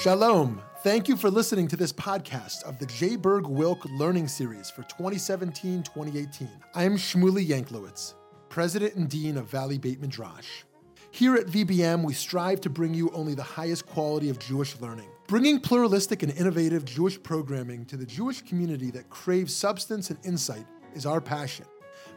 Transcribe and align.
Shalom. 0.00 0.62
Thank 0.84 1.08
you 1.08 1.16
for 1.16 1.28
listening 1.28 1.66
to 1.66 1.76
this 1.76 1.92
podcast 1.92 2.62
of 2.62 2.78
the 2.78 2.86
J. 2.86 3.16
Berg 3.16 3.48
Wilk 3.48 3.84
Learning 3.86 4.28
Series 4.28 4.70
for 4.70 4.82
2017 4.84 5.82
2018. 5.82 6.48
I 6.76 6.84
am 6.84 6.96
Shmuly 6.96 7.44
Yanklowitz, 7.44 8.14
President 8.48 8.94
and 8.94 9.08
Dean 9.08 9.36
of 9.36 9.50
Valley 9.50 9.76
Beit 9.76 10.00
Midrash. 10.00 10.62
Here 11.10 11.34
at 11.34 11.46
VBM, 11.46 12.04
we 12.04 12.12
strive 12.12 12.60
to 12.60 12.70
bring 12.70 12.94
you 12.94 13.10
only 13.12 13.34
the 13.34 13.42
highest 13.42 13.86
quality 13.86 14.28
of 14.28 14.38
Jewish 14.38 14.80
learning, 14.80 15.08
bringing 15.26 15.58
pluralistic 15.58 16.22
and 16.22 16.30
innovative 16.30 16.84
Jewish 16.84 17.20
programming 17.20 17.84
to 17.86 17.96
the 17.96 18.06
Jewish 18.06 18.42
community 18.42 18.92
that 18.92 19.10
craves 19.10 19.52
substance 19.52 20.10
and 20.10 20.18
insight 20.24 20.64
is 20.94 21.06
our 21.06 21.20
passion. 21.20 21.66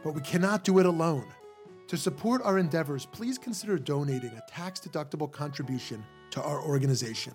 But 0.04 0.14
we 0.14 0.20
cannot 0.20 0.62
do 0.62 0.78
it 0.78 0.86
alone. 0.86 1.26
To 1.88 1.96
support 1.96 2.42
our 2.44 2.58
endeavors, 2.58 3.06
please 3.06 3.38
consider 3.38 3.76
donating 3.76 4.30
a 4.30 4.42
tax 4.48 4.78
deductible 4.78 5.32
contribution 5.32 6.04
to 6.30 6.40
our 6.40 6.62
organization. 6.62 7.34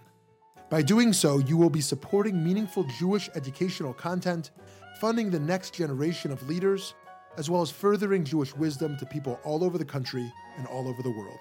By 0.69 0.81
doing 0.81 1.13
so, 1.13 1.37
you 1.37 1.55
will 1.55 1.69
be 1.69 1.79
supporting 1.79 2.43
meaningful 2.43 2.83
Jewish 2.83 3.29
educational 3.35 3.93
content, 3.93 4.51
funding 4.99 5.31
the 5.31 5.39
next 5.39 5.73
generation 5.73 6.29
of 6.29 6.45
leaders, 6.47 6.93
as 7.37 7.49
well 7.49 7.61
as 7.61 7.71
furthering 7.71 8.25
Jewish 8.25 8.53
wisdom 8.55 8.97
to 8.97 9.05
people 9.05 9.39
all 9.45 9.63
over 9.63 9.77
the 9.77 9.85
country 9.85 10.29
and 10.57 10.67
all 10.67 10.89
over 10.89 11.01
the 11.01 11.11
world. 11.11 11.39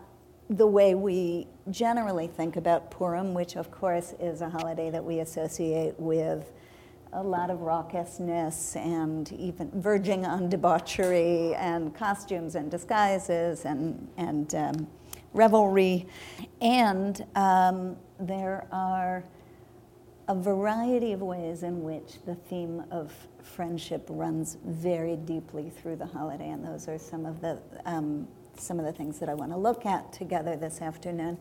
the 0.50 0.68
way 0.68 0.96
we 0.96 1.48
generally 1.70 2.28
think 2.28 2.58
about 2.58 2.92
Purim, 2.92 3.34
which 3.34 3.56
of 3.56 3.72
course 3.72 4.14
is 4.20 4.42
a 4.42 4.50
holiday 4.50 4.90
that 4.90 5.04
we 5.04 5.20
associate 5.20 5.98
with 5.98 6.52
a 7.14 7.24
lot 7.24 7.50
of 7.50 7.60
raucousness 7.60 8.76
and 8.76 9.32
even 9.34 9.70
verging 9.76 10.26
on 10.26 10.50
debauchery 10.50 11.54
and 11.56 11.96
costumes 11.96 12.56
and 12.56 12.72
disguises 12.72 13.66
and, 13.66 14.08
and 14.18 14.56
um, 14.56 14.88
revelry. 15.34 16.08
And 16.62 17.26
um, 17.36 17.98
there 18.20 18.68
are 18.72 19.24
a 20.28 20.36
variety 20.36 21.12
of 21.14 21.22
ways 21.22 21.64
in 21.64 21.84
which 21.84 22.24
the 22.26 22.36
theme 22.36 22.84
of 22.92 23.14
friendship 23.44 24.06
runs 24.10 24.58
very 24.66 25.16
deeply 25.16 25.70
through 25.70 25.98
the 25.98 26.06
holiday, 26.06 26.50
and 26.50 26.64
those 26.66 26.88
are 26.88 26.98
some 26.98 27.26
of 27.26 27.42
the 27.42 27.60
um, 27.86 28.28
some 28.58 28.80
of 28.80 28.86
the 28.86 28.92
things 28.92 29.18
that 29.20 29.30
I 29.30 29.34
want 29.34 29.52
to 29.52 29.58
look 29.58 29.86
at 29.86 30.14
together 30.14 30.56
this 30.56 30.82
afternoon. 30.82 31.38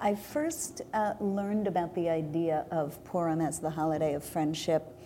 I 0.00 0.14
first 0.14 0.82
uh, 0.92 1.14
learned 1.18 1.66
about 1.66 1.94
the 1.94 2.08
idea 2.08 2.66
of 2.70 3.02
Purim 3.04 3.40
as 3.40 3.58
the 3.58 3.70
holiday 3.70 4.14
of 4.14 4.22
friendship 4.22 4.96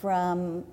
from 0.00 0.64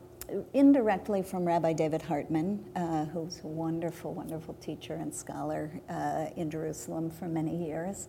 indirectly 0.53 1.21
from 1.21 1.45
Rabbi 1.45 1.73
David 1.73 2.01
Hartman, 2.01 2.63
uh, 2.75 3.05
who's 3.05 3.41
a 3.43 3.47
wonderful, 3.47 4.13
wonderful 4.13 4.53
teacher 4.55 4.93
and 4.93 5.13
scholar 5.13 5.71
uh, 5.89 6.27
in 6.35 6.49
Jerusalem 6.49 7.09
for 7.09 7.27
many 7.27 7.55
years. 7.55 8.07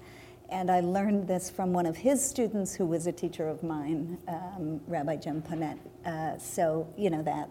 And 0.48 0.70
I 0.70 0.80
learned 0.80 1.26
this 1.26 1.48
from 1.48 1.72
one 1.72 1.86
of 1.86 1.96
his 1.96 2.22
students 2.24 2.74
who 2.74 2.84
was 2.84 3.06
a 3.06 3.12
teacher 3.12 3.48
of 3.48 3.62
mine, 3.62 4.18
um, 4.28 4.80
Rabbi 4.86 5.16
Jim 5.16 5.42
Ponet. 5.42 5.78
Uh, 6.04 6.36
so, 6.36 6.86
you 6.96 7.08
know, 7.08 7.22
that 7.22 7.48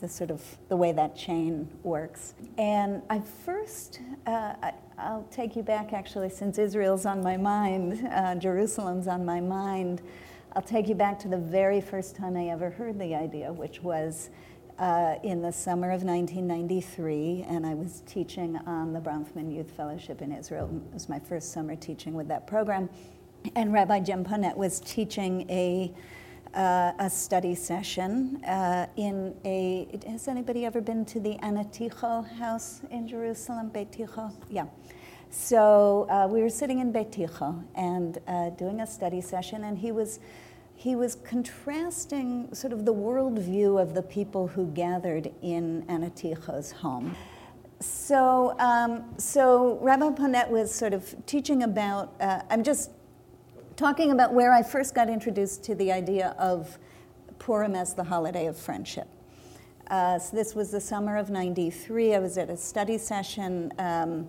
the 0.00 0.08
sort 0.08 0.30
of 0.30 0.42
the 0.68 0.76
way 0.76 0.92
that 0.92 1.16
chain 1.16 1.68
works. 1.82 2.34
And 2.56 3.02
I 3.10 3.20
first, 3.20 4.00
uh, 4.26 4.54
I, 4.62 4.72
will 5.10 5.26
take 5.30 5.56
you 5.56 5.62
back 5.62 5.92
actually, 5.92 6.30
since 6.30 6.58
Israel's 6.58 7.06
on 7.06 7.22
my 7.22 7.36
mind, 7.36 8.08
uh, 8.12 8.36
Jerusalem's 8.36 9.08
on 9.08 9.24
my 9.24 9.40
mind. 9.40 10.02
I'll 10.54 10.62
take 10.62 10.88
you 10.88 10.94
back 10.94 11.18
to 11.20 11.28
the 11.28 11.38
very 11.38 11.80
first 11.80 12.16
time 12.16 12.36
I 12.36 12.48
ever 12.48 12.70
heard 12.70 12.98
the 12.98 13.14
idea, 13.14 13.52
which 13.52 13.82
was 13.82 14.30
uh, 14.78 15.16
in 15.22 15.42
the 15.42 15.52
summer 15.52 15.90
of 15.90 16.04
1993, 16.04 17.44
and 17.48 17.66
I 17.66 17.74
was 17.74 18.02
teaching 18.06 18.56
on 18.66 18.94
the 18.94 19.00
Bronfman 19.00 19.54
Youth 19.54 19.70
Fellowship 19.72 20.22
in 20.22 20.32
Israel. 20.32 20.70
It 20.90 20.94
was 20.94 21.08
my 21.08 21.18
first 21.18 21.52
summer 21.52 21.76
teaching 21.76 22.14
with 22.14 22.28
that 22.28 22.46
program. 22.46 22.88
And 23.56 23.72
Rabbi 23.72 24.00
Jim 24.00 24.24
Ponet 24.24 24.56
was 24.56 24.80
teaching 24.80 25.48
a 25.50 25.92
uh, 26.54 26.92
a 26.98 27.10
study 27.10 27.54
session 27.54 28.42
uh, 28.44 28.86
in 28.96 29.34
a. 29.44 29.86
Has 30.08 30.28
anybody 30.28 30.64
ever 30.64 30.80
been 30.80 31.04
to 31.06 31.20
the 31.20 31.36
Anna 31.40 31.64
Ticho 31.64 32.26
house 32.38 32.80
in 32.90 33.06
Jerusalem, 33.06 33.68
Beit 33.68 33.92
Ticho? 33.92 34.32
Yeah. 34.48 34.64
So 35.30 36.06
uh, 36.08 36.26
we 36.30 36.40
were 36.40 36.48
sitting 36.48 36.78
in 36.78 36.92
Beit 36.92 37.12
Ticho 37.12 37.62
and 37.74 38.18
uh, 38.26 38.50
doing 38.50 38.80
a 38.80 38.86
study 38.86 39.20
session, 39.20 39.64
and 39.64 39.78
he 39.78 39.92
was. 39.92 40.20
He 40.74 40.94
was 40.94 41.16
contrasting 41.16 42.54
sort 42.54 42.72
of 42.72 42.84
the 42.84 42.94
worldview 42.94 43.82
of 43.82 43.94
the 43.94 44.02
people 44.02 44.46
who 44.46 44.68
gathered 44.68 45.32
in 45.42 45.84
Anna 45.88 46.08
Ticho's 46.08 46.70
home. 46.70 47.16
So, 47.80 48.56
um, 48.60 49.02
so 49.18 49.80
Rabbi 49.82 50.10
Ponet 50.10 50.48
was 50.48 50.72
sort 50.72 50.92
of 50.92 51.16
teaching 51.26 51.64
about. 51.64 52.14
Uh, 52.20 52.42
I'm 52.48 52.62
just 52.62 52.92
talking 53.74 54.12
about 54.12 54.32
where 54.32 54.52
I 54.52 54.62
first 54.62 54.94
got 54.94 55.08
introduced 55.08 55.64
to 55.64 55.74
the 55.74 55.90
idea 55.90 56.36
of 56.38 56.78
Purim 57.40 57.74
as 57.74 57.94
the 57.94 58.04
holiday 58.04 58.46
of 58.46 58.56
friendship. 58.56 59.08
Uh, 59.90 60.18
so 60.18 60.36
this 60.36 60.54
was 60.54 60.70
the 60.70 60.80
summer 60.80 61.16
of 61.16 61.30
93. 61.30 62.14
I 62.14 62.18
was 62.18 62.36
at 62.36 62.50
a 62.50 62.56
study 62.56 62.98
session, 62.98 63.72
um, 63.78 64.28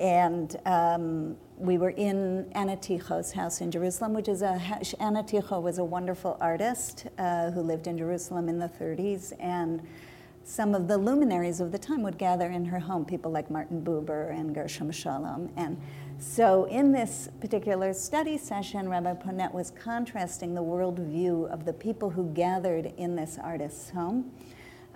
and 0.00 0.56
um, 0.64 1.36
we 1.58 1.76
were 1.76 1.90
in 1.90 2.50
Anna 2.52 2.74
Ticho's 2.74 3.32
house 3.32 3.60
in 3.60 3.70
Jerusalem, 3.70 4.14
which 4.14 4.28
is 4.28 4.40
a, 4.40 4.58
Anna 4.98 5.22
Ticho 5.22 5.60
was 5.60 5.76
a 5.76 5.84
wonderful 5.84 6.38
artist 6.40 7.06
uh, 7.18 7.50
who 7.50 7.60
lived 7.60 7.86
in 7.86 7.98
Jerusalem 7.98 8.48
in 8.48 8.58
the 8.58 8.68
30s, 8.68 9.34
and 9.38 9.86
some 10.42 10.74
of 10.74 10.88
the 10.88 10.96
luminaries 10.96 11.60
of 11.60 11.70
the 11.70 11.78
time 11.78 12.02
would 12.02 12.16
gather 12.16 12.50
in 12.50 12.64
her 12.64 12.78
home, 12.78 13.04
people 13.04 13.30
like 13.30 13.50
Martin 13.50 13.82
Buber 13.82 14.30
and 14.30 14.54
Gershom 14.54 14.90
Scholem. 14.90 15.50
And 15.56 15.78
so, 16.18 16.64
in 16.64 16.92
this 16.92 17.28
particular 17.38 17.92
study 17.92 18.38
session, 18.38 18.88
Rabbi 18.88 19.14
Ponet 19.14 19.52
was 19.52 19.70
contrasting 19.70 20.54
the 20.54 20.62
worldview 20.62 21.50
of 21.52 21.66
the 21.66 21.74
people 21.74 22.08
who 22.08 22.32
gathered 22.32 22.94
in 22.96 23.16
this 23.16 23.38
artist's 23.42 23.90
home 23.90 24.32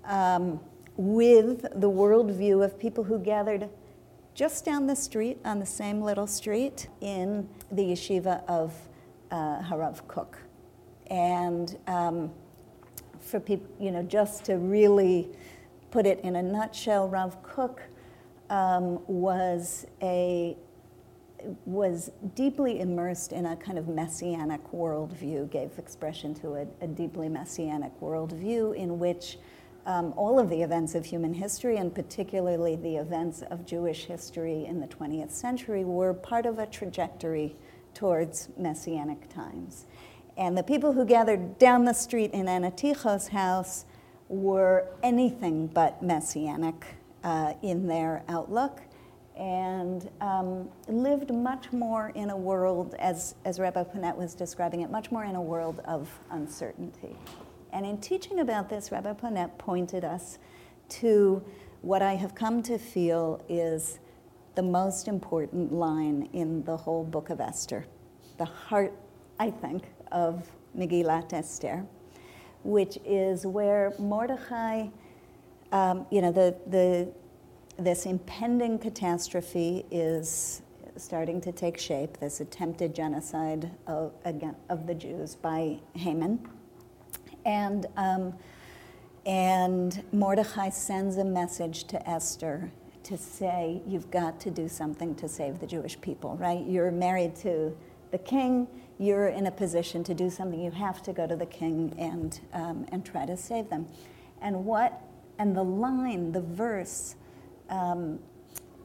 um, 0.04 0.60
with 0.96 1.62
the 1.78 1.90
worldview 1.90 2.64
of 2.64 2.78
people 2.78 3.04
who 3.04 3.18
gathered 3.18 3.68
just 4.34 4.64
down 4.64 4.86
the 4.86 4.96
street, 4.96 5.38
on 5.44 5.60
the 5.60 5.66
same 5.66 6.02
little 6.02 6.26
street, 6.26 6.88
in 7.00 7.48
the 7.70 7.82
yeshiva 7.82 8.44
of 8.48 8.74
uh, 9.30 9.62
Harav 9.62 10.06
Kook. 10.08 10.38
And 11.08 11.76
um, 11.86 12.32
for 13.20 13.38
people, 13.40 13.68
you 13.78 13.90
know, 13.90 14.02
just 14.02 14.44
to 14.46 14.56
really 14.56 15.28
put 15.90 16.06
it 16.06 16.20
in 16.20 16.36
a 16.36 16.42
nutshell, 16.42 17.08
Rav 17.08 17.42
Kook 17.42 17.82
um, 18.50 19.00
was 19.06 19.86
a 20.02 20.56
was 21.66 22.10
deeply 22.34 22.80
immersed 22.80 23.32
in 23.32 23.44
a 23.44 23.56
kind 23.56 23.78
of 23.78 23.86
messianic 23.86 24.62
worldview, 24.72 25.50
gave 25.50 25.78
expression 25.78 26.34
to 26.34 26.54
a, 26.54 26.66
a 26.80 26.86
deeply 26.86 27.28
messianic 27.28 27.92
worldview 28.00 28.74
in 28.74 28.98
which 28.98 29.38
um, 29.86 30.14
all 30.16 30.38
of 30.38 30.48
the 30.48 30.62
events 30.62 30.94
of 30.94 31.04
human 31.04 31.34
history, 31.34 31.76
and 31.76 31.94
particularly 31.94 32.76
the 32.76 32.96
events 32.96 33.42
of 33.42 33.66
Jewish 33.66 34.06
history 34.06 34.64
in 34.64 34.80
the 34.80 34.86
20th 34.86 35.30
century, 35.30 35.84
were 35.84 36.14
part 36.14 36.46
of 36.46 36.58
a 36.58 36.66
trajectory 36.66 37.56
towards 37.94 38.48
messianic 38.56 39.28
times. 39.32 39.86
And 40.36 40.58
the 40.58 40.62
people 40.62 40.92
who 40.92 41.04
gathered 41.04 41.58
down 41.58 41.84
the 41.84 41.92
street 41.92 42.32
in 42.32 42.48
Anna 42.48 42.70
Ticho's 42.70 43.28
house 43.28 43.84
were 44.28 44.88
anything 45.02 45.68
but 45.68 46.02
messianic 46.02 46.84
uh, 47.22 47.54
in 47.62 47.86
their 47.86 48.22
outlook 48.28 48.80
and 49.36 50.08
um, 50.20 50.68
lived 50.88 51.32
much 51.32 51.72
more 51.72 52.12
in 52.14 52.30
a 52.30 52.36
world, 52.36 52.94
as, 52.98 53.34
as 53.44 53.58
Rabbi 53.58 53.82
Ponet 53.82 54.16
was 54.16 54.34
describing 54.34 54.82
it, 54.82 54.90
much 54.90 55.10
more 55.10 55.24
in 55.24 55.34
a 55.34 55.42
world 55.42 55.80
of 55.86 56.08
uncertainty. 56.30 57.16
And 57.74 57.84
in 57.84 57.98
teaching 57.98 58.38
about 58.38 58.68
this, 58.68 58.92
Rabbi 58.92 59.12
Ponet 59.14 59.58
pointed 59.58 60.04
us 60.04 60.38
to 60.90 61.42
what 61.82 62.02
I 62.02 62.14
have 62.14 62.32
come 62.32 62.62
to 62.62 62.78
feel 62.78 63.44
is 63.48 63.98
the 64.54 64.62
most 64.62 65.08
important 65.08 65.72
line 65.72 66.28
in 66.32 66.62
the 66.62 66.76
whole 66.76 67.02
book 67.02 67.30
of 67.30 67.40
Esther, 67.40 67.84
the 68.38 68.44
heart, 68.44 68.92
I 69.40 69.50
think, 69.50 69.82
of 70.12 70.48
Megillat 70.78 71.32
Esther, 71.32 71.84
which 72.62 72.96
is 73.04 73.44
where 73.44 73.92
Mordechai, 73.98 74.86
um, 75.72 76.06
you 76.12 76.22
know, 76.22 76.30
the, 76.30 76.56
the 76.68 77.12
this 77.76 78.06
impending 78.06 78.78
catastrophe 78.78 79.84
is 79.90 80.62
starting 80.96 81.40
to 81.40 81.50
take 81.50 81.76
shape, 81.76 82.18
this 82.20 82.40
attempted 82.40 82.94
genocide 82.94 83.68
of, 83.88 84.12
again, 84.24 84.54
of 84.68 84.86
the 84.86 84.94
Jews 84.94 85.34
by 85.34 85.80
Haman. 85.96 86.48
And, 87.44 87.86
um, 87.96 88.34
and 89.26 90.02
Mordechai 90.12 90.70
sends 90.70 91.16
a 91.16 91.24
message 91.24 91.84
to 91.84 92.08
Esther 92.08 92.70
to 93.04 93.18
say, 93.18 93.82
You've 93.86 94.10
got 94.10 94.40
to 94.40 94.50
do 94.50 94.68
something 94.68 95.14
to 95.16 95.28
save 95.28 95.60
the 95.60 95.66
Jewish 95.66 96.00
people, 96.00 96.36
right? 96.36 96.64
You're 96.66 96.90
married 96.90 97.36
to 97.36 97.76
the 98.10 98.18
king, 98.18 98.66
you're 98.98 99.28
in 99.28 99.46
a 99.46 99.50
position 99.50 100.04
to 100.04 100.14
do 100.14 100.30
something. 100.30 100.60
You 100.60 100.70
have 100.70 101.02
to 101.02 101.12
go 101.12 101.26
to 101.26 101.36
the 101.36 101.46
king 101.46 101.94
and, 101.98 102.40
um, 102.52 102.86
and 102.92 103.04
try 103.04 103.26
to 103.26 103.36
save 103.36 103.68
them. 103.68 103.86
And 104.40 104.64
what, 104.64 105.00
and 105.38 105.56
the 105.56 105.64
line, 105.64 106.32
the 106.32 106.40
verse, 106.40 107.16
um, 107.70 108.20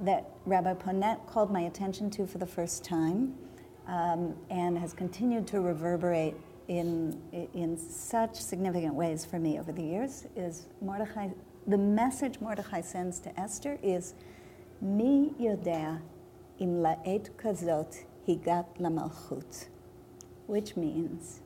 that 0.01 0.29
Rabbi 0.45 0.73
Ponet 0.75 1.27
called 1.27 1.51
my 1.51 1.61
attention 1.61 2.09
to 2.11 2.25
for 2.25 2.37
the 2.37 2.45
first 2.45 2.83
time 2.83 3.35
um, 3.87 4.35
and 4.49 4.77
has 4.77 4.93
continued 4.93 5.45
to 5.47 5.59
reverberate 5.59 6.35
in, 6.69 7.19
in 7.53 7.77
such 7.77 8.35
significant 8.35 8.93
ways 8.93 9.25
for 9.25 9.39
me 9.39 9.59
over 9.59 9.71
the 9.71 9.81
years 9.81 10.27
is 10.35 10.67
Mordechai, 10.81 11.29
the 11.67 11.77
message 11.77 12.39
Mordechai 12.39 12.81
sends 12.81 13.19
to 13.19 13.37
Esther 13.37 13.77
is, 13.83 14.13
Mi 14.79 15.33
yodea 15.37 15.99
im 16.59 16.75
la'et 16.77 17.31
kazot 17.31 18.03
higat 18.27 18.65
lamalchut, 18.79 19.67
which 20.47 20.77
means, 20.77 21.41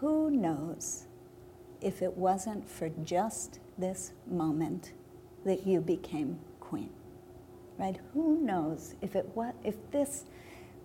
who 0.00 0.30
knows 0.30 1.06
if 1.82 2.00
it 2.00 2.16
wasn't 2.16 2.68
for 2.70 2.88
just 3.04 3.58
this 3.76 4.12
moment 4.26 4.92
that 5.44 5.66
you 5.66 5.80
became 5.80 6.38
queen 6.60 6.90
right? 7.78 7.98
Who 8.14 8.40
knows 8.40 8.94
if 9.02 9.16
it 9.16 9.28
what 9.34 9.54
if 9.64 9.74
this 9.90 10.24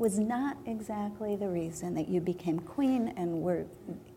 was 0.02 0.18
not 0.18 0.58
exactly 0.66 1.36
the 1.36 1.48
reason 1.48 1.94
that 1.94 2.10
you 2.10 2.20
became 2.20 2.60
queen 2.60 3.14
and 3.18 3.40
were 3.40 3.66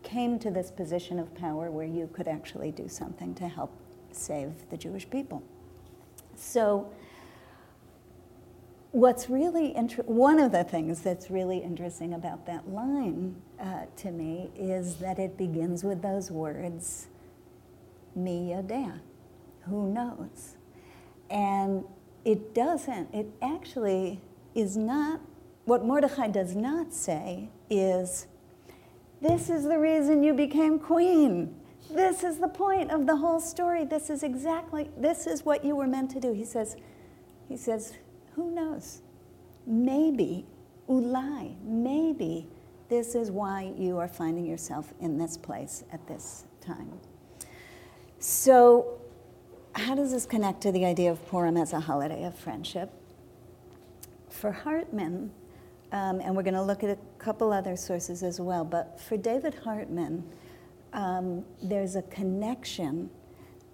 came 0.01 0.39
to 0.39 0.49
this 0.49 0.71
position 0.71 1.19
of 1.19 1.31
power 1.35 1.69
where 1.69 1.85
you 1.85 2.09
could 2.11 2.27
actually 2.27 2.71
do 2.71 2.87
something 2.89 3.35
to 3.35 3.47
help 3.47 3.71
save 4.11 4.51
the 4.71 4.77
Jewish 4.77 5.07
people. 5.07 5.43
So 6.35 6.91
what's 8.93 9.29
really 9.29 9.75
inter- 9.75 10.01
one 10.07 10.39
of 10.39 10.51
the 10.51 10.63
things 10.63 11.01
that's 11.01 11.29
really 11.29 11.59
interesting 11.59 12.15
about 12.15 12.47
that 12.47 12.67
line 12.67 13.35
uh, 13.59 13.81
to 13.97 14.09
me 14.09 14.49
is 14.57 14.95
that 14.95 15.19
it 15.19 15.37
begins 15.37 15.83
with 15.83 16.01
those 16.01 16.31
words, 16.31 17.05
"Mi 18.15 18.49
yodea," 18.49 19.01
who 19.67 19.93
knows, 19.93 20.55
and 21.29 21.83
it 22.23 22.55
doesn't, 22.55 23.13
it 23.13 23.27
actually 23.39 24.19
is 24.55 24.75
not, 24.75 25.19
what 25.65 25.83
Mordechai 25.83 26.27
does 26.27 26.55
not 26.55 26.93
say 26.93 27.49
is, 27.69 28.27
this 29.21 29.49
is 29.49 29.63
the 29.63 29.77
reason 29.77 30.23
you 30.23 30.33
became 30.33 30.79
queen. 30.79 31.55
This 31.89 32.23
is 32.23 32.37
the 32.37 32.47
point 32.47 32.91
of 32.91 33.05
the 33.05 33.15
whole 33.15 33.39
story. 33.39 33.85
This 33.85 34.09
is 34.09 34.23
exactly, 34.23 34.89
this 34.97 35.27
is 35.27 35.43
what 35.43 35.63
you 35.65 35.75
were 35.75 35.87
meant 35.87 36.11
to 36.11 36.19
do. 36.19 36.33
He 36.33 36.45
says, 36.45 36.75
he 37.47 37.57
says, 37.57 37.93
who 38.35 38.51
knows? 38.51 39.01
Maybe, 39.65 40.45
ulai, 40.89 41.55
maybe 41.63 42.47
this 42.89 43.15
is 43.15 43.31
why 43.31 43.73
you 43.77 43.97
are 43.97 44.07
finding 44.07 44.45
yourself 44.45 44.93
in 44.99 45.17
this 45.17 45.37
place 45.37 45.83
at 45.91 46.05
this 46.07 46.45
time. 46.61 46.91
So 48.19 48.99
how 49.73 49.95
does 49.95 50.11
this 50.11 50.25
connect 50.25 50.61
to 50.61 50.71
the 50.71 50.85
idea 50.85 51.11
of 51.11 51.25
Purim 51.27 51.57
as 51.57 51.73
a 51.73 51.79
holiday 51.79 52.23
of 52.23 52.37
friendship? 52.37 52.91
For 54.29 54.51
Hartman, 54.51 55.31
um, 55.95 56.19
and 56.19 56.35
we're 56.35 56.43
going 56.43 56.55
to 56.55 56.61
look 56.61 56.83
at 56.83 56.89
a 56.89 56.97
couple 57.19 57.53
other 57.53 57.77
sources 57.77 58.21
as 58.21 58.41
well, 58.41 58.65
but 58.65 58.99
for 58.99 59.15
David 59.15 59.55
Hartman, 59.55 60.25
um, 60.91 61.45
there's 61.63 61.95
a 61.95 62.01
connection 62.01 63.09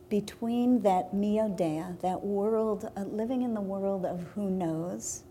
between 0.07 0.81
that 0.81 1.15
Mi 1.15 1.37
yodea, 1.39 1.99
that 2.01 2.23
world, 2.23 2.91
uh, 2.95 3.01
living 3.05 3.41
in 3.41 3.55
the 3.55 3.61
world 3.61 4.05
of 4.05 4.21
who 4.35 4.51
knows, 4.51 5.23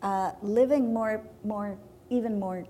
uh, 0.00 0.32
living 0.40 0.94
more, 0.94 1.22
more, 1.44 1.76
even 2.08 2.40
more 2.40 2.64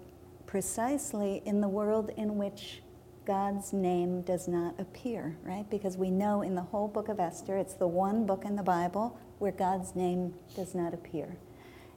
precisely 0.46 1.40
in 1.44 1.60
the 1.60 1.68
world 1.68 2.10
in 2.16 2.36
which 2.36 2.82
God's 3.26 3.72
name 3.72 4.22
does 4.22 4.48
not 4.48 4.74
appear, 4.80 5.36
right? 5.44 5.70
Because 5.70 5.96
we 5.96 6.10
know 6.10 6.42
in 6.42 6.56
the 6.56 6.62
whole 6.62 6.88
book 6.88 7.08
of 7.08 7.20
Esther, 7.20 7.56
it's 7.56 7.74
the 7.74 7.86
one 7.86 8.26
book 8.26 8.44
in 8.44 8.56
the 8.56 8.64
Bible 8.64 9.16
where 9.38 9.52
God's 9.52 9.94
name 9.94 10.34
does 10.56 10.74
not 10.74 10.92
appear. 10.92 11.36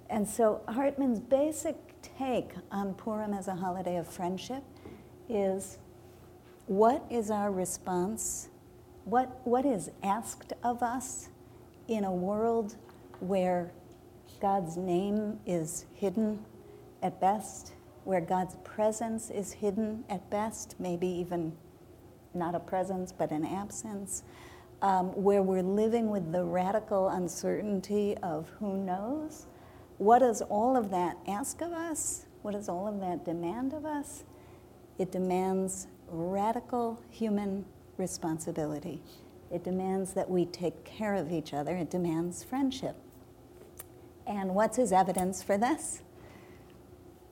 And 0.09 0.27
so 0.27 0.61
Hartman's 0.67 1.19
basic 1.19 1.75
take 2.01 2.51
on 2.71 2.93
Purim 2.93 3.33
as 3.33 3.47
a 3.47 3.55
holiday 3.55 3.97
of 3.97 4.07
friendship 4.07 4.63
is 5.27 5.77
what 6.65 7.05
is 7.09 7.29
our 7.29 7.51
response? 7.51 8.49
What, 9.05 9.41
what 9.45 9.65
is 9.65 9.91
asked 10.03 10.53
of 10.63 10.83
us 10.83 11.29
in 11.87 12.03
a 12.03 12.13
world 12.13 12.75
where 13.19 13.71
God's 14.41 14.77
name 14.77 15.39
is 15.45 15.85
hidden 15.93 16.45
at 17.01 17.19
best 17.19 17.73
where 18.09 18.21
God's 18.21 18.55
presence 18.63 19.29
is 19.29 19.53
hidden 19.53 20.03
at 20.09 20.27
best, 20.31 20.75
maybe 20.79 21.07
even 21.07 21.53
not 22.33 22.55
a 22.55 22.59
presence, 22.59 23.11
but 23.11 23.29
an 23.29 23.45
absence, 23.45 24.23
um, 24.81 25.09
where 25.09 25.43
we're 25.43 25.61
living 25.61 26.09
with 26.09 26.31
the 26.31 26.43
radical 26.43 27.09
uncertainty 27.09 28.17
of 28.23 28.49
who 28.59 28.77
knows. 28.77 29.45
What 29.99 30.19
does 30.19 30.41
all 30.41 30.77
of 30.77 30.91
that 30.91 31.17
ask 31.27 31.61
of 31.61 31.73
us? 31.73 32.25
What 32.41 32.53
does 32.53 32.69
all 32.69 32.87
of 32.87 33.01
that 33.01 33.25
demand 33.25 33.73
of 33.73 33.85
us? 33.85 34.23
It 34.97 35.11
demands 35.11 35.87
radical 36.07 37.01
human 37.09 37.65
responsibility. 37.97 39.01
It 39.51 39.65
demands 39.65 40.13
that 40.13 40.29
we 40.29 40.45
take 40.45 40.85
care 40.85 41.15
of 41.15 41.33
each 41.33 41.53
other. 41.53 41.75
It 41.75 41.89
demands 41.89 42.45
friendship. 42.45 42.95
And 44.25 44.55
what's 44.55 44.77
his 44.77 44.93
evidence 44.93 45.43
for 45.43 45.57
this? 45.57 46.01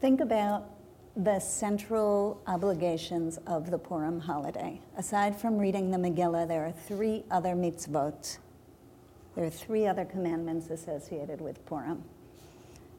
Think 0.02 0.20
about 0.20 0.70
the 1.16 1.40
central 1.40 2.42
obligations 2.48 3.40
of 3.48 3.72
the 3.72 3.78
Purim 3.78 4.20
holiday. 4.20 4.82
Aside 4.98 5.40
from 5.40 5.58
reading 5.58 5.90
the 5.90 5.98
Megillah, 5.98 6.50
there 6.50 6.66
are 6.66 6.74
three 6.74 7.24
other 7.32 7.56
mitzvot. 7.56 8.40
There 9.36 9.46
are 9.46 9.50
three 9.50 9.88
other 9.88 10.04
commandments 10.04 10.70
associated 10.70 11.40
with 11.40 11.66
Purim. 11.66 12.04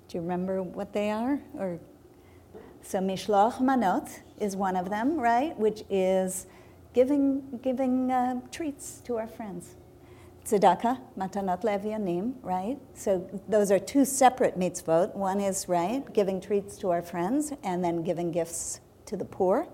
Do 0.08 0.18
you 0.18 0.22
remember 0.22 0.62
what 0.62 0.92
they 0.92 1.10
are? 1.10 1.40
Or 1.58 1.78
so 2.82 2.98
mishloach 2.98 3.60
manot 3.60 4.08
is 4.40 4.56
one 4.56 4.76
of 4.76 4.90
them, 4.90 5.18
right? 5.18 5.58
Which 5.58 5.84
is 5.90 6.46
giving 6.94 7.60
giving 7.62 8.10
uh, 8.10 8.40
treats 8.50 9.00
to 9.04 9.16
our 9.16 9.26
friends 9.26 9.76
tzedakah, 10.48 10.98
matanot 11.18 11.62
la'evyonim, 11.62 12.32
right? 12.42 12.78
So 12.94 13.28
those 13.48 13.70
are 13.70 13.78
two 13.78 14.04
separate 14.06 14.58
mitzvot. 14.58 15.14
One 15.14 15.40
is, 15.40 15.68
right, 15.68 16.02
giving 16.14 16.40
treats 16.40 16.78
to 16.78 16.90
our 16.90 17.02
friends 17.02 17.52
and 17.62 17.84
then 17.84 18.02
giving 18.02 18.32
gifts 18.32 18.80
to 19.06 19.16
the 19.16 19.26
poor. 19.26 19.68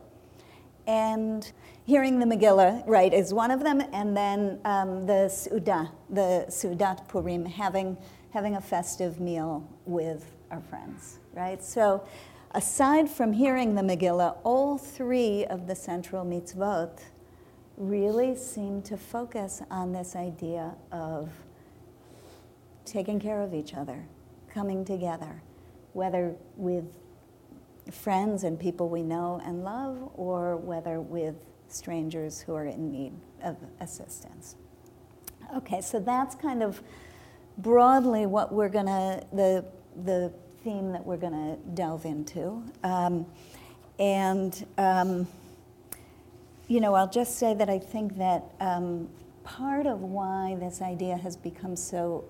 And 0.86 1.50
hearing 1.84 2.18
the 2.18 2.26
Megillah, 2.26 2.82
right, 2.86 3.14
is 3.14 3.32
one 3.32 3.52
of 3.52 3.60
them. 3.60 3.82
And 3.92 4.16
then 4.16 4.58
um, 4.64 5.06
the 5.06 5.28
Suda, 5.28 5.92
the 6.10 6.46
Sudat 6.48 7.06
Purim, 7.06 7.46
having, 7.46 7.96
having 8.34 8.56
a 8.56 8.60
festive 8.60 9.20
meal 9.20 9.64
with 9.86 10.34
our 10.50 10.60
friends, 10.60 11.20
right? 11.34 11.62
So 11.62 12.04
aside 12.50 13.08
from 13.08 13.32
hearing 13.32 13.76
the 13.76 13.80
Megillah, 13.82 14.38
all 14.42 14.76
three 14.76 15.46
of 15.46 15.68
the 15.68 15.76
central 15.76 16.24
mitzvot 16.24 17.00
really 17.76 18.34
seem 18.34 18.82
to 18.82 18.96
focus 18.96 19.62
on 19.70 19.92
this 19.92 20.16
idea 20.16 20.74
of 20.90 21.30
taking 22.84 23.20
care 23.20 23.40
of 23.40 23.54
each 23.54 23.72
other, 23.72 24.04
coming 24.48 24.84
together, 24.84 25.40
whether 25.92 26.34
with 26.56 26.98
friends 27.92 28.42
and 28.42 28.58
people 28.58 28.88
we 28.88 29.04
know 29.04 29.40
and 29.44 29.62
love, 29.62 30.10
or 30.16 30.56
whether 30.56 31.00
with 31.00 31.36
strangers 31.68 32.40
who 32.40 32.54
are 32.56 32.66
in 32.66 32.90
need 32.90 33.12
of 33.44 33.56
assistance. 33.78 34.56
Okay, 35.54 35.80
so 35.80 36.00
that's 36.00 36.34
kind 36.34 36.64
of 36.64 36.82
broadly 37.58 38.26
what 38.26 38.52
we're 38.52 38.68
going 38.68 38.86
to, 38.86 39.22
the, 39.32 39.64
the 40.04 40.32
theme 40.62 40.92
that 40.92 41.04
we're 41.04 41.16
going 41.16 41.32
to 41.32 41.58
delve 41.74 42.04
into. 42.04 42.62
Um, 42.82 43.26
and 43.98 44.66
um, 44.76 45.28
you 46.66 46.80
know, 46.80 46.94
I'll 46.94 47.10
just 47.10 47.38
say 47.38 47.54
that 47.54 47.68
I 47.68 47.78
think 47.78 48.16
that 48.16 48.44
um, 48.60 49.08
part 49.44 49.86
of 49.86 50.00
why 50.00 50.56
this 50.58 50.80
idea 50.80 51.16
has 51.16 51.36
become 51.36 51.76
so 51.76 52.24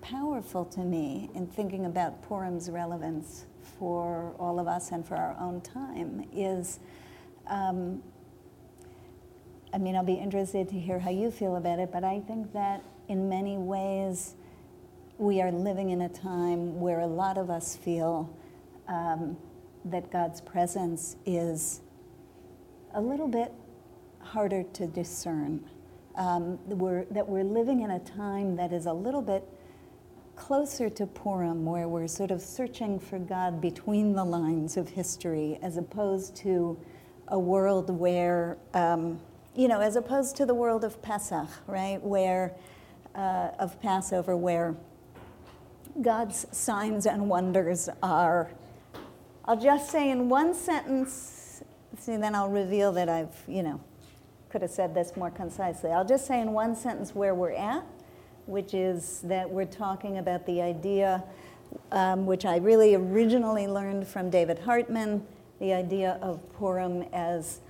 powerful 0.00 0.64
to 0.64 0.80
me 0.80 1.30
in 1.34 1.46
thinking 1.46 1.86
about 1.86 2.26
Purim's 2.28 2.68
relevance 2.68 3.46
for 3.78 4.34
all 4.38 4.58
of 4.58 4.66
us 4.66 4.90
and 4.90 5.06
for 5.06 5.16
our 5.16 5.36
own 5.40 5.60
time 5.60 6.26
is. 6.34 6.80
Um, 7.46 8.02
I 9.72 9.78
mean, 9.78 9.94
I'll 9.94 10.04
be 10.04 10.14
interested 10.14 10.68
to 10.70 10.80
hear 10.80 10.98
how 10.98 11.10
you 11.10 11.30
feel 11.30 11.56
about 11.56 11.78
it, 11.80 11.92
but 11.92 12.02
I 12.02 12.20
think 12.20 12.52
that 12.54 12.82
in 13.08 13.28
many 13.28 13.58
ways, 13.58 14.34
we 15.18 15.40
are 15.40 15.50
living 15.50 15.90
in 15.90 16.02
a 16.02 16.08
time 16.08 16.78
where 16.78 17.00
a 17.00 17.06
lot 17.06 17.38
of 17.38 17.48
us 17.48 17.74
feel 17.74 18.30
um, 18.86 19.36
that 19.86 20.10
God's 20.10 20.40
presence 20.40 21.16
is 21.24 21.80
a 22.92 23.00
little 23.00 23.28
bit 23.28 23.52
harder 24.20 24.62
to 24.74 24.86
discern. 24.86 25.64
Um, 26.16 26.58
we're, 26.66 27.04
that 27.06 27.26
we're 27.26 27.44
living 27.44 27.80
in 27.80 27.92
a 27.92 27.98
time 28.00 28.56
that 28.56 28.72
is 28.72 28.86
a 28.86 28.92
little 28.92 29.22
bit 29.22 29.44
closer 30.34 30.90
to 30.90 31.06
Purim, 31.06 31.64
where 31.64 31.88
we're 31.88 32.08
sort 32.08 32.30
of 32.30 32.42
searching 32.42 32.98
for 32.98 33.18
God 33.18 33.60
between 33.60 34.12
the 34.12 34.24
lines 34.24 34.76
of 34.76 34.88
history, 34.88 35.58
as 35.62 35.78
opposed 35.78 36.36
to 36.36 36.78
a 37.28 37.38
world 37.38 37.88
where, 37.88 38.58
um, 38.74 39.18
you 39.54 39.66
know, 39.66 39.80
as 39.80 39.96
opposed 39.96 40.36
to 40.36 40.44
the 40.44 40.54
world 40.54 40.84
of 40.84 41.00
Pesach, 41.00 41.48
right, 41.66 42.02
where, 42.02 42.54
uh, 43.14 43.48
of 43.58 43.80
Passover, 43.80 44.36
where 44.36 44.76
God's 46.02 46.46
signs 46.52 47.06
and 47.06 47.28
wonders 47.28 47.88
are, 48.02 48.50
I'll 49.46 49.58
just 49.58 49.90
say 49.90 50.10
in 50.10 50.28
one 50.28 50.52
sentence, 50.52 51.62
see, 51.98 52.16
then 52.16 52.34
I'll 52.34 52.50
reveal 52.50 52.92
that 52.92 53.08
I've, 53.08 53.34
you 53.46 53.62
know, 53.62 53.80
could 54.50 54.62
have 54.62 54.70
said 54.70 54.94
this 54.94 55.16
more 55.16 55.30
concisely. 55.30 55.90
I'll 55.90 56.04
just 56.04 56.26
say 56.26 56.40
in 56.40 56.52
one 56.52 56.76
sentence 56.76 57.14
where 57.14 57.34
we're 57.34 57.52
at, 57.52 57.84
which 58.44 58.74
is 58.74 59.20
that 59.24 59.48
we're 59.48 59.64
talking 59.64 60.18
about 60.18 60.44
the 60.46 60.60
idea, 60.60 61.24
um, 61.92 62.26
which 62.26 62.44
I 62.44 62.56
really 62.58 62.94
originally 62.94 63.66
learned 63.66 64.06
from 64.06 64.28
David 64.28 64.58
Hartman, 64.58 65.26
the 65.60 65.72
idea 65.72 66.18
of 66.20 66.40
Purim 66.52 67.02
as 67.14 67.60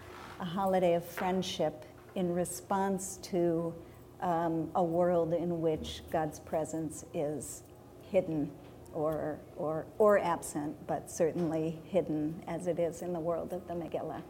a 0.41 0.45
holiday 0.45 0.95
of 0.95 1.05
friendship 1.05 1.85
in 2.17 2.35
response 2.35 3.19
to 3.23 3.73
um, 4.21 4.69
a 4.75 4.83
world 4.83 5.33
in 5.33 5.61
which 5.61 6.03
God's 6.11 6.41
presence 6.41 7.05
is 7.15 7.63
hidden 8.11 8.51
or, 8.93 9.39
or, 9.57 9.87
or 9.99 10.19
absent, 10.19 10.75
but 10.87 11.11
certainly 11.11 11.79
hidden 11.85 12.43
as 12.49 12.67
it 12.67 12.79
is 12.79 13.03
in 13.03 13.13
the 13.13 13.21
world 13.21 13.53
of 13.53 13.67
the 13.69 13.75
Megillah. 13.75 14.23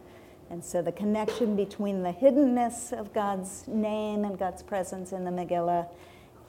And 0.49 0.63
so 0.63 0.81
the 0.81 0.91
connection 0.91 1.55
between 1.55 2.03
the 2.03 2.11
hiddenness 2.11 2.97
of 2.97 3.13
God's 3.13 3.67
name 3.67 4.23
and 4.23 4.37
God's 4.37 4.63
presence 4.63 5.11
in 5.11 5.23
the 5.23 5.31
Megillah 5.31 5.87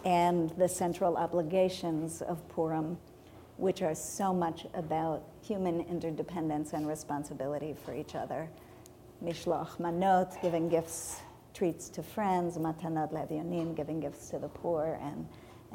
and 0.04 0.50
the 0.50 0.68
central 0.68 1.16
obligations 1.16 2.23
of 2.23 2.47
Purim, 2.49 2.99
which 3.56 3.82
are 3.82 3.94
so 3.94 4.32
much 4.32 4.66
about 4.75 5.25
human 5.42 5.80
interdependence 5.82 6.73
and 6.73 6.87
responsibility 6.87 7.75
for 7.85 7.94
each 7.94 8.14
other. 8.14 8.49
Mishloach 9.25 9.78
manot, 9.78 10.40
giving 10.40 10.68
gifts, 10.68 11.20
treats 11.54 11.88
to 11.88 12.02
friends, 12.02 12.56
matanot 12.56 13.12
la'evyonim, 13.12 13.75
giving 13.75 13.99
gifts 13.99 14.30
to 14.30 14.38
the 14.38 14.49
poor, 14.49 14.99
and, 15.02 15.26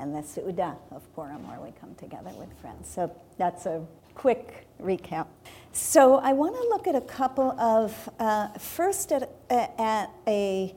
and 0.04 0.14
the 0.14 0.20
Seudah 0.20 0.76
of 0.92 1.02
Purim, 1.16 1.48
where 1.48 1.62
we 1.62 1.72
come 1.80 1.96
together 1.96 2.32
with 2.38 2.50
friends. 2.60 2.90
So 2.90 3.10
that's 3.38 3.66
a 3.66 3.82
quick 4.16 4.68
recap. 4.82 5.28
So 5.72 6.16
I 6.16 6.34
want 6.34 6.56
to 6.56 6.62
look 6.64 6.88
at 6.88 6.96
a 6.96 7.02
couple 7.02 7.58
of, 7.58 8.10
uh, 8.20 8.50
first 8.60 9.14
at, 9.14 9.32
at 9.50 10.12
a, 10.28 10.76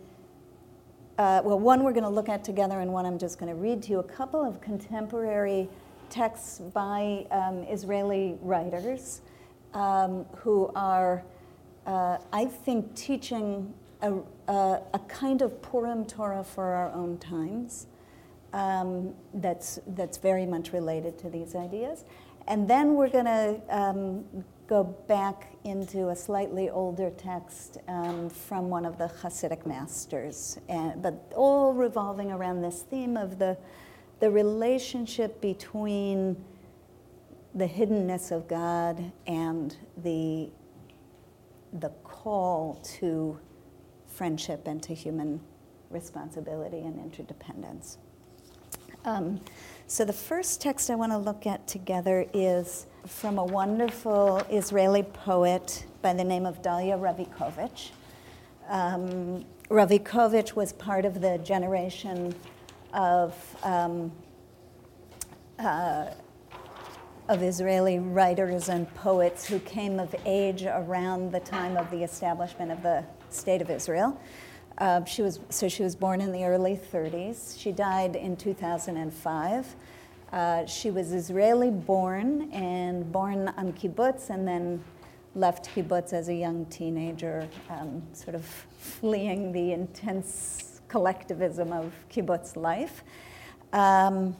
uh, 1.19 1.43
well, 1.45 1.59
one 1.59 1.83
we're 1.83 1.93
going 1.93 2.05
to 2.05 2.09
look 2.09 2.29
at 2.29 2.45
together, 2.45 2.79
and 2.79 2.93
one 2.93 3.05
I'm 3.05 3.19
just 3.19 3.41
going 3.41 3.53
to 3.53 3.61
read 3.61 3.83
to 3.83 3.91
you, 3.91 3.99
a 3.99 4.05
couple 4.05 4.45
of 4.45 4.61
contemporary 4.61 5.69
texts 6.09 6.61
by 6.61 7.27
um, 7.33 7.65
Israeli 7.65 8.39
writers 8.43 9.23
um, 9.75 10.25
who 10.37 10.71
are, 10.77 11.25
uh, 11.85 12.19
I 12.33 12.45
think, 12.45 12.95
teaching 12.95 13.75
a, 14.03 14.15
a, 14.47 14.83
a, 14.95 14.99
kind 15.09 15.43
of 15.43 15.61
Purim 15.63 16.05
Torah 16.05 16.45
for 16.45 16.65
our 16.65 16.93
own 16.93 17.19
times 17.19 17.89
um, 18.57 19.15
that's, 19.35 19.79
that's 19.89 20.19
very 20.19 20.47
much 20.47 20.73
related 20.73 21.19
to 21.19 21.31
these 21.31 21.55
ideas. 21.55 22.05
And 22.49 22.69
then 22.69 22.95
we're 22.95 23.11
going 23.11 23.25
to 23.27 23.61
um, 23.69 24.25
go 24.67 24.85
back 24.85 25.39
into 25.65 26.09
a 26.09 26.17
slightly 26.17 26.71
older 26.71 27.11
text 27.11 27.79
um, 27.89 28.31
from 28.31 28.69
one 28.71 28.85
of 28.85 28.99
the 28.99 29.09
Hasidic 29.09 29.67
masters, 29.67 30.59
and, 30.69 31.03
but 31.03 31.15
all 31.35 31.73
revolving 31.73 32.31
around 32.31 32.63
this 32.63 32.83
theme 32.83 33.17
of 33.17 33.39
the 33.39 33.57
the 34.21 34.31
relationship 34.31 35.41
between 35.41 36.43
the 37.55 37.67
hiddenness 37.67 38.33
of 38.33 38.49
God 38.49 39.13
and 39.27 39.77
the, 40.03 40.51
the 41.73 41.91
call 42.03 42.81
to 42.99 43.39
friendship 44.07 44.67
and 44.67 44.83
to 44.83 44.95
human 44.95 45.41
responsibility 45.91 46.81
and 46.81 46.99
interdependence. 46.99 47.99
Um, 49.07 49.41
so, 49.87 50.05
the 50.05 50.13
first 50.13 50.61
text 50.61 50.91
I 50.91 50.97
want 50.97 51.13
to 51.13 51.19
look 51.19 51.47
at 51.47 51.69
together 51.69 52.27
is 52.35 52.87
from 53.07 53.39
a 53.39 53.45
wonderful 53.45 54.39
Israeli 54.51 55.05
poet 55.05 55.87
by 56.03 56.13
the 56.13 56.25
name 56.25 56.45
of 56.45 56.61
Dalia 56.61 56.99
Ravikovitch. 56.99 57.91
Um, 58.69 59.45
Ravikovitch 59.71 60.57
was 60.57 60.73
part 60.73 61.05
of 61.05 61.21
the 61.21 61.39
generation 61.39 62.35
of, 62.93 63.37
um, 63.63 64.11
uh, 65.61 66.07
of 67.29 67.45
Israeli 67.45 68.01
writers 68.01 68.69
and 68.69 68.93
poets 68.97 69.47
who 69.47 69.61
came 69.61 70.01
of 70.01 70.17
age 70.25 70.65
around 70.65 71.31
the 71.31 71.41
time 71.41 71.77
of 71.77 71.89
the 71.93 72.03
establishment 72.03 72.73
of 72.73 72.83
the 72.83 73.05
State 73.31 73.63
of 73.63 73.71
Israel. 73.71 74.21
Uh, 74.79 75.05
she 75.05 75.23
was, 75.23 75.41
so 75.49 75.69
she 75.69 75.83
was 75.83 75.97
born 75.97 76.21
in 76.21 76.33
the 76.33 76.45
early 76.45 76.77
30s. 76.77 77.59
She 77.59 77.73
died 77.73 78.15
in 78.15 78.37
2005. 78.37 79.77
Uh, 80.33 80.67
she 80.67 80.91
was 80.91 81.13
Israeli 81.13 81.71
born 81.71 82.51
and 82.53 83.11
born 83.11 83.49
on 83.57 83.73
kibbutz 83.73 84.29
and 84.29 84.47
then 84.47 84.83
left 85.35 85.75
kibbutz 85.75 86.13
as 86.13 86.29
a 86.29 86.35
young 86.35 86.67
teenager, 86.67 87.49
um, 87.71 88.03
sort 88.13 88.35
of 88.35 88.45
fleeing 88.79 89.53
the 89.53 89.73
intense 89.73 90.81
collectivism 90.89 91.73
of 91.73 91.93
kibbutz 92.11 92.57
life. 92.57 93.03
Um, 93.73 94.37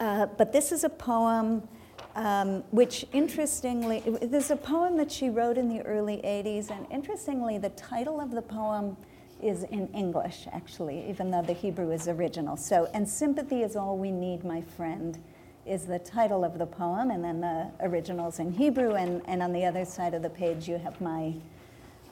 uh, 0.00 0.26
but 0.26 0.52
this 0.52 0.72
is 0.72 0.82
a 0.84 0.88
poem 0.88 1.66
um, 2.14 2.62
which, 2.70 3.04
interestingly, 3.12 4.00
this 4.22 4.46
is 4.46 4.50
a 4.52 4.56
poem 4.56 4.96
that 4.96 5.10
she 5.10 5.30
wrote 5.30 5.58
in 5.58 5.68
the 5.68 5.82
early 5.82 6.18
80s, 6.18 6.70
and 6.70 6.86
interestingly, 6.90 7.58
the 7.58 7.70
title 7.70 8.20
of 8.20 8.30
the 8.30 8.42
poem 8.42 8.96
is 9.42 9.64
in 9.64 9.88
English, 9.88 10.46
actually, 10.52 11.08
even 11.08 11.30
though 11.30 11.42
the 11.42 11.52
Hebrew 11.52 11.90
is 11.90 12.08
original. 12.08 12.56
So, 12.56 12.88
and 12.94 13.08
sympathy 13.08 13.62
is 13.62 13.76
all 13.76 13.98
we 13.98 14.10
need, 14.10 14.44
my 14.44 14.60
friend, 14.60 15.18
is 15.66 15.86
the 15.86 15.98
title 15.98 16.44
of 16.44 16.58
the 16.58 16.66
poem, 16.66 17.10
and 17.10 17.24
then 17.24 17.40
the 17.40 17.70
original's 17.80 18.38
in 18.38 18.52
Hebrew, 18.52 18.94
and, 18.94 19.22
and 19.26 19.42
on 19.42 19.52
the 19.52 19.64
other 19.64 19.84
side 19.84 20.14
of 20.14 20.22
the 20.22 20.30
page, 20.30 20.68
you 20.68 20.78
have 20.78 21.00
my, 21.00 21.34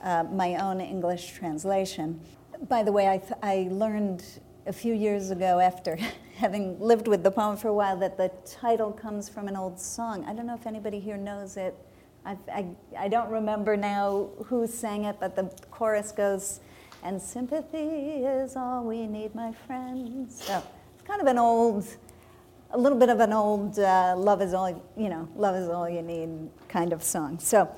uh, 0.02 0.24
my 0.24 0.56
own 0.56 0.80
English 0.80 1.32
translation 1.32 2.20
by 2.68 2.82
the 2.82 2.92
way, 2.92 3.08
I, 3.08 3.18
th- 3.18 3.32
I 3.42 3.68
learned 3.70 4.24
a 4.66 4.72
few 4.72 4.94
years 4.94 5.30
ago 5.30 5.58
after 5.58 5.98
having 6.36 6.78
lived 6.80 7.08
with 7.08 7.22
the 7.22 7.30
poem 7.30 7.56
for 7.56 7.68
a 7.68 7.74
while 7.74 7.96
that 7.98 8.16
the 8.16 8.30
title 8.44 8.92
comes 8.92 9.28
from 9.28 9.48
an 9.48 9.56
old 9.56 9.78
song. 9.78 10.24
I 10.24 10.34
don't 10.34 10.46
know 10.46 10.54
if 10.54 10.66
anybody 10.66 10.98
here 10.98 11.16
knows 11.16 11.56
it. 11.56 11.74
I, 12.24 12.36
I, 12.52 12.66
I 12.98 13.08
don't 13.08 13.30
remember 13.30 13.76
now 13.76 14.30
who 14.46 14.66
sang 14.66 15.04
it, 15.04 15.16
but 15.20 15.36
the 15.36 15.44
chorus 15.70 16.12
goes, 16.12 16.60
and 17.02 17.20
sympathy 17.20 18.24
is 18.24 18.56
all 18.56 18.84
we 18.84 19.06
need, 19.06 19.34
my 19.34 19.52
friends. 19.66 20.44
So 20.44 20.62
it's 20.94 21.02
kind 21.06 21.20
of 21.20 21.26
an 21.26 21.38
old, 21.38 21.86
a 22.70 22.78
little 22.78 22.98
bit 22.98 23.08
of 23.08 23.20
an 23.20 23.32
old 23.32 23.78
uh, 23.78 24.14
love 24.16 24.40
is 24.40 24.54
all, 24.54 24.70
you 24.96 25.08
know, 25.08 25.28
love 25.34 25.56
is 25.56 25.68
all 25.68 25.88
you 25.88 26.02
need 26.02 26.48
kind 26.68 26.92
of 26.92 27.02
song. 27.02 27.38
So 27.40 27.68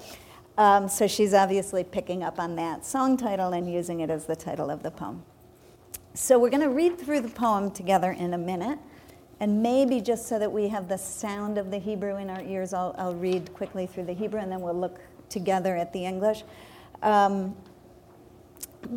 um, 0.57 0.89
so 0.89 1.09
she's 1.09 1.35
obviously 1.35 1.83
picking 1.83 2.23
up 2.23 2.39
on 2.39 2.55
that 2.57 2.87
song 2.87 3.17
title 3.17 3.53
and 3.53 3.73
using 3.73 4.01
it 4.01 4.11
as 4.11 4.27
the 4.27 4.37
title 4.37 4.71
of 4.71 4.83
the 4.83 4.91
poem. 4.91 5.25
So 6.17 6.39
we're 6.39 6.51
going 6.51 6.63
to 6.63 6.71
read 6.71 6.97
through 6.97 7.23
the 7.23 7.29
poem 7.29 7.73
together 7.73 8.13
in 8.13 8.35
a 8.35 8.39
minute. 8.39 8.79
And 9.41 9.63
maybe 9.63 10.01
just 10.01 10.29
so 10.29 10.39
that 10.39 10.51
we 10.51 10.69
have 10.69 10.89
the 10.89 10.97
sound 10.97 11.59
of 11.59 11.73
the 11.73 11.79
Hebrew 11.79 12.17
in 12.19 12.31
our 12.31 12.41
ears, 12.41 12.73
I'll, 12.73 12.95
I'll 12.97 13.17
read 13.17 13.53
quickly 13.53 13.87
through 13.87 14.05
the 14.05 14.13
Hebrew 14.15 14.41
and 14.41 14.51
then 14.51 14.61
we'll 14.61 14.79
look 14.79 15.01
together 15.29 15.77
at 15.77 15.93
the 15.93 16.05
English. 16.05 16.45
Um, 17.03 17.57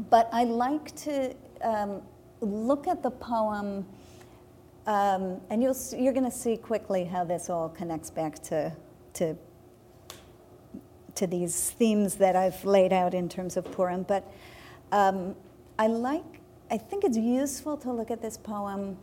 but 0.09 0.29
I 0.31 0.43
like 0.43 0.95
to 0.97 1.33
um, 1.63 2.03
look 2.39 2.87
at 2.87 3.01
the 3.01 3.09
poem, 3.09 3.85
um, 4.85 5.41
and 5.49 5.63
you'll, 5.63 5.77
you're 5.97 6.13
going 6.13 6.29
to 6.29 6.37
see 6.37 6.55
quickly 6.55 7.03
how 7.03 7.23
this 7.23 7.49
all 7.49 7.69
connects 7.69 8.11
back 8.11 8.41
to, 8.43 8.71
to 9.13 9.35
to 11.15 11.25
these 11.25 11.71
themes 11.71 12.15
that 12.15 12.35
I've 12.35 12.63
laid 12.63 12.93
out 12.93 13.15
in 13.15 13.27
terms 13.27 13.57
of 13.57 13.69
Purim. 13.71 14.03
But 14.03 14.31
um, 14.91 15.35
I 15.79 15.87
like, 15.87 16.41
I 16.69 16.77
think 16.77 17.05
it's 17.05 17.17
useful 17.17 17.77
to 17.77 17.91
look 17.93 18.11
at 18.11 18.21
this 18.21 18.35
poem 18.35 18.97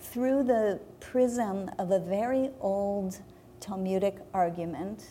through 0.00 0.42
the 0.42 0.80
prism 1.00 1.70
of 1.78 1.90
a 1.90 1.98
very 1.98 2.50
old 2.60 3.18
Talmudic 3.58 4.18
argument. 4.34 5.06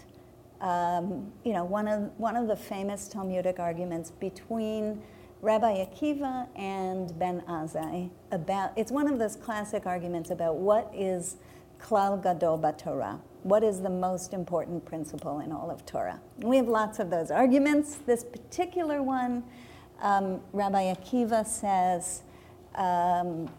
Um, 0.61 1.31
you 1.43 1.53
know, 1.53 1.65
one 1.65 1.87
of, 1.87 2.11
one 2.17 2.35
of 2.35 2.47
the 2.47 2.55
famous 2.55 3.07
Talmudic 3.07 3.59
arguments 3.59 4.11
between 4.11 5.01
Rabbi 5.41 5.83
Akiva 5.83 6.47
and 6.55 7.17
Ben 7.17 7.41
Azai 7.47 8.11
about, 8.31 8.71
it's 8.75 8.91
one 8.91 9.07
of 9.07 9.17
those 9.17 9.35
classic 9.35 9.87
arguments 9.87 10.29
about 10.29 10.57
what 10.57 10.91
is 10.93 11.37
Klal 11.79 12.21
Gadol 12.21 12.71
Torah. 12.77 13.19
What 13.41 13.63
is 13.63 13.81
the 13.81 13.89
most 13.89 14.33
important 14.33 14.85
principle 14.85 15.39
in 15.39 15.51
all 15.51 15.71
of 15.71 15.85
Torah? 15.85 16.19
We 16.37 16.57
have 16.57 16.67
lots 16.67 16.99
of 16.99 17.09
those 17.09 17.31
arguments. 17.31 17.95
This 17.95 18.23
particular 18.23 19.01
one, 19.01 19.43
um, 20.05 20.39
Rabbi 20.53 20.93
Akiva 20.93 21.45
says, 21.45 22.21
um, 22.75 23.49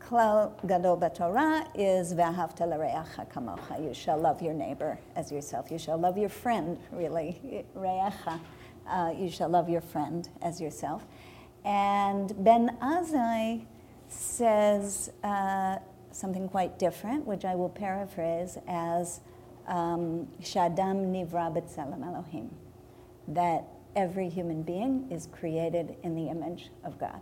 Klal 0.00 0.52
Gadol 0.66 0.98
Torah 1.10 1.66
is 1.74 2.14
V'ahavta 2.14 2.66
l'reacha 2.66 3.30
kamocha. 3.32 3.82
You 3.82 3.94
shall 3.94 4.18
love 4.18 4.42
your 4.42 4.54
neighbor 4.54 4.98
as 5.14 5.30
yourself. 5.30 5.70
You 5.70 5.78
shall 5.78 5.96
love 5.96 6.18
your 6.18 6.28
friend, 6.28 6.78
really, 6.90 7.64
reacha. 7.76 8.40
Uh, 8.88 9.14
you 9.16 9.30
shall 9.30 9.48
love 9.48 9.68
your 9.68 9.80
friend 9.80 10.28
as 10.42 10.60
yourself. 10.60 11.06
And 11.64 12.32
Ben 12.42 12.76
Azai 12.82 13.64
says 14.08 15.12
uh, 15.22 15.76
something 16.10 16.48
quite 16.48 16.78
different, 16.78 17.24
which 17.24 17.44
I 17.44 17.54
will 17.54 17.68
paraphrase 17.68 18.58
as 18.66 19.20
um, 19.68 20.26
Shadam 20.42 21.12
Nivra 21.12 21.54
B'Tselem 21.54 22.04
Elohim, 22.04 22.50
that 23.28 23.64
every 23.96 24.28
human 24.28 24.62
being 24.62 25.08
is 25.10 25.28
created 25.32 25.96
in 26.02 26.14
the 26.14 26.28
image 26.28 26.70
of 26.84 26.98
God. 26.98 27.20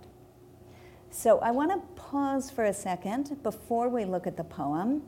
So 1.11 1.39
I 1.39 1.51
want 1.51 1.71
to 1.71 1.79
pause 2.01 2.51
for 2.51 2.65
a 2.65 2.75
second 2.75 3.43
before 3.43 3.89
we 3.89 4.05
look 4.05 4.27
at 4.27 4.37
the 4.37 4.45
poem, 4.45 5.03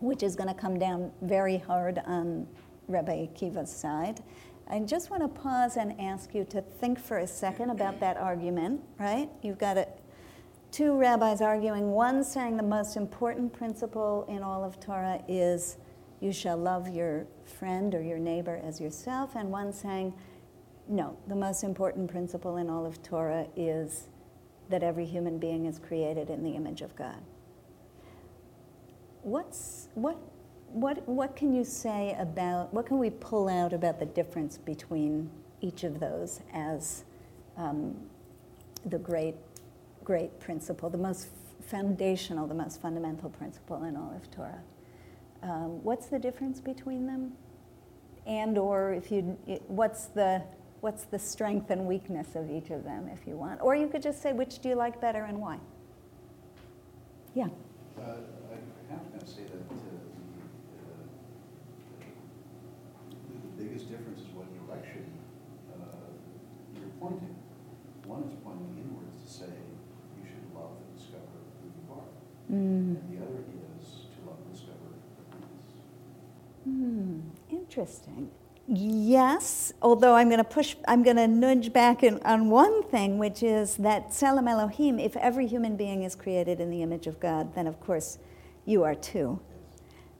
which 0.00 0.22
is 0.22 0.36
going 0.36 0.48
to 0.48 0.54
come 0.54 0.78
down 0.78 1.10
very 1.22 1.58
hard 1.58 2.00
on 2.06 2.46
Rabbi 2.86 3.26
Akiva's 3.26 3.70
side. 3.70 4.22
I 4.70 4.78
just 4.80 5.10
want 5.10 5.22
to 5.22 5.28
pause 5.28 5.76
and 5.76 5.98
ask 6.00 6.34
you 6.34 6.44
to 6.50 6.60
think 6.60 6.98
for 7.00 7.18
a 7.18 7.26
second 7.26 7.70
about 7.70 8.00
that 8.00 8.16
argument, 8.16 8.82
right? 8.98 9.28
You've 9.42 9.58
got 9.58 9.78
a, 9.78 9.88
two 10.70 10.96
rabbis 10.96 11.40
arguing, 11.40 11.90
one 11.92 12.22
saying 12.22 12.56
the 12.56 12.62
most 12.62 12.96
important 12.96 13.52
principle 13.52 14.26
in 14.28 14.42
all 14.42 14.62
of 14.62 14.78
Torah 14.78 15.22
is 15.26 15.78
you 16.20 16.32
shall 16.32 16.56
love 16.58 16.88
your 16.88 17.26
friend 17.44 17.94
or 17.94 18.02
your 18.02 18.18
neighbor 18.18 18.60
as 18.62 18.80
yourself, 18.80 19.36
and 19.36 19.50
one 19.50 19.72
saying, 19.72 20.12
no, 20.88 21.16
the 21.26 21.36
most 21.36 21.64
important 21.64 22.10
principle 22.10 22.56
in 22.56 22.70
all 22.70 22.86
of 22.86 23.02
Torah 23.02 23.46
is 23.56 24.08
that 24.70 24.82
every 24.82 25.04
human 25.04 25.38
being 25.38 25.66
is 25.66 25.78
created 25.78 26.30
in 26.30 26.42
the 26.42 26.50
image 26.50 26.80
of 26.80 26.94
God. 26.96 27.20
What's, 29.22 29.88
what, 29.94 30.16
what, 30.68 31.06
what 31.06 31.36
can 31.36 31.54
you 31.54 31.64
say 31.64 32.16
about, 32.18 32.72
what 32.72 32.86
can 32.86 32.98
we 32.98 33.10
pull 33.10 33.48
out 33.48 33.72
about 33.72 33.98
the 33.98 34.06
difference 34.06 34.58
between 34.58 35.30
each 35.60 35.84
of 35.84 36.00
those 36.00 36.40
as 36.54 37.04
um, 37.56 37.96
the 38.86 38.98
great, 38.98 39.34
great 40.04 40.38
principle, 40.40 40.88
the 40.88 40.98
most 40.98 41.28
foundational, 41.60 42.46
the 42.46 42.54
most 42.54 42.80
fundamental 42.80 43.28
principle 43.28 43.84
in 43.84 43.96
all 43.96 44.12
of 44.14 44.30
Torah? 44.30 44.62
Um, 45.42 45.82
what's 45.84 46.06
the 46.06 46.18
difference 46.18 46.60
between 46.60 47.06
them? 47.06 47.32
And 48.26 48.58
or 48.58 48.92
if 48.92 49.10
you, 49.10 49.38
what's 49.68 50.06
the, 50.06 50.42
what's 50.80 51.04
the 51.04 51.18
strength 51.18 51.70
and 51.70 51.86
weakness 51.86 52.34
of 52.34 52.50
each 52.50 52.70
of 52.70 52.84
them 52.84 53.08
if 53.12 53.26
you 53.26 53.36
want. 53.36 53.60
Or 53.62 53.74
you 53.74 53.88
could 53.88 54.02
just 54.02 54.22
say, 54.22 54.32
which 54.32 54.60
do 54.60 54.68
you 54.68 54.74
like 54.74 55.00
better 55.00 55.24
and 55.24 55.38
why? 55.38 55.58
Yeah. 57.34 57.48
Uh, 57.98 58.00
I 58.00 58.92
have 58.92 59.18
to 59.18 59.26
say 59.26 59.42
that 59.42 59.54
uh, 59.54 59.74
the, 59.74 60.86
uh, 60.86 61.04
the 63.56 63.62
biggest 63.62 63.90
difference 63.90 64.20
is 64.20 64.28
what 64.34 64.46
direction 64.66 65.04
uh, 65.74 65.78
you're 66.74 66.94
pointing. 67.00 67.34
One 68.06 68.22
is 68.22 68.34
pointing 68.44 68.78
inwards 68.78 69.22
to 69.24 69.30
say 69.30 69.52
you 70.16 70.24
should 70.24 70.54
love 70.54 70.72
and 70.78 70.96
discover 70.96 71.38
who 71.60 71.66
you 71.74 71.84
are. 71.92 72.08
Mm. 72.50 72.96
And 72.96 73.08
the 73.10 73.18
other 73.22 73.42
is 73.82 74.06
to 74.14 74.30
love 74.30 74.38
and 74.46 74.52
discover 74.54 74.94
the 74.94 74.98
Mm, 76.68 77.22
interesting. 77.50 78.30
Yes, 78.70 79.72
although 79.80 80.14
I'm 80.14 80.28
going 80.28 80.38
to 80.38 80.44
push, 80.44 80.76
I'm 80.86 81.02
going 81.02 81.16
to 81.16 81.26
nudge 81.26 81.72
back 81.72 82.02
in, 82.02 82.20
on 82.22 82.50
one 82.50 82.82
thing, 82.82 83.16
which 83.16 83.42
is 83.42 83.76
that 83.78 84.10
Tselem 84.10 84.46
Elohim, 84.46 84.98
if 84.98 85.16
every 85.16 85.46
human 85.46 85.74
being 85.74 86.02
is 86.02 86.14
created 86.14 86.60
in 86.60 86.68
the 86.68 86.82
image 86.82 87.06
of 87.06 87.18
God, 87.18 87.54
then 87.54 87.66
of 87.66 87.80
course 87.80 88.18
you 88.66 88.84
are 88.84 88.94
too. 88.94 89.40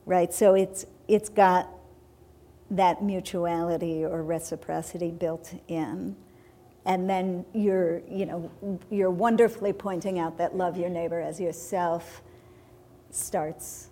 Right? 0.07 0.33
So 0.33 0.55
it's, 0.55 0.87
it's 1.09 1.29
got 1.29 1.69
that 2.71 3.03
mutuality 3.03 4.03
or 4.03 4.23
reciprocity 4.23 5.11
built 5.11 5.53
in. 5.69 6.17
And 6.87 7.09
then 7.09 7.45
you're, 7.53 8.01
you 8.09 8.25
know, 8.25 8.51
you're 8.91 9.11
wonderfully 9.11 9.75
pointing 9.75 10.19
out 10.19 10.39
that 10.39 10.57
love 10.57 10.79
your 10.79 10.89
neighbor 10.89 11.21
as 11.21 11.39
yourself 11.39 12.23
starts 13.11 13.91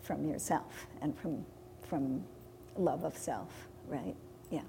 from 0.00 0.26
yourself 0.26 0.86
and 1.02 1.14
from, 1.18 1.44
from 1.82 2.24
love 2.78 3.04
of 3.04 3.14
self 3.14 3.67
right? 3.88 4.14
Yeah. 4.50 4.62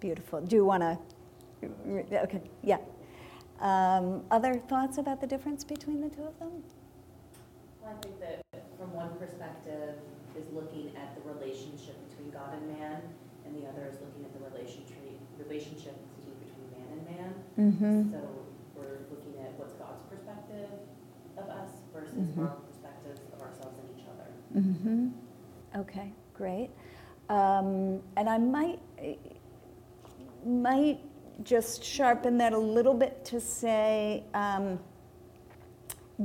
Beautiful. 0.00 0.40
Do 0.40 0.56
you 0.56 0.64
want 0.64 0.82
to? 0.82 0.98
Okay, 2.24 2.40
yeah. 2.62 2.78
Um, 3.60 4.24
other 4.30 4.54
thoughts 4.54 4.96
about 4.96 5.20
the 5.20 5.26
difference 5.26 5.64
between 5.64 6.00
the 6.00 6.08
two 6.08 6.22
of 6.22 6.38
them? 6.38 6.62
Well, 7.82 7.92
I 7.92 8.00
think 8.00 8.18
that 8.20 8.42
from 8.78 8.94
one 8.94 9.10
perspective 9.18 9.96
is 10.36 10.46
looking 10.52 10.92
at 10.96 11.14
the 11.14 11.22
relationship 11.28 11.96
between 12.08 12.30
God 12.30 12.54
and 12.54 12.78
man, 12.78 13.02
and 13.44 13.54
the 13.54 13.68
other 13.68 13.84
is 13.92 14.00
looking 14.00 14.24
at 14.24 14.32
the 14.32 14.40
relationship 14.48 14.96
relationship 15.36 15.96
between 16.16 16.64
man 16.72 16.88
and 16.92 17.02
man. 17.08 17.30
Mm-hmm. 17.58 18.12
So 18.12 18.20
we're 18.74 19.04
looking 19.10 19.40
at 19.40 19.52
what's 19.58 19.74
God's 19.74 20.02
perspective 20.08 20.68
of 21.36 21.48
us 21.48 21.70
versus 21.92 22.14
mm-hmm. 22.14 22.42
our 22.42 22.56
perspectives 22.68 23.20
of 23.32 23.40
ourselves 23.40 23.76
and 23.80 23.88
each 23.98 24.06
other. 24.08 24.28
Mm-hmm. 24.56 25.80
Okay, 25.80 26.12
great. 26.34 26.70
Um, 27.30 28.02
and 28.16 28.28
I 28.28 28.38
might, 28.38 28.80
might 30.44 30.98
just 31.44 31.84
sharpen 31.84 32.36
that 32.38 32.52
a 32.52 32.58
little 32.58 32.92
bit 32.92 33.24
to 33.26 33.40
say, 33.40 34.24
um, 34.34 34.80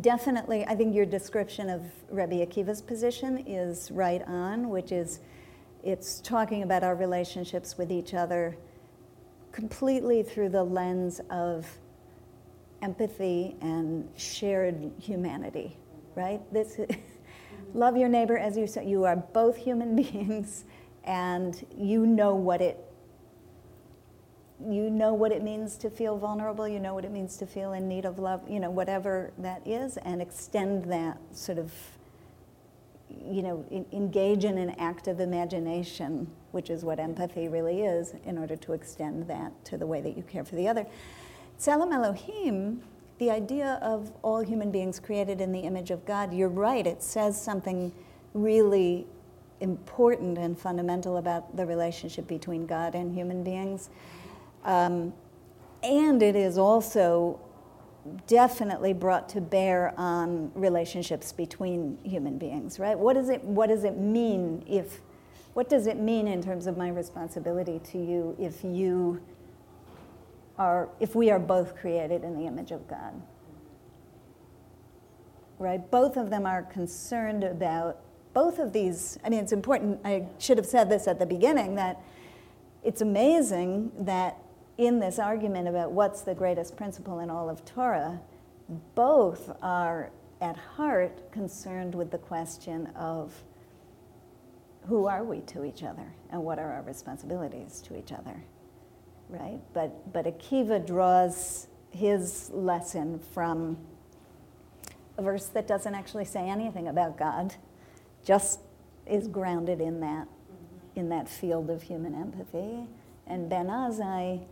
definitely, 0.01 0.65
I 0.65 0.73
think 0.73 0.95
your 0.95 1.05
description 1.05 1.69
of 1.69 1.83
Rebbe 2.09 2.43
Akiva's 2.43 2.81
position 2.81 3.43
is 3.45 3.91
right 3.91 4.23
on, 4.27 4.69
which 4.69 4.91
is 4.91 5.19
it's 5.83 6.21
talking 6.21 6.63
about 6.63 6.83
our 6.83 6.95
relationships 6.95 7.77
with 7.77 7.91
each 7.91 8.15
other 8.15 8.57
completely 9.51 10.23
through 10.23 10.49
the 10.49 10.63
lens 10.63 11.21
of 11.29 11.67
empathy 12.81 13.55
and 13.61 14.09
shared 14.17 14.91
humanity, 14.99 15.77
right? 16.15 16.41
This 16.51 16.79
love 17.75 17.95
your 17.95 18.09
neighbor 18.09 18.39
as 18.39 18.57
you 18.57 18.65
say. 18.65 18.87
You 18.87 19.05
are 19.05 19.15
both 19.15 19.55
human 19.55 19.95
beings 20.01 20.65
and 21.05 21.65
you 21.77 22.05
know 22.05 22.35
what 22.35 22.61
it 22.61 22.79
you 24.59 24.89
know 24.89 25.13
what 25.13 25.31
it 25.31 25.43
means 25.43 25.75
to 25.77 25.89
feel 25.89 26.17
vulnerable, 26.17 26.67
you 26.67 26.79
know 26.79 26.93
what 26.93 27.03
it 27.03 27.11
means 27.11 27.37
to 27.37 27.45
feel 27.45 27.73
in 27.73 27.87
need 27.87 28.05
of 28.05 28.19
love, 28.19 28.41
you 28.49 28.59
know, 28.59 28.69
whatever 28.69 29.31
that 29.37 29.61
is, 29.67 29.97
and 29.97 30.21
extend 30.21 30.85
that 30.85 31.17
sort 31.33 31.57
of, 31.57 31.73
you 33.09 33.41
know, 33.41 33.65
in, 33.69 33.85
engage 33.91 34.45
in 34.45 34.57
an 34.57 34.69
active 34.79 35.19
imagination, 35.19 36.27
which 36.51 36.69
is 36.69 36.85
what 36.85 36.99
empathy 36.99 37.49
really 37.49 37.81
is, 37.81 38.13
in 38.25 38.37
order 38.37 38.55
to 38.55 38.71
extend 38.71 39.27
that 39.27 39.51
to 39.65 39.77
the 39.77 39.85
way 39.85 39.99
that 39.99 40.15
you 40.15 40.23
care 40.23 40.45
for 40.45 40.55
the 40.55 40.67
other. 40.67 40.85
Tselem 41.59 41.93
Elohim, 41.93 42.81
the 43.17 43.29
idea 43.29 43.77
of 43.81 44.11
all 44.21 44.39
human 44.39 44.71
beings 44.71 44.99
created 44.99 45.41
in 45.41 45.51
the 45.51 45.61
image 45.61 45.91
of 45.91 46.05
God, 46.05 46.33
you're 46.33 46.47
right, 46.49 46.87
it 46.87 47.03
says 47.03 47.39
something 47.41 47.91
really 48.33 49.05
important 49.65 50.37
and 50.37 50.57
fundamental 50.57 51.17
about 51.17 51.57
the 51.57 51.65
relationship 51.65 52.27
between 52.27 52.65
God 52.65 52.95
and 52.95 53.13
human 53.13 53.43
beings. 53.43 53.89
Um, 54.63 55.13
and 55.83 56.21
it 56.23 56.35
is 56.35 56.57
also 56.57 57.39
definitely 58.27 58.93
brought 58.93 59.27
to 59.29 59.41
bear 59.41 59.93
on 59.97 60.51
relationships 60.53 61.31
between 61.31 61.97
human 62.03 62.37
beings, 62.37 62.79
right? 62.79 62.97
What 62.97 63.13
does 63.15 63.29
it, 63.29 63.43
what 63.43 63.67
does 63.69 63.83
it 63.83 63.97
mean 63.97 64.63
if, 64.67 65.01
what 65.53 65.69
does 65.69 65.87
it 65.87 65.97
mean 65.97 66.27
in 66.27 66.41
terms 66.41 66.67
of 66.67 66.77
my 66.77 66.89
responsibility 66.89 67.79
to 67.91 67.97
you 67.97 68.35
if 68.39 68.63
you 68.63 69.21
are, 70.57 70.89
if 70.99 71.15
we 71.15 71.31
are 71.31 71.39
both 71.39 71.75
created 71.75 72.23
in 72.23 72.37
the 72.37 72.45
image 72.45 72.71
of 72.71 72.87
God? 72.87 73.19
Right? 75.57 75.89
Both 75.89 76.17
of 76.17 76.29
them 76.29 76.45
are 76.45 76.61
concerned 76.61 77.43
about 77.43 78.04
both 78.35 78.59
of 78.59 78.73
these, 78.73 79.17
I 79.23 79.29
mean, 79.29 79.39
it's 79.39 79.53
important, 79.53 80.01
I 80.05 80.27
should 80.37 80.57
have 80.57 80.67
said 80.67 80.89
this 80.89 81.07
at 81.07 81.17
the 81.17 81.25
beginning, 81.25 81.75
that 81.75 82.03
it's 82.83 83.01
amazing 83.01 83.91
that 83.99 84.37
in 84.77 84.99
this 84.99 85.17
argument 85.17 85.69
about 85.69 85.93
what's 85.93 86.21
the 86.21 86.35
greatest 86.35 86.75
principle 86.75 87.19
in 87.19 87.29
all 87.31 87.49
of 87.49 87.63
Torah, 87.63 88.19
both 88.93 89.49
are 89.61 90.11
at 90.41 90.57
heart 90.57 91.31
concerned 91.31 91.95
with 91.95 92.11
the 92.11 92.17
question 92.17 92.87
of 92.95 93.33
who 94.87 95.07
are 95.07 95.23
we 95.23 95.39
to 95.41 95.63
each 95.63 95.81
other 95.81 96.13
and 96.29 96.43
what 96.43 96.59
are 96.59 96.73
our 96.73 96.81
responsibilities 96.81 97.81
to 97.81 97.97
each 97.97 98.11
other. 98.11 98.43
right? 99.29 99.59
But, 99.73 100.11
but 100.13 100.25
Akiva 100.25 100.85
draws 100.85 101.67
his 101.91 102.49
lesson 102.51 103.19
from 103.33 103.77
a 105.17 105.21
verse 105.21 105.45
that 105.47 105.67
doesn't 105.67 105.95
actually 105.95 106.25
say 106.25 106.49
anything 106.49 106.89
about 106.89 107.17
God, 107.17 107.55
just 108.25 108.59
is 109.05 109.27
grounded 109.27 109.79
in 109.79 110.01
that, 110.01 110.27
in 110.95 111.07
that 111.09 111.29
field 111.29 111.69
of 111.69 111.83
human 111.83 112.13
empathy. 112.13 112.87
And 113.27 113.49
Ben 113.49 113.67
Azai 113.67 114.45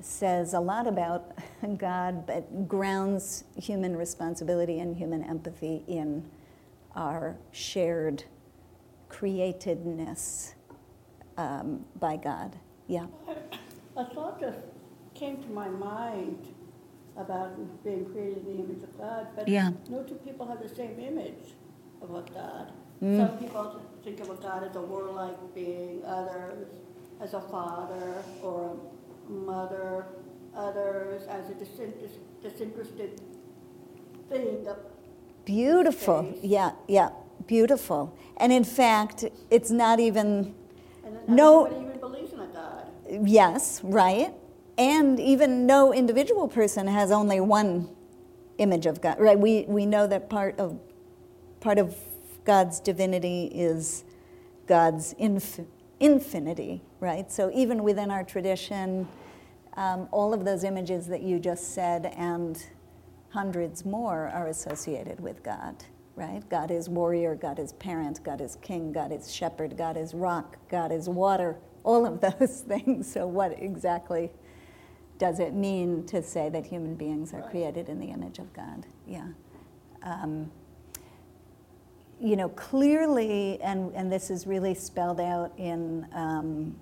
says 0.00 0.54
a 0.54 0.60
lot 0.60 0.86
about 0.86 1.32
God, 1.78 2.26
but 2.26 2.68
grounds 2.68 3.44
human 3.56 3.96
responsibility 3.96 4.80
and 4.80 4.96
human 4.96 5.22
empathy 5.24 5.82
in 5.86 6.28
our 6.96 7.36
shared 7.52 8.24
createdness 9.08 10.54
um, 11.38 11.84
by 11.98 12.16
God. 12.16 12.56
Yeah. 12.88 13.06
A 13.96 14.04
thought 14.06 14.40
just 14.40 14.58
came 15.14 15.40
to 15.42 15.48
my 15.50 15.68
mind 15.68 16.54
about 17.16 17.84
being 17.84 18.06
created 18.06 18.38
in 18.46 18.56
the 18.56 18.64
image 18.64 18.82
of 18.82 18.98
God, 18.98 19.28
but 19.36 19.46
Yeah. 19.46 19.70
no 19.88 20.02
two 20.02 20.14
people 20.16 20.46
have 20.46 20.60
the 20.62 20.68
same 20.68 20.98
image 20.98 21.54
of 22.02 22.10
a 22.10 22.22
God. 22.32 22.72
Mm. 23.02 23.16
Some 23.16 23.38
people 23.38 23.80
think 24.04 24.20
about 24.20 24.42
God 24.42 24.64
as 24.68 24.76
a 24.76 24.80
warlike 24.80 25.54
being, 25.54 26.02
others 26.06 26.66
as 27.20 27.34
a 27.34 27.40
father 27.40 28.22
or 28.42 28.76
a 29.28 29.30
mother, 29.32 30.06
others 30.54 31.22
as 31.28 31.48
a 31.50 31.54
disin- 31.54 31.92
disinterested 32.42 33.20
thing 34.28 34.66
Beautiful. 35.44 36.24
Space. 36.32 36.44
Yeah, 36.44 36.72
yeah, 36.86 37.10
beautiful. 37.46 38.16
And 38.36 38.52
in 38.52 38.64
fact, 38.64 39.24
it's 39.50 39.70
not 39.70 39.98
even, 39.98 40.54
No. 41.26 41.66
even 41.66 41.98
believes 41.98 42.32
in 42.32 42.40
a 42.40 42.46
God. 42.46 42.84
yes, 43.26 43.80
right? 43.82 44.32
And 44.78 45.18
even 45.18 45.66
no 45.66 45.92
individual 45.92 46.46
person 46.48 46.86
has 46.86 47.10
only 47.10 47.40
one 47.40 47.88
image 48.58 48.86
of 48.86 49.00
God, 49.00 49.18
right? 49.18 49.38
We, 49.38 49.64
we 49.68 49.86
know 49.86 50.06
that 50.06 50.28
part 50.30 50.58
of, 50.60 50.78
part 51.60 51.78
of 51.78 51.94
God's 52.44 52.80
divinity 52.80 53.50
is 53.54 54.04
God's 54.66 55.12
inf- 55.14 55.60
infinity, 56.00 56.82
right? 57.00 57.30
So 57.30 57.50
even 57.54 57.82
within 57.82 58.10
our 58.10 58.24
tradition, 58.24 59.06
um, 59.76 60.08
all 60.10 60.34
of 60.34 60.44
those 60.44 60.64
images 60.64 61.06
that 61.08 61.22
you 61.22 61.38
just 61.38 61.74
said 61.74 62.06
and 62.16 62.62
hundreds 63.30 63.84
more 63.84 64.28
are 64.28 64.48
associated 64.48 65.20
with 65.20 65.42
God, 65.42 65.76
right? 66.16 66.42
God 66.48 66.70
is 66.70 66.88
warrior, 66.88 67.34
God 67.34 67.58
is 67.58 67.72
parent, 67.74 68.22
God 68.24 68.40
is 68.40 68.56
king, 68.56 68.92
God 68.92 69.12
is 69.12 69.32
shepherd, 69.32 69.76
God 69.76 69.96
is 69.96 70.14
rock, 70.14 70.56
God 70.68 70.90
is 70.92 71.08
water, 71.08 71.56
all 71.84 72.06
of 72.06 72.20
those 72.38 72.60
things. 72.60 73.10
So, 73.10 73.26
what 73.26 73.52
exactly 73.62 74.30
does 75.18 75.38
it 75.38 75.52
mean 75.52 76.06
to 76.06 76.22
say 76.22 76.48
that 76.48 76.66
human 76.66 76.94
beings 76.94 77.34
are 77.34 77.42
created 77.42 77.88
in 77.88 78.00
the 78.00 78.06
image 78.06 78.38
of 78.38 78.52
God? 78.54 78.86
Yeah. 79.06 79.28
Um, 80.02 80.50
you 82.20 82.36
know, 82.36 82.50
clearly, 82.50 83.60
and, 83.62 83.92
and 83.94 84.12
this 84.12 84.30
is 84.30 84.46
really 84.46 84.74
spelled 84.74 85.20
out 85.20 85.52
in, 85.56 86.06
um, 86.12 86.76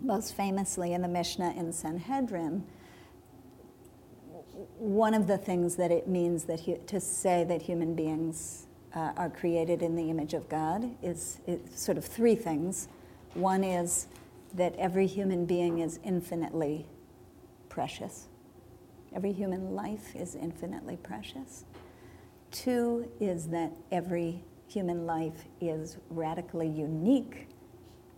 most 0.00 0.34
famously 0.34 0.94
in 0.94 1.02
the 1.02 1.08
Mishnah 1.08 1.52
in 1.56 1.72
Sanhedrin, 1.72 2.64
one 4.78 5.14
of 5.14 5.26
the 5.26 5.36
things 5.36 5.76
that 5.76 5.90
it 5.90 6.08
means 6.08 6.44
that 6.44 6.86
to 6.86 7.00
say 7.00 7.44
that 7.44 7.62
human 7.62 7.94
beings 7.94 8.66
uh, 8.94 9.12
are 9.16 9.28
created 9.28 9.82
in 9.82 9.96
the 9.96 10.08
image 10.10 10.34
of 10.34 10.48
God 10.48 10.88
is, 11.02 11.40
is 11.46 11.58
sort 11.74 11.98
of 11.98 12.04
three 12.04 12.34
things. 12.34 12.88
One 13.34 13.64
is 13.64 14.06
that 14.54 14.74
every 14.76 15.06
human 15.06 15.44
being 15.44 15.80
is 15.80 15.98
infinitely 16.04 16.86
precious. 17.68 18.28
Every 19.14 19.32
human 19.32 19.74
life 19.74 20.14
is 20.14 20.34
infinitely 20.34 20.96
precious. 20.96 21.64
Two 22.54 23.10
is 23.18 23.48
that 23.48 23.72
every 23.90 24.44
human 24.68 25.06
life 25.06 25.44
is 25.60 25.98
radically 26.08 26.68
unique, 26.68 27.48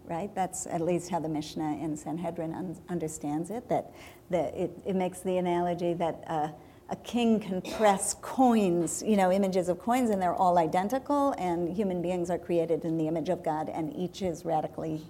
right? 0.05 0.33
That's 0.35 0.66
at 0.66 0.83
least 0.83 1.11
how 1.11 1.20
the 1.20 1.29
Mishnah 1.29 1.79
in 1.79 1.96
Sanhedrin 1.96 2.53
un- 2.53 2.79
understands 2.90 3.51
it, 3.51 3.66
that, 3.70 3.94
it, 4.31 4.79
it 4.85 4.94
makes 4.94 5.20
the 5.20 5.38
analogy 5.38 5.94
that 5.94 6.22
uh, 6.27 6.49
a 6.90 6.96
king 6.96 7.40
can 7.40 7.62
press 7.62 8.14
coins, 8.20 9.03
you 9.05 9.16
know, 9.16 9.33
images 9.33 9.70
of 9.70 9.79
coins, 9.79 10.11
and 10.11 10.20
they're 10.20 10.35
all 10.35 10.59
identical, 10.59 11.35
and 11.38 11.75
human 11.75 12.03
beings 12.03 12.29
are 12.29 12.38
created 12.38 12.85
in 12.85 12.99
the 12.99 13.09
image 13.09 13.31
of 13.31 13.42
God, 13.42 13.70
and 13.70 13.96
each 13.96 14.20
is 14.20 14.44
radically 14.44 15.03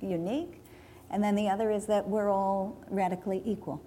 unique. 0.00 0.62
And 1.10 1.22
then 1.22 1.34
the 1.34 1.48
other 1.48 1.72
is 1.72 1.86
that 1.86 2.08
we're 2.08 2.30
all 2.30 2.82
radically 2.88 3.42
equal, 3.44 3.82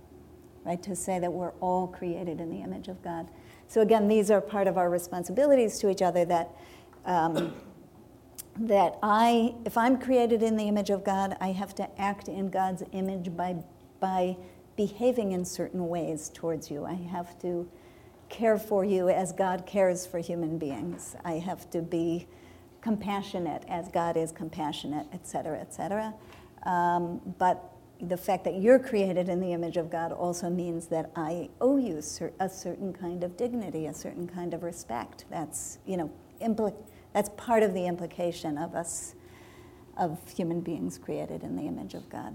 right? 0.66 0.84
To 0.84 0.98
say 0.98 1.18
that 1.18 1.32
we're 1.32 1.54
all 1.62 1.88
created 1.88 2.42
in 2.42 2.50
the 2.50 2.62
image 2.62 2.90
of 2.90 3.02
God. 3.02 3.30
So 3.68 3.82
again, 3.82 4.08
these 4.08 4.32
are 4.32 4.42
part 4.42 4.68
of 4.68 4.78
our 4.78 4.90
responsibilities 4.90 5.80
to 5.80 5.90
each 5.90 6.02
other 6.02 6.26
that 6.26 6.50
um, 7.06 7.54
that 8.58 8.98
I, 9.04 9.54
if 9.66 9.78
I'm 9.78 10.00
created 10.00 10.42
in 10.42 10.56
the 10.56 10.64
image 10.64 10.90
of 10.90 11.04
God, 11.04 11.36
I 11.42 11.52
have 11.52 11.76
to 11.76 12.02
act 12.02 12.30
in 12.30 12.50
God's 12.50 12.84
image 12.94 13.36
by 13.36 13.58
by 14.00 14.38
behaving 14.76 15.32
in 15.32 15.46
certain 15.46 15.88
ways 15.88 16.30
towards 16.34 16.72
you. 16.72 16.86
I 16.86 16.94
have 16.94 17.38
to 17.40 17.70
care 18.30 18.58
for 18.58 18.84
you 18.84 19.10
as 19.10 19.32
God 19.32 19.66
cares 19.66 20.06
for 20.06 20.20
human 20.20 20.58
beings. 20.58 21.16
I 21.24 21.34
have 21.34 21.70
to 21.72 21.82
be 21.82 22.28
compassionate 22.82 23.64
as 23.68 23.88
God 23.90 24.18
is 24.18 24.32
compassionate, 24.32 25.08
et 25.14 25.28
cetera, 25.28 25.60
et 25.60 25.74
cetera. 25.74 26.14
Um, 26.64 27.22
but 27.38 27.75
the 28.02 28.18
fact 28.18 28.44
that 28.44 28.62
you're 28.62 28.80
created 28.80 29.30
in 29.30 29.40
the 29.40 29.54
image 29.54 29.78
of 29.78 29.90
God 29.90 30.12
also 30.12 30.50
means 30.50 30.88
that 30.88 31.12
I 31.16 31.50
owe 31.62 31.78
you 31.78 32.02
cer- 32.02 32.34
a 32.40 32.50
certain 32.50 32.94
kind 32.94 33.24
of 33.24 33.38
dignity, 33.38 33.88
a 33.88 33.94
certain 33.94 34.28
kind 34.28 34.54
of 34.54 34.64
respect. 34.64 35.26
That's, 35.30 35.80
you 35.86 35.98
know, 35.98 36.12
that's 37.14 37.30
part 37.38 37.64
of 37.64 37.74
the 37.74 37.86
implication 37.86 38.58
of 38.58 38.76
us, 38.76 39.16
of 39.98 40.20
human 40.30 40.62
beings 40.62 40.98
created 40.98 41.44
in 41.44 41.56
the 41.56 41.64
image 41.64 41.94
of 41.94 42.10
God. 42.10 42.34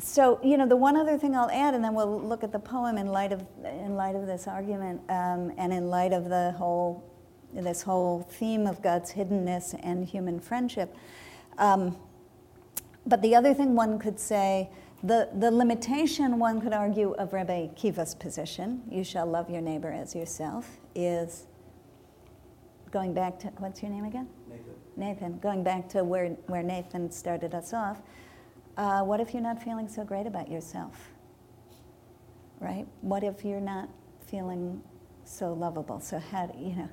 So, 0.00 0.38
you 0.44 0.56
know, 0.56 0.66
the 0.66 0.76
one 0.76 0.96
other 0.96 1.18
thing 1.18 1.34
I'll 1.34 1.50
add, 1.50 1.74
and 1.74 1.82
then 1.82 1.94
we'll 1.94 2.20
look 2.20 2.44
at 2.44 2.52
the 2.52 2.58
poem 2.58 2.98
in 2.98 3.08
light 3.08 3.32
of, 3.32 3.44
in 3.64 3.96
light 3.96 4.14
of 4.14 4.26
this 4.26 4.46
argument 4.46 5.00
um, 5.08 5.52
and 5.56 5.72
in 5.72 5.88
light 5.88 6.12
of 6.12 6.28
the 6.28 6.52
whole, 6.52 7.02
this 7.52 7.82
whole 7.82 8.22
theme 8.22 8.66
of 8.66 8.80
God's 8.80 9.12
hiddenness 9.12 9.78
and 9.82 10.04
human 10.04 10.38
friendship. 10.38 10.94
Um, 11.56 11.96
but 13.06 13.22
the 13.22 13.34
other 13.34 13.54
thing 13.54 13.74
one 13.74 13.98
could 13.98 14.20
say, 14.20 14.70
the, 15.02 15.28
the 15.34 15.50
limitation 15.50 16.38
one 16.38 16.60
could 16.60 16.72
argue 16.72 17.12
of 17.12 17.32
Rabbi 17.32 17.68
Kiva's 17.68 18.14
position, 18.14 18.82
you 18.90 19.04
shall 19.04 19.26
love 19.26 19.48
your 19.48 19.60
neighbor 19.60 19.92
as 19.92 20.14
yourself, 20.14 20.78
is 20.94 21.46
going 22.90 23.14
back 23.14 23.38
to, 23.40 23.48
what's 23.58 23.82
your 23.82 23.92
name 23.92 24.04
again? 24.04 24.28
Nathan, 24.48 24.74
Nathan, 24.96 25.38
going 25.38 25.62
back 25.62 25.88
to 25.90 26.02
where, 26.02 26.30
where 26.46 26.62
Nathan 26.62 27.10
started 27.10 27.54
us 27.54 27.72
off, 27.72 28.02
uh, 28.76 29.02
what 29.02 29.20
if 29.20 29.32
you're 29.32 29.42
not 29.42 29.62
feeling 29.62 29.88
so 29.88 30.04
great 30.04 30.26
about 30.26 30.50
yourself? 30.50 31.10
Right? 32.60 32.86
What 33.02 33.22
if 33.22 33.44
you're 33.44 33.60
not 33.60 33.88
feeling 34.26 34.82
so 35.24 35.52
lovable? 35.52 36.00
So, 36.00 36.18
how 36.18 36.46
do 36.46 36.58
you 36.58 36.74
know? 36.74 36.88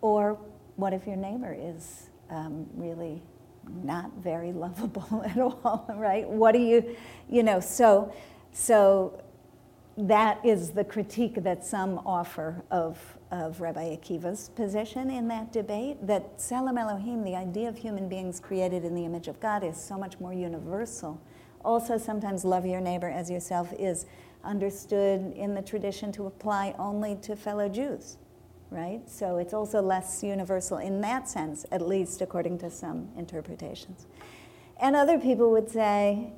Or 0.00 0.38
what 0.76 0.92
if 0.92 1.06
your 1.06 1.16
neighbor 1.16 1.54
is 1.58 2.10
um, 2.30 2.66
really 2.74 3.22
not 3.82 4.12
very 4.18 4.52
lovable 4.52 5.22
at 5.26 5.38
all, 5.38 5.86
right? 5.96 6.28
What 6.28 6.52
do 6.52 6.58
you, 6.58 6.96
you 7.28 7.42
know, 7.42 7.60
so, 7.60 8.12
so 8.52 9.22
that 9.96 10.44
is 10.44 10.70
the 10.70 10.84
critique 10.84 11.42
that 11.42 11.64
some 11.64 12.00
offer 12.04 12.62
of, 12.70 12.98
of 13.30 13.60
Rabbi 13.60 13.96
Akiva's 13.96 14.48
position 14.50 15.10
in 15.10 15.28
that 15.28 15.52
debate 15.52 16.04
that 16.06 16.38
Tselem 16.38 16.78
Elohim, 16.78 17.22
the 17.22 17.36
idea 17.36 17.68
of 17.68 17.76
human 17.76 18.08
beings 18.08 18.40
created 18.40 18.84
in 18.84 18.94
the 18.94 19.04
image 19.04 19.28
of 19.28 19.38
God, 19.40 19.62
is 19.62 19.76
so 19.76 19.96
much 19.96 20.18
more 20.18 20.32
universal. 20.32 21.20
Also, 21.64 21.96
sometimes 21.96 22.44
love 22.44 22.66
your 22.66 22.80
neighbor 22.80 23.08
as 23.08 23.30
yourself 23.30 23.72
is 23.78 24.06
understood 24.42 25.32
in 25.34 25.54
the 25.54 25.62
tradition 25.62 26.12
to 26.12 26.26
apply 26.26 26.74
only 26.78 27.16
to 27.22 27.36
fellow 27.36 27.68
Jews, 27.68 28.18
right? 28.70 29.08
So 29.08 29.38
it's 29.38 29.54
also 29.54 29.80
less 29.80 30.22
universal 30.22 30.78
in 30.78 31.00
that 31.02 31.28
sense, 31.28 31.64
at 31.70 31.82
least 31.86 32.20
according 32.20 32.58
to 32.58 32.70
some 32.70 33.08
interpretations. 33.16 34.06
And 34.80 34.96
other 34.96 35.18
people 35.18 35.50
would 35.52 35.70
say, 35.70 36.32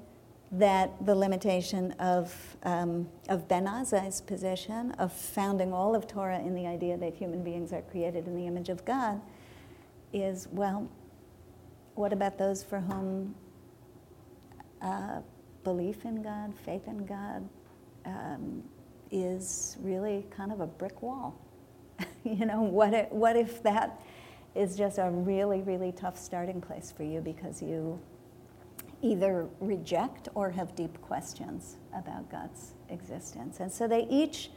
that 0.53 1.05
the 1.05 1.15
limitation 1.15 1.93
of, 1.93 2.57
um, 2.63 3.09
of 3.29 3.49
Ben 3.49 3.67
Azai's 3.67 4.21
position 4.21 4.93
of 4.93 5.13
founding 5.13 5.73
all 5.73 5.95
of 5.95 6.07
Torah 6.07 6.39
in 6.39 6.55
the 6.55 6.67
idea 6.67 6.97
that 6.97 7.15
human 7.15 7.43
beings 7.43 7.73
are 7.73 7.83
created 7.83 8.27
in 8.27 8.37
the 8.37 8.47
image 8.47 8.69
of 8.69 8.85
God 8.85 9.21
is 10.13 10.47
well, 10.53 10.89
what 11.95 12.13
about 12.13 12.39
those 12.39 12.63
for 12.63 12.81
whom 12.81 13.35
uh, 14.81 15.21
belief 15.65 16.05
in 16.05 16.23
God, 16.23 16.55
faith 16.65 16.87
in 16.87 17.05
God, 17.07 17.49
um, 18.05 18.63
is 19.11 19.77
really 19.81 20.27
kind 20.31 20.53
of 20.53 20.61
a 20.61 20.67
brick 20.67 21.03
wall? 21.03 21.35
you 22.25 22.47
know, 22.47 22.63
what 22.63 22.95
if, 22.95 23.11
what 23.11 23.37
if 23.37 23.63
that 23.63 24.01
is 24.55 24.77
just 24.77 24.99
a 24.99 25.11
really, 25.11 25.61
really 25.61 25.93
tough 25.93 26.17
starting 26.19 26.61
place 26.61 26.93
for 26.95 27.03
you 27.03 27.21
because 27.21 27.63
you 27.63 28.01
either 29.03 29.47
reject 29.61 30.29
or 30.35 30.51
have 30.51 30.75
deep 30.75 31.01
questions 31.03 31.77
about 31.95 32.31
God's 32.31 32.73
existence. 32.89 33.61
And 33.61 33.71
so 33.71 33.87
they 33.87 34.07
each 34.09 34.51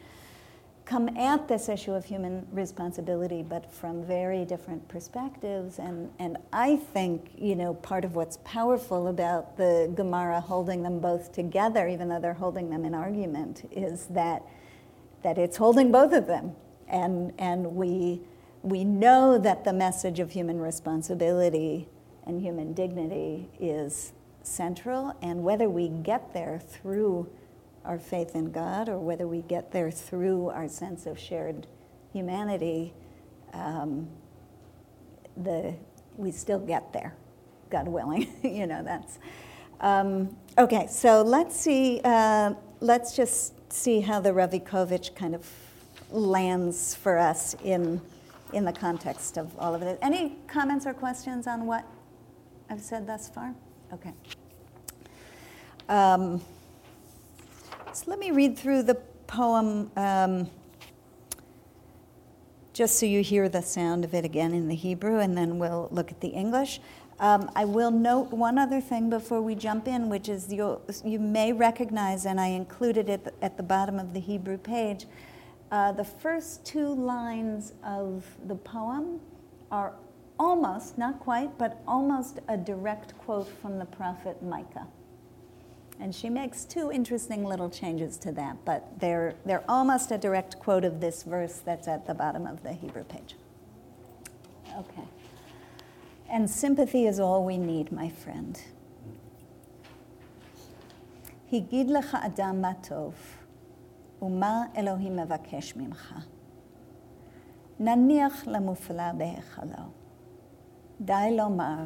come 0.86 1.16
at 1.18 1.48
this 1.48 1.70
issue 1.70 1.92
of 1.94 2.04
human 2.04 2.48
responsibility, 2.52 3.44
but 3.44 3.72
from 3.72 4.04
very 4.04 4.44
different 4.44 4.88
perspectives. 4.88 5.78
And, 5.78 6.10
and 6.18 6.38
I 6.52 6.78
think, 6.78 7.30
you 7.38 7.56
know, 7.56 7.76
part 7.76 8.04
of 8.04 8.16
what's 8.16 8.38
powerful 8.44 9.08
about 9.08 9.56
the 9.56 9.92
Gemara 9.96 10.42
holding 10.42 10.82
them 10.82 11.00
both 11.00 11.32
together, 11.32 11.88
even 11.88 12.10
though 12.10 12.20
they're 12.20 12.34
holding 12.34 12.72
them 12.72 12.86
in 12.86 12.96
argument, 12.96 13.70
is 13.72 14.08
that, 14.08 14.42
that 15.22 15.38
it's 15.38 15.58
holding 15.58 15.92
both 15.92 16.12
of 16.12 16.26
them. 16.26 16.56
And, 16.90 17.34
and 17.38 17.76
we, 17.76 18.22
we 18.64 18.84
know 18.84 19.38
that 19.38 19.64
the 19.64 19.74
message 19.74 20.20
of 20.20 20.32
human 20.32 20.60
responsibility 20.60 21.88
and 22.26 22.42
human 22.42 22.74
dignity 22.74 23.50
is 23.60 24.14
central, 24.44 25.16
and 25.22 25.44
whether 25.44 25.70
we 25.70 25.90
get 25.90 26.34
there 26.34 26.60
through 26.60 27.30
our 27.86 28.00
faith 28.00 28.36
in 28.36 28.52
God 28.52 28.90
or 28.90 29.00
whether 29.00 29.28
we 29.28 29.42
get 29.42 29.72
there 29.72 29.92
through 29.92 30.50
our 30.50 30.68
sense 30.68 31.06
of 31.06 31.18
shared 31.18 31.68
humanity, 32.12 32.94
um, 33.54 34.08
the, 35.38 35.74
we 36.18 36.32
still 36.32 36.60
get 36.60 36.92
there, 36.94 37.16
God 37.70 37.88
willing. 37.88 38.28
you 38.44 38.68
know, 38.68 38.84
that's. 38.84 39.20
Um, 39.80 40.36
okay, 40.58 40.88
so 40.88 41.22
let's 41.22 41.56
see, 41.56 42.02
uh, 42.04 42.54
let's 42.82 43.16
just 43.16 43.54
see 43.72 44.02
how 44.02 44.20
the 44.20 44.32
Ravikovitch 44.32 45.16
kind 45.16 45.34
of 45.34 45.50
lands 46.12 46.96
for 46.96 47.18
us 47.18 47.56
in, 47.64 48.02
in 48.54 48.66
the 48.66 48.74
context 48.74 49.38
of 49.38 49.58
all 49.58 49.76
of 49.76 49.82
it. 49.82 50.00
Any 50.02 50.38
comments 50.48 50.86
or 50.86 50.94
questions 50.94 51.48
on 51.48 51.66
what 51.66 51.86
I've 52.70 52.82
said 52.82 53.08
thus 53.08 53.30
far? 53.30 53.54
Okay. 53.94 54.14
Um, 55.88 56.42
so 57.94 58.04
let 58.08 58.20
me 58.20 58.32
read 58.32 58.58
through 58.58 58.84
the 58.84 58.96
poem 59.28 59.92
um, 59.96 60.50
just 62.74 63.00
so 63.00 63.06
you 63.06 63.22
hear 63.22 63.50
the 63.50 63.62
sound 63.62 64.06
of 64.06 64.14
it 64.14 64.24
again 64.24 64.54
in 64.54 64.68
the 64.68 64.76
Hebrew, 64.76 65.20
and 65.20 65.38
then 65.38 65.60
we'll 65.60 65.90
look 65.92 66.12
at 66.12 66.22
the 66.22 66.30
English. 66.30 66.80
Um, 67.20 67.52
I 67.54 67.66
will 67.66 67.92
note 67.92 68.32
one 68.32 68.58
other 68.58 68.80
thing 68.80 69.10
before 69.10 69.42
we 69.42 69.54
jump 69.54 69.88
in, 69.88 70.08
which 70.08 70.30
is 70.30 70.54
you 70.54 71.20
may 71.20 71.52
recognize, 71.52 72.26
and 72.26 72.40
I 72.40 72.48
included 72.48 73.10
it 73.10 73.34
at 73.42 73.58
the 73.58 73.64
bottom 73.64 74.00
of 74.00 74.14
the 74.14 74.22
Hebrew 74.22 74.58
page. 74.58 75.06
Uh, 75.72 75.92
the 75.92 76.04
first 76.04 76.66
two 76.66 76.88
lines 76.88 77.74
of 77.84 78.26
the 78.48 78.56
poem 78.56 79.20
are 79.72 79.94
almost, 80.40 80.98
not 80.98 81.20
quite, 81.20 81.58
but 81.58 81.82
almost 81.88 82.40
a 82.48 82.58
direct 82.58 83.16
quote 83.20 83.48
from 83.62 83.78
the 83.78 83.86
prophet 83.86 84.42
Micah. 84.42 84.88
And 86.00 86.16
she 86.16 86.30
makes 86.30 86.64
two 86.64 86.92
interesting 86.92 87.44
little 87.44 87.70
changes 87.70 88.18
to 88.20 88.32
that, 88.32 88.58
but 88.64 89.00
they're, 89.00 89.36
they're 89.46 89.66
almost 89.70 90.12
a 90.12 90.18
direct 90.18 90.58
quote 90.58 90.86
of 90.86 91.02
this 91.02 91.24
verse 91.24 91.62
that's 91.64 91.88
at 91.88 92.08
the 92.08 92.14
bottom 92.14 92.48
of 92.48 92.64
the 92.64 92.72
Hebrew 92.74 93.04
page. 93.04 93.36
Okay. 94.78 95.04
And 96.30 96.50
sympathy 96.50 97.06
is 97.06 97.20
all 97.20 97.44
we 97.44 97.58
need, 97.58 97.92
my 97.92 98.10
friend. 98.10 98.62
Higid 101.52 101.90
lecha 101.90 102.24
adam 102.24 102.62
matov. 102.62 103.14
ומה 104.22 104.64
אלוהים 104.78 105.16
מבקש 105.16 105.76
ממך. 105.76 106.16
נניח 107.80 108.48
למופלא 108.48 109.12
בהיכלו. 109.12 109.84
די 111.02 111.38
לומר, 111.38 111.84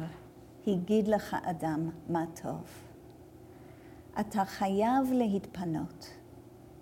הגיד 0.66 1.08
לך 1.08 1.36
אדם 1.42 1.90
מה 2.08 2.24
טוב. 2.42 2.64
אתה 4.20 4.44
חייב 4.44 5.12
להתפנות. 5.12 6.10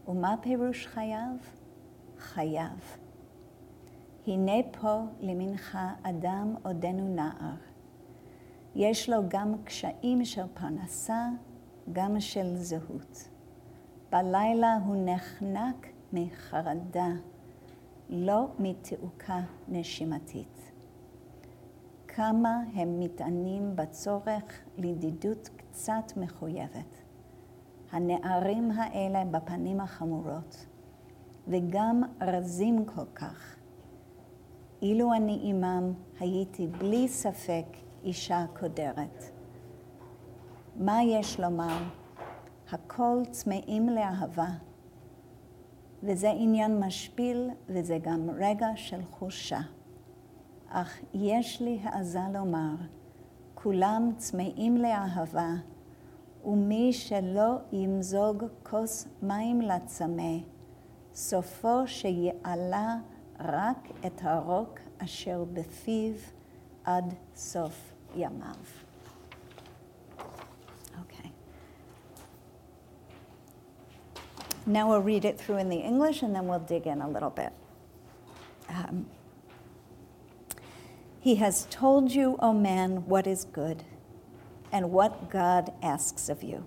ומה 0.09 0.35
פירוש 0.41 0.87
חייב? 0.87 1.37
חייב. 2.19 2.97
הנה 4.27 4.63
פה 4.81 5.03
למנך 5.21 5.79
אדם 6.03 6.55
עודנו 6.63 7.15
נער. 7.15 7.55
יש 8.75 9.09
לו 9.09 9.19
גם 9.29 9.55
קשיים 9.65 10.25
של 10.25 10.45
פרנסה, 10.55 11.29
גם 11.93 12.21
של 12.21 12.57
זהות. 12.57 13.29
בלילה 14.13 14.79
הוא 14.87 14.97
נחנק 15.05 15.87
מחרדה, 16.13 17.09
לא 18.09 18.47
מתעוקה 18.59 19.41
נשימתית. 19.69 20.73
כמה 22.09 22.63
הם 22.75 23.01
מתענים 23.01 23.77
בצורך 23.77 24.61
לידידות 24.79 25.49
קצת 25.57 26.13
מחויבת. 26.17 27.03
הנערים 27.93 28.71
האלה 28.71 29.25
בפנים 29.25 29.81
החמורות, 29.81 30.67
וגם 31.49 32.03
רזים 32.21 32.85
כל 32.85 33.07
כך. 33.15 33.57
אילו 34.83 35.13
אני 35.15 35.41
עמם, 35.43 35.93
הייתי 36.21 36.67
בלי 36.67 37.09
ספק 37.09 37.67
אישה 38.05 38.45
קודרת. 38.61 39.25
מה 40.77 41.03
יש 41.03 41.41
לומר? 41.41 42.02
הכל 42.73 43.23
צמאים 43.31 43.89
לאהבה, 43.89 44.49
וזה 46.03 46.31
עניין 46.31 46.81
משפיל, 46.81 47.51
וזה 47.69 47.99
גם 48.03 48.31
רגע 48.31 48.67
של 48.75 49.01
חושה. 49.11 49.61
אך 50.69 51.01
יש 51.15 51.63
לי 51.63 51.81
העזה 51.83 52.21
לומר, 52.33 52.75
כולם 53.55 54.11
צמאים 54.17 54.77
לאהבה, 54.77 55.51
ומי 56.45 56.93
שלא 56.93 57.57
ימזוג 57.73 58.45
כוס 58.63 59.09
מים 59.23 59.61
לצמא, 59.61 60.39
סופו 61.15 61.87
שיעלה 61.87 62.97
רק 63.41 63.89
את 64.07 64.21
הרוק 64.23 64.79
אשר 64.99 65.45
בפיו 65.53 66.13
עד 66.85 67.15
סוף 67.35 67.95
ימיו. 68.17 68.82
Now 74.67 74.89
we'll 74.89 75.03
read 75.03 75.25
it 75.25 75.39
through 75.39 75.59
in 75.59 75.69
the 75.69 75.79
English 75.79 76.23
and 76.23 76.35
then 76.35 76.47
we'll 76.47 76.61
dig 76.61 76.87
in 76.87 77.01
a 77.01 77.09
little 77.09 77.31
bit. 77.31 77.53
Um, 78.69 79.07
he 81.21 81.37
has 81.37 81.67
told 81.71 82.13
you, 82.13 82.35
O 82.35 82.51
oh 82.51 82.53
man, 82.53 83.07
what 83.07 83.27
is 83.27 83.45
good 83.45 83.85
and 84.73 84.91
what 84.91 85.31
God 85.31 85.73
asks 85.83 86.29
of 86.29 86.43
you. 86.43 86.67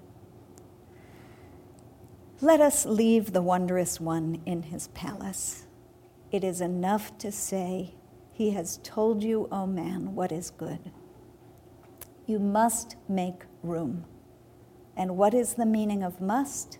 Let 2.42 2.62
us 2.62 2.86
leave 2.86 3.34
the 3.34 3.42
wondrous 3.42 4.00
one 4.00 4.42
in 4.46 4.64
his 4.64 4.90
palace. 4.90 5.66
It 6.32 6.44
is 6.44 6.62
enough 6.62 7.18
to 7.20 7.32
say, 7.32 7.96
He 8.32 8.52
has 8.52 8.80
told 8.84 9.24
you, 9.24 9.48
O 9.52 9.64
oh 9.64 9.68
man, 9.68 10.16
what 10.16 10.32
is 10.32 10.52
good. 10.52 10.92
You 12.26 12.40
must 12.40 12.98
make 13.08 13.44
room. 13.64 14.06
And 14.98 15.18
what 15.18 15.34
is 15.34 15.54
the 15.54 15.66
meaning 15.66 16.04
of 16.04 16.22
must? 16.22 16.78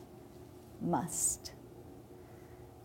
Must. 0.86 1.52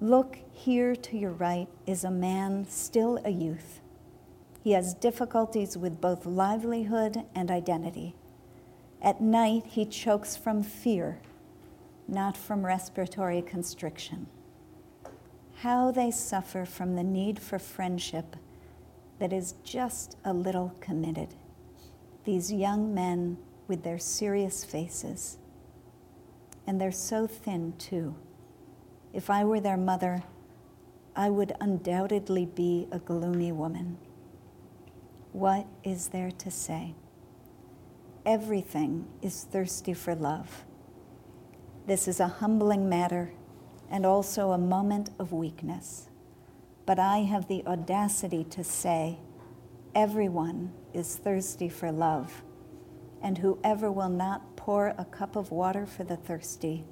Look, 0.01 0.39
here 0.53 0.97
to 0.97 1.17
your 1.19 1.33
right 1.33 1.69
is 1.87 2.05
a 2.05 2.11
man 2.11 2.67
still 2.69 3.21
a 3.25 3.31
youth. 3.31 3.81
He 4.65 4.73
has 4.73 4.95
difficulties 4.95 5.77
with 5.77 6.01
both 6.01 6.27
livelihood 6.27 7.25
and 7.35 7.51
identity. 7.51 8.15
At 9.03 9.21
night, 9.21 9.65
he 9.67 9.85
chokes 9.85 10.37
from 10.37 10.63
fear, 10.63 11.21
not 12.09 12.37
from 12.37 12.65
respiratory 12.65 13.43
constriction. 13.43 14.27
How 15.57 15.91
they 15.91 16.11
suffer 16.11 16.65
from 16.65 16.97
the 16.97 17.05
need 17.05 17.39
for 17.39 17.59
friendship 17.59 18.37
that 19.19 19.33
is 19.33 19.55
just 19.63 20.17
a 20.25 20.33
little 20.33 20.75
committed. 20.81 21.35
These 22.25 22.53
young 22.53 22.95
men 22.95 23.37
with 23.69 23.83
their 23.83 23.99
serious 23.99 24.65
faces. 24.65 25.39
And 26.71 26.81
they're 26.81 26.93
so 26.93 27.27
thin, 27.27 27.75
too. 27.79 28.15
If 29.13 29.29
I 29.29 29.43
were 29.43 29.59
their 29.59 29.77
mother, 29.77 30.23
I 31.17 31.29
would 31.29 31.53
undoubtedly 31.61 32.47
be 32.47 32.87
a 32.93 33.01
gloomy 33.01 33.51
woman. 33.51 33.99
What 35.33 35.67
is 35.83 36.09
there 36.09 36.31
to 36.31 36.51
say? 36.53 36.95
everything 38.27 39.07
is 39.23 39.45
thirsty 39.45 39.95
for 39.95 40.15
love. 40.15 40.65
This 41.87 42.07
is 42.07 42.21
a 42.21 42.29
humbling 42.29 42.89
matter 42.89 43.33
and 43.91 44.07
also 44.07 44.53
a 44.53 44.59
moment 44.59 45.11
of 45.19 45.33
weakness. 45.33 46.09
But 46.87 46.99
I 46.99 47.19
have 47.19 47.49
the 47.49 47.65
audacity 47.67 48.45
to 48.45 48.65
say, 48.65 49.19
everyone 49.95 50.73
is 50.93 51.17
thirsty 51.17 51.69
for 51.69 51.91
love, 51.91 52.43
and 53.23 53.39
whoever 53.39 53.91
will 53.91 54.09
not 54.09 54.50
pour 54.61 54.89
a 54.99 55.07
cup 55.07 55.37
of 55.37 55.51
water 55.51 55.87
for 55.87 56.05
the 56.05 56.17
thirsty 56.17 56.85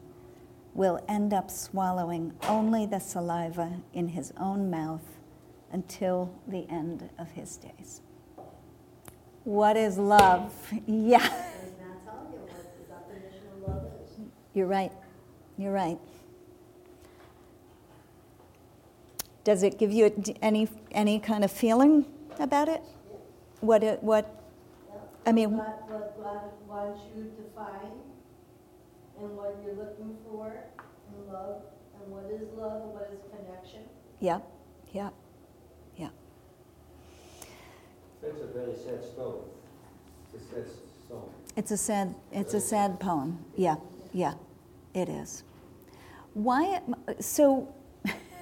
will 0.73 1.05
end 1.07 1.35
up 1.35 1.51
swallowing 1.51 2.33
only 2.49 2.87
the 2.87 2.99
saliva 2.99 3.71
in 3.93 4.09
his 4.09 4.33
own 4.41 4.71
mouth 4.71 5.19
until 5.71 6.35
the 6.47 6.67
end 6.71 7.11
of 7.19 7.31
his 7.33 7.59
days. 7.59 8.01
What 9.45 9.77
is 9.77 9.99
love? 9.99 10.51
Yeah. 10.87 11.29
You're 14.55 14.67
right. 14.67 14.91
You're 15.59 15.73
right. 15.73 15.99
Does 19.45 19.63
it 19.63 19.79
give 19.79 19.93
you 19.93 20.11
any 20.41 20.69
any 20.91 21.21
kind 21.21 21.45
of 21.45 21.53
feeling 21.53 22.07
about 22.41 22.69
it? 22.69 22.83
What 23.61 23.83
it 23.85 24.03
what? 24.03 24.38
I 25.29 25.33
mean, 25.33 25.59
What, 25.59 25.91
what 25.91 26.23
God 26.23 26.41
wants 26.67 27.03
you 27.15 27.25
to 27.25 27.43
find, 27.55 27.93
and 29.21 29.37
what 29.37 29.61
you're 29.63 29.75
looking 29.75 30.17
for 30.27 30.47
in 30.49 31.31
love, 31.31 31.61
and 32.01 32.11
what 32.11 32.25
is 32.33 32.49
love, 32.57 32.81
and 32.85 32.93
what 32.95 33.11
is 33.13 33.21
connection. 33.31 33.83
yeah, 34.21 34.41
yeah, 34.95 35.11
yeah. 35.99 36.09
That's 38.23 38.41
a 38.41 38.47
very 38.47 38.75
sad 38.75 39.05
story. 39.05 39.41
It's 40.33 40.45
a 40.45 40.49
sad 40.49 40.65
song. 41.11 41.31
It's 41.57 41.71
a 41.73 41.77
sad 41.77 42.15
it's 42.33 42.55
a 42.55 42.61
sad 42.61 42.99
poem. 42.99 43.45
Yeah, 43.55 43.77
yeah, 44.15 44.33
it 44.95 45.11
is. 45.11 45.43
Why? 46.33 46.81
So. 47.21 47.75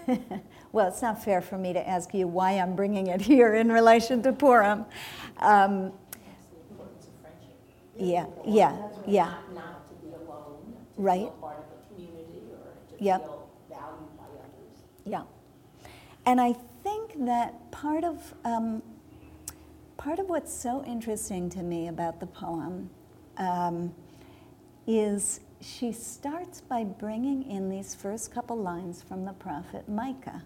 well, 0.71 0.87
it's 0.87 1.03
not 1.03 1.25
fair 1.25 1.41
for 1.41 1.59
me 1.59 1.73
to 1.73 1.89
ask 1.89 2.15
you 2.15 2.29
why 2.29 2.53
I'm 2.53 2.77
bringing 2.77 3.09
it 3.09 3.21
here 3.21 3.57
in 3.57 3.73
relation 3.73 4.23
to 4.23 4.33
Purim. 4.33 4.85
Um, 5.39 5.67
the 5.67 5.83
importance 5.83 5.91
of 5.91 6.06
yeah, 7.99 8.27
yeah, 8.45 8.89
yeah. 9.07 9.25
Not, 9.25 9.55
not 9.55 9.89
to 9.89 9.95
be 10.07 10.13
alone, 10.15 10.75
to 10.97 11.03
Right. 11.03 11.21
feel 11.23 11.31
part 11.33 11.59
of 11.59 11.65
a 11.65 11.95
community 11.95 12.41
or 12.53 12.97
to 12.99 13.05
Yep. 13.05 13.21
feel 13.25 13.49
valued 13.69 14.17
by 14.19 14.25
others. 14.25 14.83
Yeah. 15.05 15.23
And 16.25 16.41
I 16.41 16.53
think 16.83 17.25
that 17.27 17.71
part 17.71 18.05
of, 18.05 18.35
um, 18.45 18.83
part 19.97 20.19
of 20.19 20.29
what's 20.29 20.53
so 20.53 20.85
interesting 20.85 21.49
to 21.51 21.63
me 21.63 21.89
about 21.89 22.21
the 22.21 22.27
poem 22.27 22.91
um, 23.39 23.95
is 24.87 25.41
she 25.61 25.93
starts 25.93 26.61
by 26.61 26.85
bringing 26.85 27.43
in 27.51 27.69
these 27.71 27.95
first 27.95 28.33
couple 28.33 28.57
lines 28.57 29.03
from 29.03 29.25
the 29.25 29.33
prophet 29.33 29.89
Micah, 29.89 30.43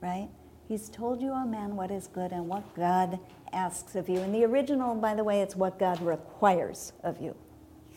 right? 0.00 0.28
He's 0.68 0.88
told 0.88 1.22
you, 1.22 1.30
O 1.32 1.46
man, 1.46 1.76
what 1.76 1.90
is 1.90 2.08
good 2.08 2.32
and 2.32 2.48
what 2.48 2.74
God 2.74 3.18
asks 3.52 3.94
of 3.94 4.08
you. 4.08 4.20
In 4.20 4.32
the 4.32 4.44
original, 4.44 4.94
by 4.94 5.14
the 5.14 5.24
way, 5.24 5.40
it's 5.40 5.56
what 5.56 5.78
God 5.78 6.00
requires 6.00 6.92
of 7.02 7.20
you. 7.20 7.34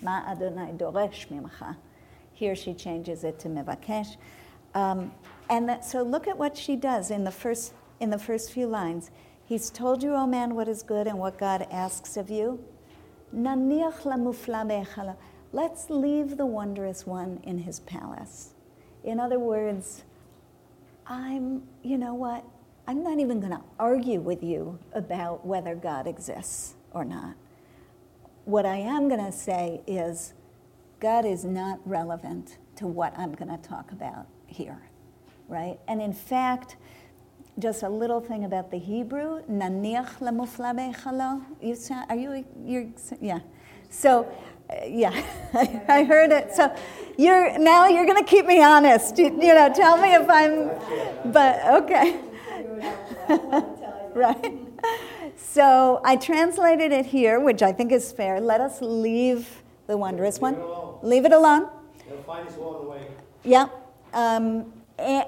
Ma 0.02 0.24
Adonai 0.28 0.74
doresh 0.74 1.28
mimcha. 1.28 1.78
Here 2.34 2.56
she 2.56 2.74
changes 2.74 3.24
it 3.24 3.40
to 3.40 3.50
mivakesh. 3.50 4.18
Um, 4.74 5.12
and 5.50 5.68
that, 5.70 5.86
so 5.86 6.02
look 6.02 6.28
at 6.28 6.38
what 6.38 6.58
she 6.58 6.76
does 6.76 7.12
in 7.12 7.24
the 7.24 7.32
first 7.32 7.74
in 8.00 8.10
the 8.10 8.18
first 8.18 8.52
few 8.52 8.68
lines. 8.68 9.12
He's 9.46 9.70
told 9.70 10.02
you, 10.02 10.16
O 10.16 10.26
man, 10.26 10.56
what 10.56 10.68
is 10.68 10.82
good 10.82 11.08
and 11.08 11.20
what 11.20 11.38
God 11.38 11.68
asks 11.72 12.18
of 12.18 12.30
you. 12.30 12.64
Let's 15.54 15.90
leave 15.90 16.38
the 16.38 16.46
wondrous 16.46 17.06
one 17.06 17.40
in 17.44 17.58
his 17.60 17.80
palace. 17.82 18.54
In 19.04 19.20
other 19.20 19.40
words, 19.40 20.04
I'm, 21.06 21.64
you 21.84 21.98
know 21.98 22.14
what? 22.14 22.46
I'm 22.88 23.04
not 23.04 23.20
even 23.20 23.40
going 23.40 23.52
to 23.52 23.62
argue 23.80 24.20
with 24.20 24.44
you 24.44 24.80
about 24.94 25.46
whether 25.46 25.76
God 25.76 26.08
exists 26.08 26.76
or 26.92 27.06
not. 27.06 27.36
What 28.46 28.66
I 28.66 28.78
am 28.78 29.08
going 29.08 29.24
to 29.24 29.32
say 29.32 29.82
is 29.86 30.34
God 31.00 31.26
is 31.26 31.46
not 31.46 31.80
relevant 31.86 32.58
to 32.78 32.88
what 32.88 33.18
I'm 33.18 33.34
going 33.34 33.50
to 33.50 33.58
talk 33.58 33.92
about 33.92 34.28
here, 34.48 34.82
right? 35.48 35.80
And 35.88 36.02
in 36.02 36.14
fact, 36.14 36.78
just 37.60 37.84
a 37.84 37.90
little 37.90 38.20
thing 38.20 38.46
about 38.46 38.72
the 38.72 38.80
Hebrew, 38.80 39.44
naniach 39.44 40.18
lamufla 40.20 40.76
be'echalo. 40.76 41.44
You 41.62 41.76
sound, 41.76 42.10
are 42.10 42.16
you, 42.16 42.46
you're, 42.66 42.88
yeah. 43.20 43.40
So, 43.90 44.28
uh, 44.70 44.86
yeah, 44.88 45.24
I 45.88 46.04
heard 46.04 46.32
it. 46.32 46.54
So, 46.56 46.76
you're 47.18 47.60
now 47.60 47.88
you're 47.88 48.06
going 48.06 48.24
to 48.24 48.30
keep 48.30 48.46
me 48.46 48.64
honest. 48.64 49.18
You, 49.18 49.26
you 49.26 49.54
know, 49.54 49.72
tell 49.74 49.98
me 49.98 50.14
if 50.14 50.28
I'm, 50.30 51.32
but 51.32 51.84
okay. 51.84 52.20
Right. 54.14 54.58
So 55.38 56.02
I 56.04 56.16
translated 56.16 56.92
it 56.92 57.06
here, 57.06 57.40
which 57.40 57.62
I 57.62 57.72
think 57.72 57.92
is 57.92 58.12
fair. 58.12 58.40
Let 58.40 58.62
us 58.62 58.80
leave 58.82 59.62
the 59.88 59.98
wondrous 59.98 60.36
Leave 60.36 60.42
one. 60.42 60.54
it 60.56 60.60
alone. 60.60 61.00
Leave 61.04 61.26
it 61.26 61.34
alone. 61.34 61.70
He'll 62.08 62.24
find 62.24 62.48
way. 62.90 63.08
Yeah. 63.44 63.68
Um, 64.14 64.72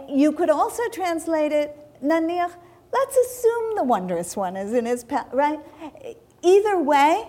you 0.10 0.32
could 0.34 0.50
also 0.50 0.84
translate 0.90 1.52
it, 1.52 1.78
Naniach, 2.04 2.54
let's 2.92 3.18
assume 3.18 3.76
the 3.76 3.84
wondrous 3.84 4.36
one 4.38 4.56
is 4.56 4.74
in 4.74 4.86
his 4.86 5.04
palace, 5.04 5.34
right? 5.34 5.60
Either 6.44 6.78
way, 6.80 7.28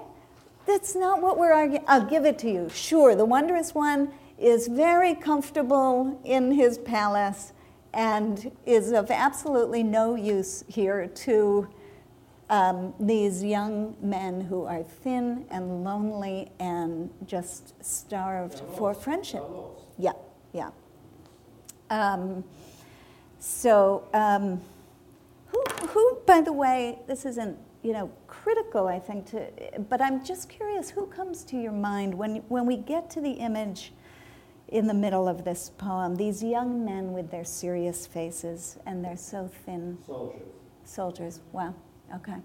that's 0.67 0.95
not 0.95 1.23
what 1.23 1.39
we're 1.39 1.53
arguing. 1.53 1.85
I'll 1.87 2.05
give 2.05 2.25
it 2.25 2.39
to 2.41 2.51
you. 2.51 2.69
Sure, 2.69 3.15
the 3.15 3.25
wondrous 3.25 3.75
one 3.75 4.13
is 4.39 4.67
very 4.67 5.15
comfortable 5.15 6.21
in 6.25 6.53
his 6.53 6.79
palace 6.79 7.53
and 7.95 8.51
is 8.67 8.93
of 8.93 9.11
absolutely 9.11 9.83
no 9.83 10.17
use 10.17 10.65
here 10.69 11.07
to 11.07 11.69
um, 12.51 12.93
these 13.01 13.43
young 13.43 13.97
men 14.03 14.41
who 14.41 14.65
are 14.65 14.83
thin 14.83 15.47
and 15.51 15.85
lonely 15.85 16.51
and 16.61 17.11
just 17.27 17.73
starved 17.83 18.61
for 18.77 18.93
friendship. 18.93 19.43
Yeah, 19.97 20.13
yeah. 20.53 20.71
Um, 21.91 22.45
so, 23.39 24.05
um, 24.13 24.61
who, 25.47 25.63
who, 25.89 26.19
by 26.27 26.41
the 26.41 26.53
way, 26.53 26.99
this 27.07 27.25
isn't, 27.25 27.57
you 27.83 27.93
know, 27.93 28.11
critical, 28.27 28.89
I 28.89 28.99
think, 28.99 29.27
to, 29.31 29.47
but 29.89 30.01
I'm 30.01 30.25
just 30.25 30.49
curious, 30.49 30.91
who 30.91 31.07
comes 31.07 31.45
to 31.45 31.57
your 31.57 31.73
mind 31.73 32.15
when, 32.15 32.37
when 32.49 32.67
we 32.67 32.77
get 32.77 33.09
to 33.11 33.21
the 33.21 33.33
image 33.33 33.93
in 34.75 34.89
the 34.89 34.95
middle 34.95 35.29
of 35.29 35.45
this 35.45 35.71
poem? 35.79 36.17
These 36.17 36.43
young 36.43 36.85
men 36.85 37.13
with 37.13 37.31
their 37.31 37.45
serious 37.45 38.07
faces 38.07 38.77
and 38.87 39.05
they're 39.05 39.17
so 39.17 39.49
thin 39.65 39.99
Soldiers. 40.05 40.43
soldiers. 40.85 41.41
Wow, 41.53 41.75
okay. 42.17 42.37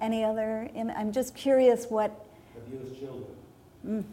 Any 0.00 0.24
other, 0.24 0.68
Im- 0.74 0.90
I'm 0.90 1.12
just 1.12 1.34
curious 1.36 1.86
what, 1.88 2.10
Abused 2.56 2.98
children. 2.98 3.36
mm, 3.86 4.04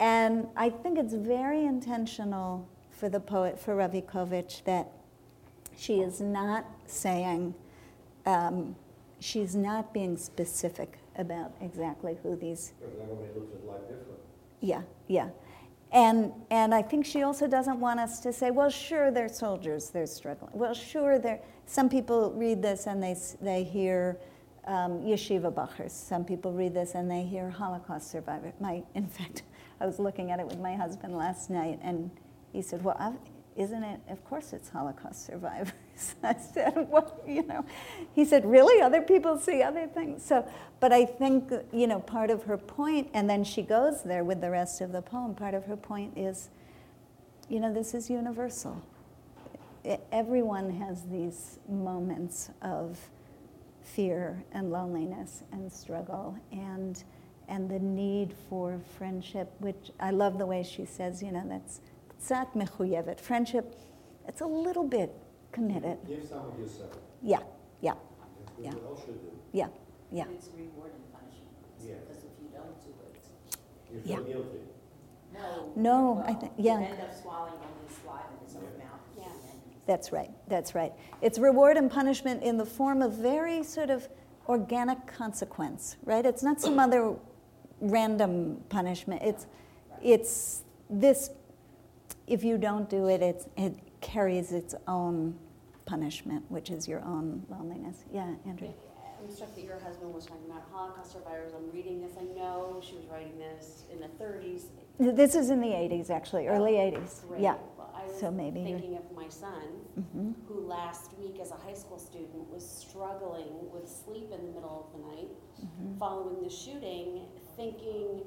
and 0.00 0.48
I 0.56 0.68
think 0.68 0.98
it's 0.98 1.14
very 1.14 1.64
intentional 1.64 2.68
for 2.90 3.08
the 3.08 3.20
poet 3.20 3.58
for 3.58 3.76
Ravikovitch 3.76 4.64
that 4.64 4.90
she 5.76 6.00
is 6.00 6.20
not 6.20 6.66
saying, 6.86 7.54
um, 8.26 8.74
she's 9.20 9.54
not 9.54 9.94
being 9.94 10.16
specific 10.16 10.98
about 11.18 11.52
exactly 11.60 12.16
who 12.22 12.36
these 12.36 12.72
everybody 12.82 13.28
looks 13.34 13.52
at 13.54 13.66
life 13.66 13.80
different. 13.82 14.20
yeah, 14.60 14.82
yeah. 15.08 15.28
And, 15.90 16.32
and 16.50 16.74
I 16.74 16.82
think 16.82 17.06
she 17.06 17.22
also 17.22 17.46
doesn't 17.46 17.80
want 17.80 17.98
us 17.98 18.20
to 18.20 18.32
say, 18.32 18.50
well, 18.50 18.68
sure, 18.68 19.10
they're 19.10 19.28
soldiers, 19.28 19.88
they're 19.90 20.06
struggling. 20.06 20.50
Well, 20.52 20.74
sure, 20.74 21.18
they're. 21.18 21.40
Some 21.64 21.88
people 21.88 22.32
read 22.32 22.62
this 22.62 22.86
and 22.86 23.02
they, 23.02 23.16
they 23.40 23.64
hear 23.64 24.18
um, 24.66 25.00
yeshiva 25.00 25.52
bachers. 25.52 25.90
Some 25.90 26.24
people 26.24 26.52
read 26.52 26.74
this 26.74 26.94
and 26.94 27.10
they 27.10 27.22
hear 27.22 27.50
Holocaust 27.50 28.10
survivor. 28.10 28.52
My, 28.60 28.82
in 28.94 29.06
fact, 29.06 29.42
I 29.80 29.86
was 29.86 29.98
looking 29.98 30.30
at 30.30 30.40
it 30.40 30.46
with 30.46 30.58
my 30.58 30.74
husband 30.74 31.16
last 31.16 31.50
night, 31.50 31.78
and 31.82 32.10
he 32.52 32.62
said, 32.62 32.82
"Well, 32.82 32.96
I've, 32.98 33.14
isn't 33.58 33.82
it? 33.82 34.00
Of 34.08 34.24
course, 34.24 34.52
it's 34.52 34.68
Holocaust 34.68 35.26
survivors." 35.26 35.72
I 36.22 36.34
said, 36.34 36.86
"Well, 36.88 37.20
you 37.26 37.42
know," 37.42 37.64
he 38.14 38.24
said, 38.24 38.46
"Really? 38.46 38.80
Other 38.80 39.02
people 39.02 39.38
see 39.38 39.62
other 39.62 39.86
things." 39.86 40.24
So, 40.24 40.46
but 40.80 40.92
I 40.92 41.04
think 41.04 41.52
you 41.72 41.86
know 41.86 42.00
part 42.00 42.30
of 42.30 42.44
her 42.44 42.56
point, 42.56 43.10
and 43.12 43.28
then 43.28 43.44
she 43.44 43.62
goes 43.62 44.02
there 44.02 44.24
with 44.24 44.40
the 44.40 44.50
rest 44.50 44.80
of 44.80 44.92
the 44.92 45.02
poem. 45.02 45.34
Part 45.34 45.54
of 45.54 45.64
her 45.66 45.76
point 45.76 46.16
is, 46.16 46.48
you 47.48 47.60
know, 47.60 47.72
this 47.72 47.94
is 47.94 48.08
universal. 48.08 48.82
everyone 50.12 50.70
has 50.70 51.04
these 51.04 51.58
moments 51.68 52.50
of 52.62 52.98
fear 53.82 54.44
and 54.52 54.70
loneliness 54.70 55.42
and 55.52 55.72
struggle 55.72 56.36
and 56.52 57.04
and 57.48 57.68
the 57.68 57.78
need 57.78 58.34
for 58.48 58.78
friendship, 58.98 59.50
which 59.58 59.90
I 59.98 60.10
love 60.10 60.38
the 60.38 60.46
way 60.46 60.62
she 60.62 60.84
says, 60.84 61.22
you 61.22 61.32
know, 61.32 61.44
that's 61.48 61.80
tzat 62.20 62.54
mechuyevet. 62.54 63.20
Friendship, 63.20 63.74
it's 64.26 64.40
a 64.40 64.46
little 64.46 64.84
bit 64.84 65.10
committed. 65.52 65.98
Give 66.06 66.24
some 66.28 66.46
of 66.46 66.58
yourself. 66.58 66.92
Yeah, 67.22 67.40
yeah, 67.80 67.94
That's 67.94 68.58
Yeah. 68.60 68.74
we 68.74 68.80
all 68.86 68.96
should 68.96 69.20
do. 69.20 69.30
yeah, 69.52 69.68
yeah. 70.10 70.24
It's 70.34 70.48
reward 70.56 70.92
and 70.94 71.12
punishment, 71.12 71.56
Yeah. 71.80 71.94
because 72.06 72.24
if 72.24 72.32
you 72.42 72.48
don't 72.52 72.76
do 72.84 72.90
it, 73.06 73.14
You 73.90 74.02
Yeah. 74.04 74.20
guilty. 74.20 74.60
no. 75.32 75.72
No, 75.76 76.22
I 76.26 76.30
well, 76.32 76.40
think- 76.40 76.52
uh, 76.52 76.62
you 76.62 76.70
end 76.70 77.00
up 77.00 77.14
swallowing 77.14 77.52
only 77.54 77.88
saliva 78.02 78.28
in 78.40 78.46
his 78.46 78.56
own 78.56 78.62
Yeah. 78.78 78.84
mouth. 78.84 79.00
Yeah. 79.16 79.24
That's 79.86 80.12
right, 80.12 80.30
that's 80.48 80.74
right. 80.74 80.92
It's 81.22 81.38
reward 81.38 81.76
and 81.76 81.90
punishment 81.90 82.42
in 82.42 82.58
the 82.58 82.66
form 82.66 83.00
of 83.02 83.12
very 83.12 83.62
sort 83.62 83.90
of 83.90 84.08
organic 84.48 85.06
consequence, 85.06 85.96
right? 86.04 86.24
It's 86.26 86.42
not 86.42 86.60
some 86.60 86.78
other 86.78 87.14
random 87.80 88.64
punishment. 88.68 89.22
It's, 89.22 89.46
it's 90.02 90.62
this, 90.90 91.30
if 92.28 92.44
you 92.44 92.58
don't 92.58 92.88
do 92.88 93.08
it, 93.08 93.22
it's, 93.22 93.46
it 93.56 93.74
carries 94.00 94.52
its 94.52 94.74
own 94.86 95.34
punishment, 95.86 96.44
which 96.50 96.70
is 96.70 96.86
your 96.86 97.00
own 97.02 97.44
loneliness. 97.48 98.04
Yeah, 98.12 98.34
Andrew? 98.46 98.68
I'm 99.20 99.30
struck 99.34 99.54
that 99.56 99.64
your 99.64 99.80
husband 99.80 100.14
was 100.14 100.26
talking 100.26 100.44
about 100.48 100.62
Holocaust 100.70 101.12
survivors. 101.12 101.52
I'm 101.56 101.70
reading 101.72 102.00
this. 102.00 102.12
I 102.20 102.24
know 102.38 102.80
she 102.86 102.94
was 102.94 103.06
writing 103.06 103.36
this 103.38 103.84
in 103.92 103.98
the 103.98 104.06
30s. 104.22 104.64
This 105.00 105.34
is 105.34 105.50
in 105.50 105.60
the 105.60 105.68
80s, 105.68 106.10
actually, 106.10 106.46
early 106.46 106.72
80s. 106.74 107.26
Great. 107.26 107.40
Yeah. 107.40 107.56
Well, 107.76 107.90
I 107.96 108.04
was 108.06 108.20
So 108.20 108.30
maybe 108.30 108.60
you're- 108.60 108.72
thinking 108.80 108.96
of 108.96 109.10
my 109.16 109.28
son, 109.28 109.80
Mhm. 109.98 110.34
who 110.46 110.60
last 110.60 111.18
week, 111.18 111.40
as 111.40 111.50
a 111.50 111.56
high 111.56 111.74
school 111.74 111.98
student, 111.98 112.48
was 112.52 112.64
struggling 112.64 113.70
with 113.72 113.88
sleep 113.88 114.30
in 114.30 114.46
the 114.46 114.52
middle 114.52 114.86
of 114.86 115.00
the 115.00 115.08
night 115.08 115.30
Mm-hmm. 115.64 115.98
following 115.98 116.42
the 116.42 116.50
shooting, 116.50 117.26
thinking 117.56 118.22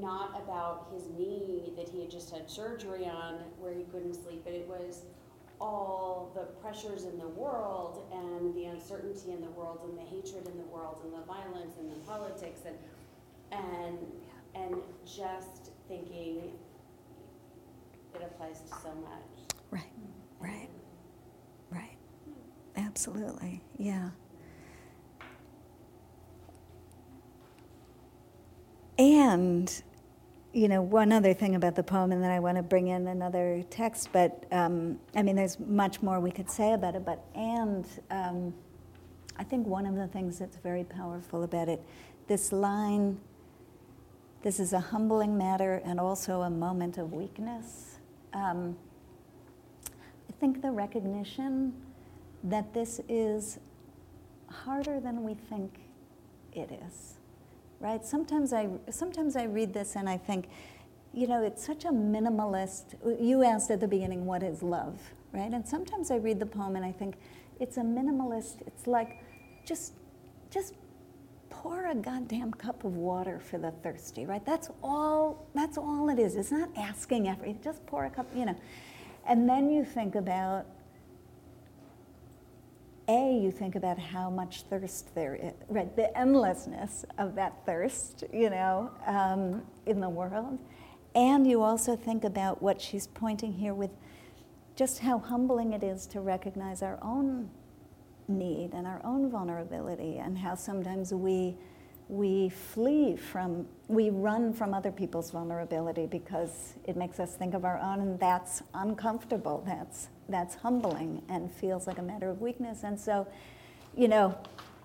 not 0.00 0.40
about 0.42 0.88
his 0.92 1.08
knee 1.16 1.72
that 1.76 1.88
he 1.88 2.00
had 2.00 2.10
just 2.10 2.30
had 2.30 2.48
surgery 2.48 3.06
on 3.06 3.34
where 3.58 3.72
he 3.72 3.84
couldn't 3.84 4.14
sleep, 4.14 4.42
but 4.44 4.52
it 4.52 4.66
was 4.68 5.02
all 5.60 6.32
the 6.34 6.42
pressures 6.60 7.04
in 7.04 7.18
the 7.18 7.28
world 7.28 8.06
and 8.12 8.54
the 8.54 8.64
uncertainty 8.64 9.30
in 9.30 9.40
the 9.40 9.50
world 9.50 9.80
and 9.88 9.96
the 9.96 10.02
hatred 10.02 10.46
in 10.48 10.58
the 10.58 10.66
world 10.66 11.00
and 11.04 11.12
the 11.12 11.24
violence 11.26 11.74
and 11.78 11.90
the 11.90 11.96
politics 12.06 12.60
and 12.66 12.76
and 13.52 13.98
and 14.54 14.76
just 15.06 15.70
thinking 15.88 16.50
it 18.14 18.22
applies 18.22 18.60
to 18.60 18.68
so 18.68 18.94
much. 19.02 19.54
Right, 19.70 19.82
right, 20.40 20.68
mm-hmm. 20.68 21.76
right. 21.76 21.96
Absolutely, 22.76 23.62
yeah. 23.76 24.10
And, 28.98 29.82
you 30.52 30.68
know, 30.68 30.82
one 30.82 31.10
other 31.12 31.34
thing 31.34 31.56
about 31.56 31.74
the 31.74 31.82
poem, 31.82 32.12
and 32.12 32.22
then 32.22 32.30
I 32.30 32.38
want 32.38 32.56
to 32.56 32.62
bring 32.62 32.88
in 32.88 33.08
another 33.08 33.64
text, 33.70 34.10
but 34.12 34.44
um, 34.52 35.00
I 35.16 35.22
mean, 35.22 35.34
there's 35.34 35.58
much 35.58 36.00
more 36.00 36.20
we 36.20 36.30
could 36.30 36.48
say 36.48 36.72
about 36.72 36.94
it, 36.94 37.04
but, 37.04 37.24
and 37.34 37.86
um, 38.10 38.54
I 39.36 39.42
think 39.42 39.66
one 39.66 39.84
of 39.84 39.96
the 39.96 40.06
things 40.06 40.38
that's 40.38 40.56
very 40.58 40.84
powerful 40.84 41.42
about 41.42 41.68
it, 41.68 41.82
this 42.28 42.52
line, 42.52 43.18
this 44.42 44.60
is 44.60 44.72
a 44.72 44.80
humbling 44.80 45.36
matter 45.36 45.82
and 45.84 45.98
also 45.98 46.42
a 46.42 46.50
moment 46.50 46.98
of 46.98 47.12
weakness. 47.12 47.98
Um, 48.32 48.76
I 50.28 50.32
think 50.38 50.62
the 50.62 50.70
recognition 50.70 51.72
that 52.44 52.72
this 52.74 53.00
is 53.08 53.58
harder 54.48 55.00
than 55.00 55.24
we 55.24 55.34
think 55.34 55.80
it 56.52 56.70
is, 56.86 57.14
right? 57.80 58.04
Sometimes 58.04 58.52
I, 58.52 58.68
sometimes 58.90 59.36
I 59.36 59.44
read 59.44 59.72
this 59.74 59.96
and 59.96 60.08
I 60.08 60.16
think, 60.16 60.48
you 61.12 61.26
know, 61.26 61.42
it's 61.42 61.64
such 61.64 61.84
a 61.84 61.90
minimalist. 61.90 62.94
You 63.20 63.44
asked 63.44 63.70
at 63.70 63.80
the 63.80 63.88
beginning, 63.88 64.26
what 64.26 64.42
is 64.42 64.62
love, 64.62 64.98
right? 65.32 65.52
And 65.52 65.66
sometimes 65.66 66.10
I 66.10 66.16
read 66.16 66.40
the 66.40 66.46
poem 66.46 66.76
and 66.76 66.84
I 66.84 66.92
think 66.92 67.16
it's 67.60 67.76
a 67.76 67.82
minimalist. 67.82 68.66
It's 68.66 68.86
like, 68.86 69.22
just, 69.64 69.92
just 70.50 70.74
pour 71.50 71.86
a 71.86 71.94
goddamn 71.94 72.52
cup 72.52 72.84
of 72.84 72.96
water 72.96 73.38
for 73.38 73.58
the 73.58 73.70
thirsty, 73.70 74.26
right? 74.26 74.44
That's 74.44 74.70
all. 74.82 75.46
That's 75.54 75.78
all 75.78 76.08
it 76.10 76.18
is. 76.18 76.36
It's 76.36 76.50
not 76.50 76.68
asking 76.76 77.28
everything. 77.28 77.60
Just 77.62 77.86
pour 77.86 78.04
a 78.04 78.10
cup, 78.10 78.26
you 78.34 78.44
know. 78.44 78.56
And 79.26 79.48
then 79.48 79.70
you 79.70 79.84
think 79.84 80.14
about 80.16 80.66
a, 83.08 83.38
you 83.38 83.50
think 83.50 83.74
about 83.74 83.98
how 83.98 84.30
much 84.30 84.62
thirst 84.62 85.14
there 85.14 85.34
is, 85.34 85.52
right? 85.68 85.94
The 85.94 86.16
endlessness 86.16 87.04
of 87.18 87.34
that 87.34 87.64
thirst, 87.66 88.24
you 88.32 88.50
know, 88.50 88.90
um, 89.06 89.62
in 89.86 90.00
the 90.00 90.08
world. 90.08 90.58
And 91.14 91.46
you 91.46 91.62
also 91.62 91.96
think 91.96 92.24
about 92.24 92.62
what 92.62 92.80
she's 92.80 93.06
pointing 93.06 93.52
here 93.52 93.74
with 93.74 93.90
just 94.74 95.00
how 95.00 95.18
humbling 95.18 95.72
it 95.72 95.84
is 95.84 96.06
to 96.08 96.20
recognize 96.20 96.82
our 96.82 96.98
own 97.02 97.50
need 98.26 98.72
and 98.72 98.86
our 98.86 99.00
own 99.04 99.30
vulnerability 99.30 100.18
and 100.18 100.38
how 100.38 100.54
sometimes 100.54 101.12
we 101.12 101.56
we 102.08 102.50
flee 102.50 103.16
from 103.16 103.66
we 103.88 104.10
run 104.10 104.52
from 104.52 104.74
other 104.74 104.90
people's 104.90 105.30
vulnerability 105.30 106.06
because 106.06 106.74
it 106.84 106.96
makes 106.96 107.18
us 107.18 107.34
think 107.34 107.54
of 107.54 107.64
our 107.64 107.78
own 107.78 108.00
and 108.00 108.20
that's 108.20 108.62
uncomfortable. 108.74 109.62
That's 109.66 110.08
that's 110.28 110.54
humbling 110.56 111.22
and 111.28 111.50
feels 111.50 111.86
like 111.86 111.98
a 111.98 112.02
matter 112.02 112.28
of 112.28 112.40
weakness. 112.40 112.82
And 112.82 112.98
so 112.98 113.26
you 113.96 114.08
know 114.08 114.36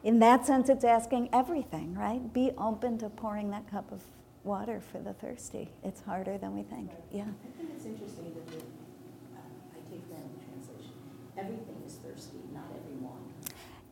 in 0.04 0.20
that 0.20 0.46
sense 0.46 0.70
it's 0.70 0.86
asking 0.86 1.30
everything 1.34 1.94
right? 1.94 2.34
Be 2.34 2.52
open 2.58 2.98
to 3.00 3.10
pouring 3.10 3.52
that 3.52 3.70
cup 3.70 3.92
of 3.92 4.02
water 4.46 4.80
for 4.80 5.00
the 5.00 5.14
thirsty. 5.14 5.70
It's 5.84 6.02
harder 6.02 6.38
than 6.38 6.56
we 6.56 6.64
think. 6.64 6.92
Yeah. 7.12 7.24
I 7.24 7.58
think 7.58 7.72
it's 7.76 7.86
interesting 7.86 8.34
that 8.34 8.48
the, 8.48 8.58
uh, 8.58 9.42
I 9.74 9.92
take 9.92 10.08
that 10.10 10.24
in 10.24 10.40
translation, 10.48 10.94
everything 11.38 11.84
is 11.86 11.96
thirsty, 11.96 12.38
not 12.54 12.64
everyone. 12.82 13.34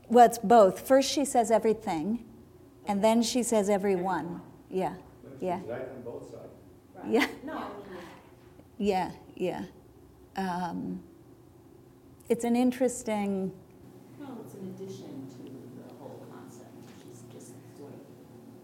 well 0.08 0.26
it's 0.26 0.38
both. 0.38 0.88
First 0.88 1.12
she 1.12 1.26
says 1.26 1.52
everything 1.52 2.24
and 2.88 3.04
then 3.04 3.22
she 3.22 3.44
says 3.44 3.70
everyone 3.70 4.42
yeah 4.70 4.94
Yeah. 5.40 5.60
right 5.68 5.88
on 5.96 6.02
both 6.04 6.30
sides. 6.32 6.54
Right. 6.96 7.08
Yeah. 7.12 7.28
No, 7.46 7.64
Yeah, 8.80 9.12
yeah. 9.36 9.64
Um, 10.36 11.02
it's 12.30 12.44
an 12.44 12.56
interesting, 12.56 13.52
well, 14.20 14.38
it's 14.44 14.54
an 14.56 14.74
addition 14.76 15.28
to 15.38 15.44
the 15.82 15.94
whole 16.00 16.26
concept, 16.32 16.72
which 16.86 17.14
is 17.14 17.24
just 17.34 17.54
sort 17.78 17.94
of, 17.94 18.00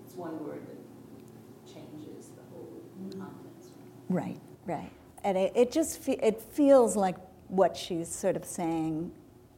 it's 0.06 0.16
one 0.16 0.44
word 0.46 0.62
that 0.68 1.74
changes 1.74 2.30
the 2.36 2.42
whole 2.52 2.82
context. 3.12 3.72
right, 4.10 4.40
right. 4.66 4.92
And 5.24 5.38
it, 5.38 5.52
it 5.56 5.72
just 5.72 6.00
fe- 6.00 6.20
it 6.22 6.42
feels 6.42 6.96
like 6.96 7.16
what 7.48 7.76
she's 7.78 8.10
sort 8.10 8.36
of 8.36 8.46
saying, 8.46 9.12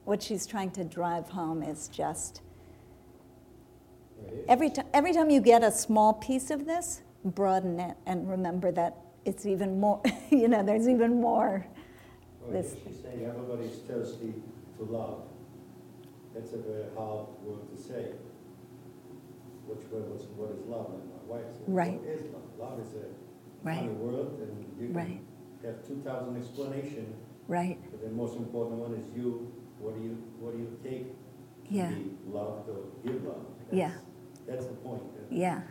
what 0.06 0.22
she's 0.22 0.46
trying 0.46 0.72
to 0.72 0.84
drive 0.84 1.30
home 1.30 1.64
is 1.64 1.88
just 1.88 2.42
Right. 2.42 2.45
Every 4.48 4.70
time 4.70 4.86
every 4.94 5.14
time 5.14 5.30
you 5.30 5.42
get 5.42 5.64
a 5.64 5.72
small 5.72 6.14
piece 6.14 6.50
of 6.52 6.66
this, 6.66 7.02
broaden 7.24 7.80
it 7.80 7.98
and 8.06 8.30
remember 8.30 8.72
that 8.72 8.98
it's 9.26 9.46
even 9.46 9.80
more. 9.80 10.02
you 10.30 10.48
know, 10.48 10.64
there's 10.64 10.88
even 10.88 11.20
more. 11.22 11.66
Oh, 12.48 12.52
This- 12.52 12.76
she's 12.86 13.00
saying 13.02 13.26
everybody's 13.26 13.78
thirsty 13.88 14.34
to 14.78 14.84
love. 14.84 15.22
That's 16.34 16.54
a 16.54 16.58
very 16.58 16.84
hard 16.98 17.28
word 17.44 17.62
to 17.76 17.82
say. 17.82 18.12
Which 19.68 19.82
word 19.92 20.12
was, 20.12 20.24
what 20.38 20.52
is 20.52 20.62
love? 20.68 20.92
And 20.94 21.10
my 21.10 21.38
wife 21.38 21.46
said, 21.58 21.64
Right. 21.68 22.00
what 22.00 22.10
is 22.10 22.22
love? 22.34 22.44
Love 22.60 22.80
is 22.86 22.94
a 22.94 23.06
Right. 23.68 23.80
funny 23.80 23.94
word 23.94 24.28
and 24.42 24.66
you 24.80 24.94
Right. 24.94 25.20
have 25.64 25.82
two 25.88 25.96
thousand 26.06 26.38
explanations, 26.38 27.16
Right. 27.48 27.80
but 27.90 28.02
the 28.04 28.10
most 28.12 28.38
important 28.38 28.80
one 28.80 28.94
is 28.94 29.06
you, 29.18 29.52
what 29.80 29.96
do 29.98 30.04
you, 30.04 30.18
what 30.40 30.54
do 30.54 30.60
you 30.60 30.70
take 30.84 31.08
to 31.70 31.74
be 31.96 32.12
loved 32.32 32.70
or 32.70 32.78
give 33.04 33.24
love? 33.26 33.42
Yeah. 33.72 33.92
That's- 34.48 34.66
the 34.66 34.74
point. 34.74 35.02
Yeah. 35.30 35.62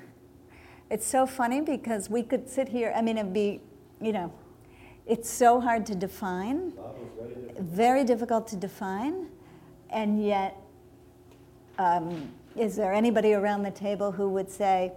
It's 0.91 1.07
so 1.07 1.27
funny 1.27 1.61
because 1.61 2.11
we 2.11 2.23
could 2.23 2.49
sit 2.49 2.69
here, 2.69 2.93
I 2.95 3.03
mean, 3.03 3.19
it'd 3.19 3.33
be 3.33 3.61
you 4.01 4.13
know, 4.13 4.33
it's 5.07 5.31
so 5.31 5.61
hard 5.61 5.87
to 5.87 5.95
define, 5.95 6.73
very 6.73 7.35
different. 7.35 7.61
very 7.61 8.05
difficult 8.05 8.47
to 8.49 8.57
define, 8.57 9.29
and 9.91 10.23
yet, 10.25 10.57
um, 11.79 12.31
is 12.57 12.77
there 12.77 12.93
anybody 12.93 13.33
around 13.33 13.63
the 13.63 13.71
table 13.71 14.13
who 14.13 14.29
would 14.31 14.51
say, 14.51 14.93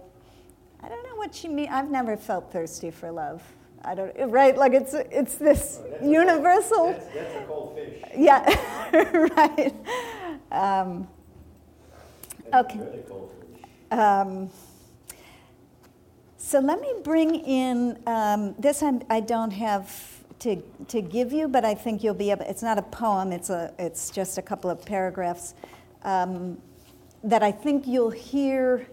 I 0.82 0.88
don't 0.88 1.02
know 1.08 1.16
what 1.16 1.34
she 1.34 1.48
mean. 1.48 1.68
I've 1.70 1.90
never 1.90 2.16
felt 2.16 2.52
thirsty 2.52 2.90
for 2.90 3.10
love. 3.10 3.42
I 3.84 3.94
don't, 3.94 4.12
right? 4.30 4.56
Like 4.56 4.72
it's 4.74 4.92
it's 4.94 5.36
this 5.36 5.78
Oh, 5.80 5.88
that's 5.90 6.02
a- 6.02 6.06
universal. 6.06 6.86
That's, 6.92 7.06
that's 7.14 7.34
a 7.36 7.44
cold 7.46 7.74
fish. 7.76 8.02
Yeah, 8.16 8.44
right. 9.36 9.74
Um, 10.52 11.08
Okay. 12.52 12.78
a 12.78 12.84
fish. 12.84 13.04
Um, 13.90 14.50
so 16.36 16.60
let 16.60 16.80
me 16.80 16.92
bring 17.02 17.34
in 17.34 17.98
um, 18.06 18.54
this. 18.58 18.82
I'm, 18.82 19.02
I 19.10 19.20
don't 19.20 19.50
have 19.50 20.24
to 20.40 20.56
to 20.88 21.02
give 21.02 21.32
you, 21.32 21.48
but 21.48 21.64
I 21.64 21.74
think 21.74 22.02
you'll 22.02 22.14
be 22.14 22.30
able. 22.30 22.44
It's 22.46 22.62
not 22.62 22.78
a 22.78 22.82
poem. 22.82 23.32
It's 23.32 23.50
a. 23.50 23.74
It's 23.78 24.10
just 24.10 24.38
a 24.38 24.42
couple 24.42 24.70
of 24.70 24.84
paragraphs 24.84 25.54
um, 26.02 26.58
that 27.24 27.42
I 27.42 27.52
think 27.52 27.86
you'll 27.86 28.10
hear. 28.10 28.86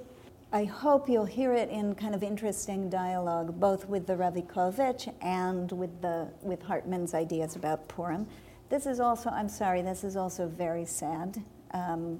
I 0.51 0.63
hope 0.63 1.09
you'll 1.09 1.25
hear 1.25 1.53
it 1.53 1.69
in 1.69 1.95
kind 1.95 2.15
of 2.15 2.23
interesting 2.23 2.89
dialogue, 2.89 3.59
both 3.59 3.89
with 3.89 4.07
the 4.07 4.13
Ravikovitch 4.13 5.13
and 5.21 5.71
with 5.71 6.01
the 6.01 6.27
with 6.41 6.61
Hartman's 6.61 7.13
ideas 7.13 7.55
about 7.55 7.87
Purim. 7.87 8.27
This 8.69 8.85
is 8.85 8.99
also. 8.99 9.29
I'm 9.29 9.49
sorry. 9.49 9.81
This 9.81 10.03
is 10.03 10.15
also 10.15 10.47
very 10.47 10.85
sad. 10.85 11.43
Um, 11.71 12.19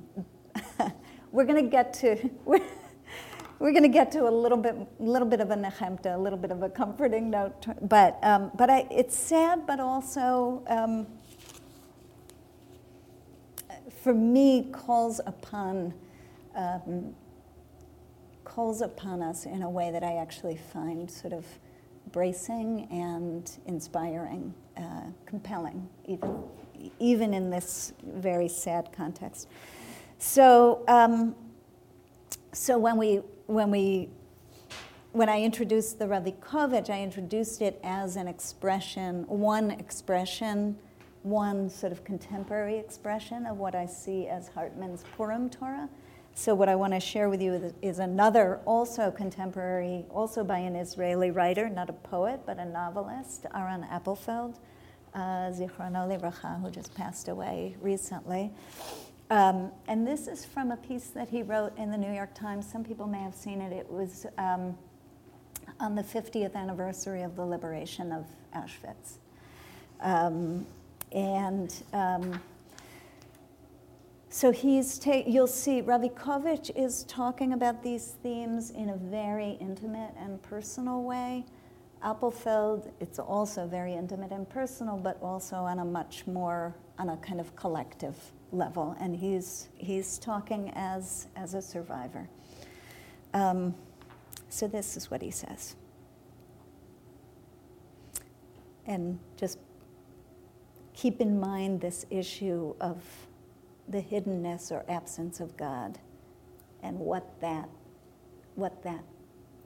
we're 1.35 1.43
going 1.43 1.61
to 1.61 1.69
get 1.69 1.93
to. 1.93 2.29
We're, 2.45 2.61
we're 3.57 3.71
going 3.71 3.83
to 3.83 3.89
get 3.89 4.11
to 4.11 4.27
a 4.27 4.29
little 4.29 4.57
bit, 4.57 4.75
little 4.99 5.27
bit 5.27 5.39
of 5.39 5.49
a 5.49 5.55
nechemta, 5.55 6.13
a 6.13 6.17
little 6.17 6.37
bit 6.37 6.51
of 6.51 6.61
a 6.61 6.69
comforting 6.69 7.29
note, 7.29 7.65
but 7.87 8.19
um, 8.21 8.51
but 8.53 8.69
I, 8.69 8.85
it's 8.91 9.17
sad, 9.17 9.65
but 9.65 9.79
also 9.79 10.61
um, 10.67 11.07
for 14.03 14.13
me 14.13 14.67
calls 14.73 15.21
upon 15.25 15.93
um, 16.53 17.15
calls 18.43 18.81
upon 18.81 19.21
us 19.21 19.45
in 19.45 19.61
a 19.63 19.69
way 19.69 19.89
that 19.89 20.03
I 20.03 20.17
actually 20.17 20.57
find 20.57 21.09
sort 21.09 21.31
of 21.31 21.45
bracing 22.11 22.87
and 22.91 23.49
inspiring, 23.65 24.53
uh, 24.77 25.03
compelling, 25.25 25.87
even 26.05 26.43
even 26.99 27.33
in 27.33 27.49
this 27.49 27.93
very 28.03 28.49
sad 28.49 28.91
context. 28.91 29.47
So. 30.17 30.83
Um, 30.87 31.35
so 32.55 32.77
when 32.77 32.95
we 32.95 33.17
when 33.47 33.69
we 33.69 34.09
when 35.11 35.29
I 35.29 35.41
introduced 35.41 35.99
the 35.99 36.05
Ravikovitch, 36.05 36.89
I 36.89 37.01
introduced 37.01 37.61
it 37.61 37.79
as 37.83 38.15
an 38.15 38.27
expression, 38.27 39.25
one 39.27 39.71
expression, 39.71 40.77
one 41.23 41.69
sort 41.69 41.91
of 41.91 42.03
contemporary 42.03 42.77
expression 42.77 43.45
of 43.45 43.57
what 43.57 43.75
I 43.75 43.85
see 43.85 44.27
as 44.27 44.49
Hartman's 44.49 45.03
Purim 45.15 45.49
Torah. 45.49 45.89
So 46.33 46.53
what 46.53 46.67
I 46.67 46.75
want 46.75 46.93
to 46.93 46.99
share 46.99 47.29
with 47.29 47.41
you 47.41 47.53
is, 47.53 47.73
is 47.81 47.99
another, 47.99 48.59
also 48.65 49.09
contemporary, 49.09 50.05
also 50.09 50.43
by 50.43 50.57
an 50.57 50.75
Israeli 50.75 51.31
writer, 51.31 51.69
not 51.69 51.89
a 51.89 51.93
poet, 51.93 52.41
but 52.45 52.57
a 52.57 52.65
novelist, 52.65 53.45
Aaron 53.55 53.85
Appelfeld, 53.89 54.59
uh, 55.13 55.19
Zichrono 55.51 56.05
Livracha, 56.07 56.61
who 56.61 56.69
just 56.69 56.93
passed 56.93 57.29
away 57.29 57.77
recently. 57.81 58.51
Um, 59.31 59.71
and 59.87 60.05
this 60.05 60.27
is 60.27 60.45
from 60.45 60.71
a 60.71 60.77
piece 60.77 61.07
that 61.07 61.29
he 61.29 61.41
wrote 61.41 61.75
in 61.77 61.89
the 61.89 61.97
New 61.97 62.13
York 62.13 62.35
Times. 62.35 62.69
Some 62.71 62.83
people 62.83 63.07
may 63.07 63.19
have 63.19 63.33
seen 63.33 63.59
it. 63.59 63.73
It 63.73 63.89
was 63.89 64.27
um, 64.37 64.77
on 65.79 65.95
the 65.95 66.03
50th 66.03 66.55
anniversary 66.55 67.23
of 67.23 67.35
the 67.35 67.45
liberation 67.45 68.11
of 68.11 68.25
Auschwitz. 68.55 69.17
Um, 70.01 70.67
and 71.11 71.73
um, 71.93 72.39
so 74.29 74.51
he's, 74.51 74.99
ta- 74.99 75.23
you'll 75.25 75.47
see, 75.47 75.81
Ravikovitch 75.81 76.69
is 76.75 77.03
talking 77.05 77.53
about 77.53 77.81
these 77.81 78.15
themes 78.21 78.69
in 78.71 78.89
a 78.89 78.97
very 78.97 79.57
intimate 79.59 80.13
and 80.19 80.41
personal 80.43 81.03
way. 81.03 81.45
Appelfeld, 82.03 82.91
it's 82.99 83.17
also 83.17 83.65
very 83.65 83.93
intimate 83.93 84.31
and 84.31 84.47
personal, 84.47 84.97
but 84.97 85.17
also 85.23 85.55
on 85.55 85.79
a 85.79 85.85
much 85.85 86.27
more, 86.27 86.75
on 86.99 87.09
a 87.09 87.17
kind 87.17 87.39
of 87.39 87.55
collective 87.55 88.15
level. 88.55 88.95
And 88.99 89.15
he's, 89.15 89.69
he's 89.75 90.17
talking 90.17 90.71
as, 90.75 91.27
as 91.35 91.53
a 91.53 91.61
survivor. 91.61 92.27
Um, 93.33 93.75
so 94.49 94.67
this 94.67 94.95
is 94.95 95.11
what 95.11 95.21
he 95.21 95.31
says. 95.31 95.75
And 98.85 99.19
just 99.37 99.59
keep 100.93 101.19
in 101.19 101.39
mind 101.39 101.81
this 101.81 102.05
issue 102.09 102.75
of 102.79 103.03
the 103.87 104.01
hiddenness 104.01 104.71
or 104.71 104.85
absence 104.89 105.39
of 105.39 105.57
God 105.57 105.99
and 106.81 106.99
what 106.99 107.39
that, 107.41 107.69
what 108.55 108.83
that 108.83 109.03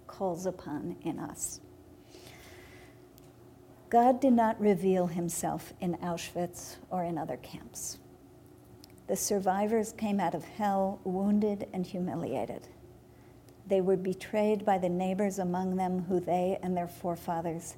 calls 0.08 0.46
upon 0.46 0.96
in 1.04 1.20
us. 1.20 1.62
God 3.90 4.22
did 4.22 4.34
not 4.34 4.60
reveal 4.60 5.08
himself 5.08 5.74
in 5.80 5.96
Auschwitz 5.96 6.78
or 6.90 7.04
in 7.04 7.18
other 7.18 7.38
camps. 7.38 7.98
The 9.10 9.16
survivors 9.16 9.92
came 9.92 10.20
out 10.20 10.36
of 10.36 10.44
hell 10.44 11.00
wounded 11.04 11.68
and 11.74 11.84
humiliated. 11.84 12.68
They 13.66 13.82
were 13.82 13.98
betrayed 13.98 14.64
by 14.64 14.78
the 14.78 14.88
neighbors 14.88 15.40
among 15.40 15.78
them 15.78 16.04
who 16.04 16.20
they 16.20 16.60
and 16.62 16.78
their 16.78 16.88
forefathers 16.88 17.76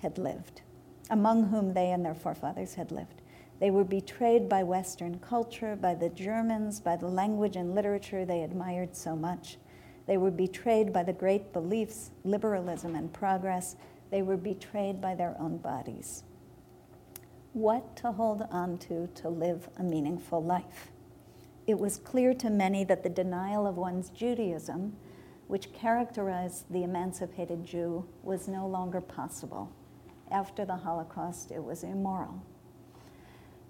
had 0.00 0.16
lived, 0.16 0.62
among 1.10 1.48
whom 1.48 1.74
they 1.74 1.90
and 1.90 2.02
their 2.02 2.14
forefathers 2.14 2.76
had 2.76 2.92
lived. 2.92 3.20
They 3.58 3.70
were 3.70 3.84
betrayed 3.84 4.48
by 4.48 4.62
Western 4.62 5.18
culture, 5.18 5.76
by 5.76 5.94
the 5.94 6.08
Germans, 6.08 6.80
by 6.80 6.96
the 6.96 7.08
language 7.08 7.56
and 7.56 7.74
literature 7.74 8.24
they 8.24 8.42
admired 8.42 8.96
so 8.96 9.14
much. 9.14 9.58
They 10.06 10.16
were 10.16 10.30
betrayed 10.30 10.94
by 10.94 11.02
the 11.02 11.12
great 11.12 11.52
beliefs, 11.52 12.10
liberalism, 12.24 12.94
and 12.94 13.12
progress. 13.12 13.76
They 14.10 14.22
were 14.22 14.38
betrayed 14.38 14.98
by 14.98 15.14
their 15.14 15.36
own 15.38 15.58
bodies. 15.58 16.24
What 17.52 17.96
to 17.96 18.12
hold 18.12 18.46
on 18.52 18.78
to 18.78 19.08
to 19.08 19.28
live 19.28 19.68
a 19.76 19.82
meaningful 19.82 20.40
life? 20.40 20.92
It 21.66 21.76
was 21.76 21.98
clear 21.98 22.32
to 22.34 22.48
many 22.48 22.84
that 22.84 23.02
the 23.02 23.08
denial 23.08 23.66
of 23.66 23.76
one's 23.76 24.10
Judaism, 24.10 24.96
which 25.48 25.72
characterized 25.72 26.66
the 26.70 26.84
emancipated 26.84 27.64
Jew, 27.64 28.06
was 28.22 28.46
no 28.46 28.68
longer 28.68 29.00
possible. 29.00 29.68
After 30.30 30.64
the 30.64 30.76
Holocaust, 30.76 31.50
it 31.50 31.62
was 31.62 31.82
immoral. 31.82 32.40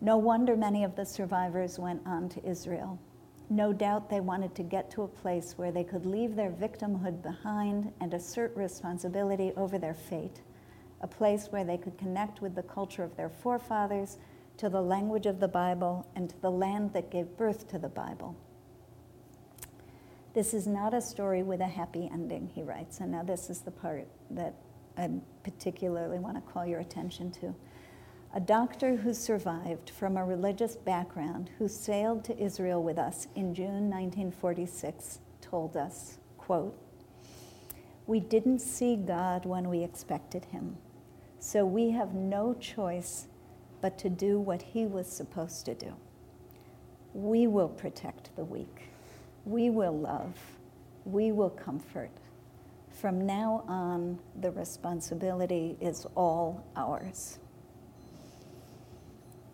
No 0.03 0.19
wonder 0.19 0.59
many 0.59 0.85
of 0.85 0.95
the 0.95 1.07
survivors 1.07 1.79
went 1.79 2.03
on 2.05 2.29
to 2.31 2.47
Israel. 2.47 2.99
No 3.49 3.73
doubt 3.73 4.11
they 4.11 4.21
wanted 4.21 4.55
to 4.57 4.63
get 4.63 4.91
to 4.91 5.05
a 5.05 5.09
place 5.09 5.55
where 5.57 5.73
they 5.73 5.85
could 5.85 6.05
leave 6.05 6.37
their 6.37 6.51
victimhood 6.51 7.23
behind 7.23 7.95
and 8.03 8.13
assert 8.13 8.55
responsibility 8.55 9.53
over 9.57 9.79
their 9.79 9.95
fate, 9.95 10.43
a 11.01 11.07
place 11.07 11.49
where 11.51 11.65
they 11.65 11.79
could 11.79 11.97
connect 11.99 12.41
with 12.41 12.55
the 12.55 12.63
culture 12.63 13.03
of 13.03 13.17
their 13.17 13.29
forefathers, 13.29 14.19
to 14.57 14.69
the 14.69 14.83
language 14.83 15.25
of 15.25 15.41
the 15.41 15.49
Bible, 15.49 16.07
and 16.15 16.29
to 16.29 16.41
the 16.43 16.51
land 16.51 16.93
that 16.93 17.11
gave 17.11 17.37
birth 17.39 17.67
to 17.69 17.79
the 17.79 17.89
Bible. 17.89 18.37
This 20.35 20.55
is 20.55 20.67
not 20.67 20.95
a 20.95 21.01
story 21.01 21.43
with 21.43 21.61
a 21.61 21.67
happy 21.67 22.09
ending, 22.13 22.51
he 22.55 22.63
writes. 22.63 23.01
And 23.01 23.11
now, 23.11 23.23
this 23.23 23.51
is 23.51 23.61
the 23.61 23.71
part 23.71 24.07
that 24.31 24.55
I 24.97 25.09
particularly 25.43 26.19
want 26.19 26.37
to 26.37 26.53
call 26.53 26.67
your 26.67 26.81
attention 26.81 27.31
to. 27.33 27.55
A 28.33 28.41
doctor 28.41 28.95
who 28.95 29.13
survived 29.13 29.91
from 29.91 30.17
a 30.17 30.25
religious 30.25 30.77
background, 30.77 31.51
who 31.59 31.67
sailed 31.67 32.23
to 32.25 32.39
Israel 32.39 32.83
with 32.83 32.97
us 32.97 33.27
in 33.35 33.55
June 33.55 33.91
1946, 33.91 35.19
told 35.41 35.77
us, 35.77 36.19
quote, 36.39 36.79
We 38.07 38.21
didn't 38.21 38.61
see 38.61 38.95
God 38.95 39.47
when 39.47 39.69
we 39.69 39.83
expected 39.83 40.45
him, 40.45 40.77
so 41.41 41.65
we 41.65 41.91
have 41.91 42.13
no 42.15 42.55
choice 42.55 43.27
but 43.81 43.99
to 43.99 44.11
do 44.11 44.39
what 44.39 44.61
he 44.61 44.85
was 44.87 45.07
supposed 45.11 45.65
to 45.65 45.75
do. 45.75 45.95
We 47.15 47.47
will 47.47 47.69
protect 47.69 48.35
the 48.37 48.45
weak. 48.45 48.91
We 49.47 49.71
will 49.71 49.99
love. 49.99 50.37
We 51.07 51.33
will 51.33 51.51
comfort. 51.51 52.11
From 52.91 53.25
now 53.25 53.65
on, 53.67 54.19
the 54.39 54.51
responsibility 54.51 55.77
is 55.81 56.07
all 56.15 56.63
ours. 56.77 57.39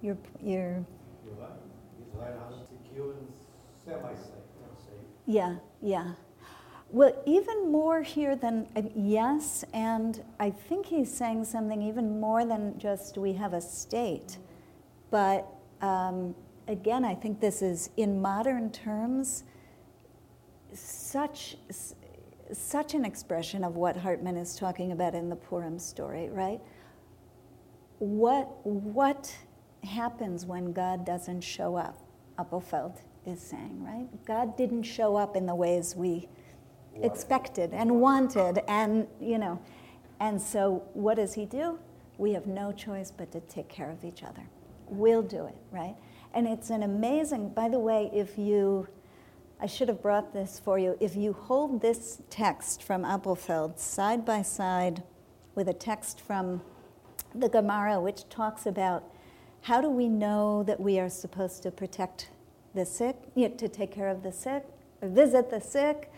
You're, 0.03 0.19
you're, 0.43 0.85
You're 1.25 1.35
right. 1.39 1.51
He's 1.99 2.15
right 2.21 2.33
on 2.33 2.53
secure 2.67 3.13
and 3.13 3.29
semi-safe, 3.85 4.27
not 4.61 4.79
safe. 4.81 4.99
yeah, 5.27 5.57
yeah. 5.81 6.13
Well, 6.91 7.15
even 7.27 7.73
more 7.73 8.01
here 8.03 8.37
than, 8.37 8.69
yes, 8.95 9.65
and 9.75 10.23
I 10.39 10.51
think 10.51 10.87
he's 10.87 11.13
saying 11.13 11.45
something 11.45 11.83
even 11.83 12.21
more 12.21 12.47
than 12.47 12.79
just 12.79 13.19
we 13.19 13.33
have 13.35 13.55
a 13.55 13.61
state. 13.61 14.39
But 15.11 15.47
um, 15.81 16.35
again, 16.69 17.05
I 17.05 17.15
think 17.15 17.41
this 17.41 17.61
is, 17.61 17.91
in 17.97 18.23
modern 18.23 18.71
terms, 18.71 19.43
such, 20.73 21.57
such 22.53 22.95
an 22.95 23.05
expression 23.05 23.65
of 23.65 23.75
what 23.75 23.97
Hartman 23.97 24.37
is 24.37 24.55
talking 24.57 24.93
about 24.93 25.15
in 25.15 25.29
the 25.29 25.37
Purim 25.37 25.81
story, 25.81 26.29
right? 26.31 26.61
What, 27.99 28.65
what 28.65 29.37
happens 29.83 30.47
when 30.47 30.73
God 30.73 31.05
doesn't 31.05 31.41
show 31.41 31.77
up? 31.77 31.99
Appelfeld 32.39 33.01
is 33.27 33.41
saying, 33.41 33.83
right? 33.83 34.07
God 34.25 34.57
didn't 34.57 34.85
show 34.85 35.17
up 35.17 35.35
in 35.35 35.47
the 35.47 35.55
ways 35.55 35.97
we 35.97 36.29
expected 37.03 37.73
and 37.73 38.01
wanted, 38.01 38.63
and 38.69 39.07
you 39.21 39.39
know, 39.39 39.61
and 40.21 40.41
so 40.41 40.83
what 40.95 41.17
does 41.17 41.35
he 41.35 41.45
do? 41.45 41.79
We 42.19 42.33
have 42.33 42.47
no 42.47 42.73
choice 42.73 43.11
but 43.11 43.33
to 43.33 43.41
take 43.41 43.69
care 43.69 43.91
of 43.91 44.05
each 44.05 44.23
other. 44.23 44.43
We'll 44.89 45.23
do 45.23 45.47
it, 45.47 45.57
right? 45.71 45.97
And 46.33 46.47
it's 46.47 46.71
an 46.71 46.83
amazing, 46.83 47.51
by 47.51 47.69
the 47.69 47.79
way, 47.79 48.11
if 48.13 48.39
you, 48.39 48.89
I 49.61 49.67
should 49.67 49.89
have 49.89 50.03
brought 50.03 50.33
this 50.33 50.61
for 50.63 50.79
you, 50.79 50.97
if 51.01 51.17
you 51.17 51.33
hold 51.33 51.81
this 51.81 52.23
text 52.31 52.83
from 52.83 53.05
Appelfeld 53.05 53.79
side 53.79 54.25
by 54.25 54.43
side 54.43 55.03
with 55.55 55.69
a 55.69 55.75
text 55.75 56.21
from 56.21 56.63
the 57.35 57.49
Gemara, 57.49 58.01
which 58.01 58.29
talks 58.29 58.67
about 58.67 59.05
how 59.63 59.81
do 59.81 59.91
we 59.91 60.09
know 60.09 60.63
that 60.63 60.79
we 60.79 60.99
are 61.01 61.09
supposed 61.09 61.63
to 61.65 61.71
protect 61.71 62.31
the 62.75 62.87
sick, 62.87 63.17
to 63.35 63.69
take 63.69 63.91
care 63.91 64.09
of 64.09 64.23
the 64.23 64.33
sick, 64.33 64.65
visit 65.03 65.51
the 65.51 65.61
sick, 65.61 66.13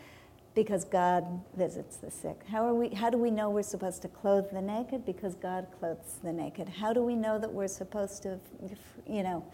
because 0.58 0.84
God 0.84 1.24
visits 1.56 1.98
the 1.98 2.10
sick. 2.10 2.40
How, 2.50 2.66
are 2.66 2.74
we, 2.74 2.88
how 2.88 3.10
do 3.10 3.16
we 3.16 3.30
know 3.30 3.48
we're 3.48 3.62
supposed 3.62 4.02
to 4.02 4.08
clothe 4.08 4.50
the 4.50 4.60
naked? 4.60 5.06
Because 5.06 5.36
God 5.36 5.68
clothes 5.78 6.18
the 6.24 6.32
naked. 6.32 6.68
How 6.68 6.92
do 6.92 7.00
we 7.00 7.14
know 7.14 7.38
that 7.38 7.52
we're 7.52 7.68
supposed 7.68 8.24
to, 8.24 8.40
you 9.06 9.22
know, 9.22 9.46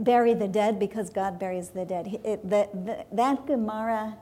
bury 0.00 0.34
the 0.34 0.48
dead? 0.48 0.78
Because 0.78 1.08
God 1.08 1.38
buries 1.38 1.70
the 1.70 1.86
dead. 1.86 2.20
It, 2.22 2.42
the, 2.42 2.68
the, 2.74 3.06
that 3.10 3.46
Gemara 3.46 4.18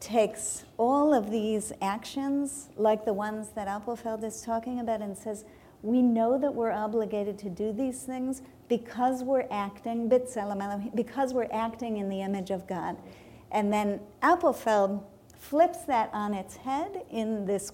takes 0.00 0.64
all 0.78 1.12
of 1.12 1.30
these 1.30 1.74
actions, 1.82 2.70
like 2.78 3.04
the 3.04 3.12
ones 3.12 3.50
that 3.50 3.68
Appelfeld 3.68 4.24
is 4.24 4.40
talking 4.40 4.80
about, 4.80 5.02
and 5.02 5.14
says, 5.14 5.44
we 5.82 6.00
know 6.00 6.38
that 6.38 6.54
we're 6.54 6.72
obligated 6.72 7.38
to 7.40 7.50
do 7.50 7.70
these 7.70 8.04
things 8.04 8.40
because 8.66 9.22
we're 9.22 9.46
acting, 9.50 10.08
because 10.08 11.34
we're 11.34 11.52
acting 11.52 11.98
in 11.98 12.08
the 12.08 12.22
image 12.22 12.50
of 12.50 12.66
God. 12.66 12.96
And 13.50 13.72
then 13.72 14.00
Appelfeld 14.22 15.02
flips 15.38 15.84
that 15.84 16.10
on 16.12 16.34
its 16.34 16.56
head 16.56 17.02
in 17.10 17.46
this 17.46 17.72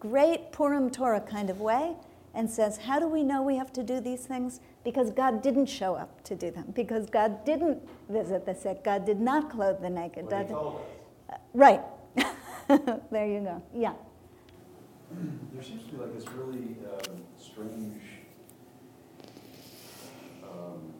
great 0.00 0.52
Purim 0.52 0.90
Torah 0.90 1.20
kind 1.20 1.48
of 1.50 1.60
way 1.60 1.94
and 2.34 2.50
says, 2.50 2.78
How 2.78 2.98
do 2.98 3.06
we 3.06 3.22
know 3.22 3.42
we 3.42 3.56
have 3.56 3.72
to 3.74 3.82
do 3.82 4.00
these 4.00 4.26
things? 4.26 4.60
Because 4.84 5.10
God 5.10 5.42
didn't 5.42 5.66
show 5.66 5.94
up 5.94 6.24
to 6.24 6.34
do 6.34 6.50
them, 6.50 6.72
because 6.74 7.08
God 7.08 7.44
didn't 7.44 7.80
visit 8.08 8.44
the 8.46 8.54
sick, 8.54 8.82
God 8.82 9.06
did 9.06 9.20
not 9.20 9.50
clothe 9.50 9.80
the 9.80 9.90
naked. 9.90 10.26
What 10.26 10.46
he 10.46 10.52
told 10.52 10.80
us. 11.30 11.38
Right. 11.54 11.80
there 13.10 13.26
you 13.26 13.40
go. 13.40 13.62
Yeah. 13.74 13.92
There 15.52 15.62
seems 15.62 15.84
to 15.84 15.92
be 15.92 15.96
like 15.98 16.14
this 16.14 16.26
really 16.32 16.76
um, 16.88 17.22
strange 17.38 18.00
um, 20.42 20.92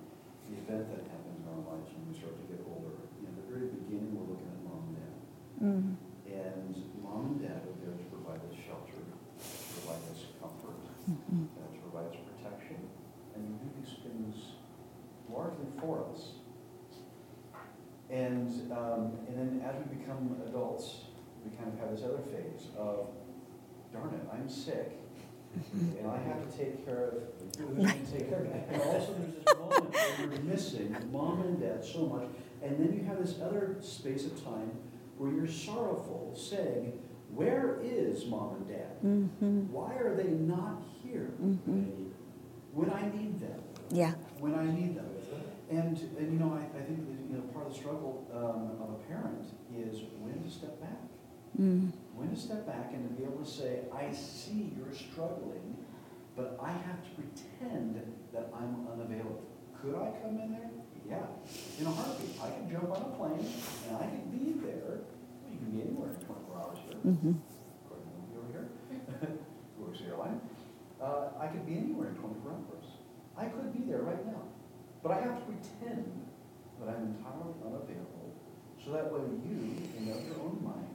event 0.53 0.87
that 0.93 1.03
happens 1.09 1.41
in 1.41 1.49
our 1.49 1.65
lives 1.73 1.89
when 1.97 2.13
we 2.13 2.15
start 2.19 2.37
to 2.37 2.47
get 2.47 2.61
older. 2.69 2.93
In 3.25 3.33
the 3.35 3.47
very 3.49 3.73
beginning, 3.73 4.13
we're 4.13 4.29
looking 4.29 4.53
at 4.53 4.61
mom 4.69 4.93
and 4.93 4.97
dad. 5.01 5.17
Mm. 5.63 5.95
And 6.27 6.75
mom 7.05 7.27
and 7.27 7.41
dad 7.43 7.63
are 7.63 7.77
there 7.85 7.95
to 7.95 8.05
provide 8.11 8.41
us 8.51 8.57
shelter, 8.67 8.99
to 8.99 9.81
provide 9.81 10.03
us 10.11 10.27
comfort, 10.41 10.75
Mhm. 11.09 11.47
uh, 11.55 11.73
to 11.73 11.79
provide 11.79 12.07
us 12.11 12.17
protection, 12.35 12.77
and 13.35 13.47
you 13.49 13.55
do 13.63 13.71
these 13.81 13.99
things 14.03 14.55
largely 15.33 15.67
for 15.79 16.05
us. 16.13 16.33
And, 18.11 18.51
um, 18.73 19.13
and 19.29 19.39
then 19.39 19.63
as 19.65 19.77
we 19.79 19.97
become 19.97 20.37
adults, 20.47 21.05
we 21.45 21.57
kind 21.57 21.73
of 21.73 21.79
have 21.79 21.91
this 21.93 22.03
other 22.05 22.19
phase 22.19 22.69
of, 22.77 23.11
darn 23.93 24.15
it, 24.15 24.21
I'm 24.33 24.49
sick, 24.49 24.99
and 25.99 26.07
I 26.11 26.19
have 26.19 26.51
to 26.51 26.59
take 26.59 26.85
care 26.85 27.05
of, 27.09 27.15
who's 27.57 27.77
going 27.77 28.05
to 28.05 28.11
take 28.13 28.29
care 28.29 28.41
of 28.41 28.53
me? 28.53 28.61
And 28.69 28.83
also 28.83 29.15
there's 29.15 29.35
this 29.45 29.57
moment 29.59 29.95
where 29.95 30.29
you're 30.33 30.43
missing 30.43 30.97
mom 31.13 31.41
and 31.43 31.61
dad 31.61 31.85
so 31.85 32.07
much, 32.07 32.29
and 32.63 32.79
then 32.79 32.93
you 32.93 33.05
have 33.05 33.19
this 33.19 33.41
other 33.41 33.77
space 33.81 34.27
of 34.27 34.43
time 34.43 34.71
where 35.23 35.31
you're 35.33 35.47
sorrowful, 35.47 36.35
saying, 36.35 36.99
where 37.33 37.79
is 37.81 38.27
mom 38.27 38.57
and 38.57 38.69
dad? 38.69 38.99
Mhm. 39.05 39.71
Why 39.71 39.95
are 39.95 40.17
they 40.17 40.31
not 40.31 40.83
here 41.01 41.31
Mhm. 41.41 42.11
when 42.75 42.91
I 42.91 43.09
need 43.09 43.39
them? 43.39 43.61
Yeah. 43.91 44.15
When 44.41 44.55
I 44.57 44.67
need 44.75 44.97
them. 44.97 45.07
And, 45.71 45.97
and 46.19 46.33
you 46.33 46.39
know, 46.39 46.53
I, 46.53 46.67
I 46.77 46.83
think, 46.83 46.99
you 47.31 47.37
know, 47.37 47.43
part 47.55 47.67
of 47.69 47.73
the 47.73 47.79
struggle 47.79 48.27
um, 48.35 48.77
of 48.83 48.91
a 48.91 48.99
parent 49.09 49.47
is 49.75 50.03
when 50.21 50.43
to 50.43 50.51
step 50.51 50.79
back. 50.81 51.01
Mm. 51.59 51.93
When 52.15 52.29
to 52.31 52.37
step 52.37 52.67
back 52.67 52.93
and 52.93 53.09
to 53.09 53.15
be 53.15 53.23
able 53.25 53.43
to 53.45 53.51
say, 53.51 53.85
I 53.93 54.13
see 54.13 54.73
you're 54.77 54.93
struggling, 54.93 55.77
but 56.37 56.59
I 56.61 56.73
have 56.73 57.01
to 57.05 57.11
pretend 57.15 58.03
that 58.35 58.53
I'm 58.53 58.87
unavailable. 58.93 59.41
Could 59.81 59.95
I 59.95 60.13
come 60.21 60.39
in 60.41 60.51
there? 60.53 60.71
Yeah, 61.09 61.27
in 61.81 61.87
a 61.87 61.91
heartbeat. 61.91 62.37
I 62.43 62.51
can 62.51 62.71
jump 62.71 62.91
on 62.91 63.03
a 63.03 63.17
plane 63.17 63.47
and 63.89 63.97
I 63.97 64.07
can 64.07 64.29
be 64.31 64.53
there. 64.65 65.01
You 65.53 65.59
can 65.59 65.71
be 65.71 65.83
anywhere 65.83 66.11
in 66.11 66.17
24 66.17 66.57
hours 66.57 66.79
here. 66.89 66.99
Mhm. 67.05 67.37
According 67.85 68.09
to 68.09 68.17
the 68.33 68.39
over 68.41 68.51
here, 68.53 68.69
who 69.77 69.85
works 69.85 70.01
airline. 70.01 70.41
Uh, 71.01 71.29
I 71.39 71.47
could 71.49 71.67
be 71.67 71.77
anywhere 71.77 72.09
in 72.09 72.15
24 72.17 72.53
hours. 72.53 72.87
I 73.37 73.47
could 73.47 73.73
be 73.73 73.85
there 73.91 74.03
right 74.03 74.25
now. 74.27 74.43
But 75.03 75.13
I 75.13 75.21
have 75.21 75.37
to 75.37 75.45
pretend 75.45 76.07
that 76.81 76.89
I'm 76.89 77.15
entirely 77.15 77.55
unavailable 77.65 78.35
so 78.85 78.93
that 78.93 79.13
way 79.13 79.21
you, 79.21 79.77
in 79.99 80.07
your 80.07 80.17
own 80.43 80.59
mind, 80.63 80.89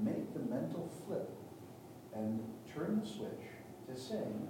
make 0.00 0.32
the 0.32 0.40
mental 0.40 0.88
flip 1.04 1.28
and 2.14 2.40
turn 2.72 3.00
the 3.00 3.06
switch 3.06 3.44
to 3.88 3.96
saying, 3.98 4.48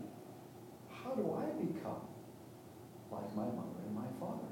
how 0.90 1.11
do 1.14 1.34
I 1.34 1.46
become 1.59 2.03
like 3.11 3.34
my 3.34 3.44
mother 3.46 3.82
and 3.86 3.94
my 3.94 4.07
father? 4.20 4.46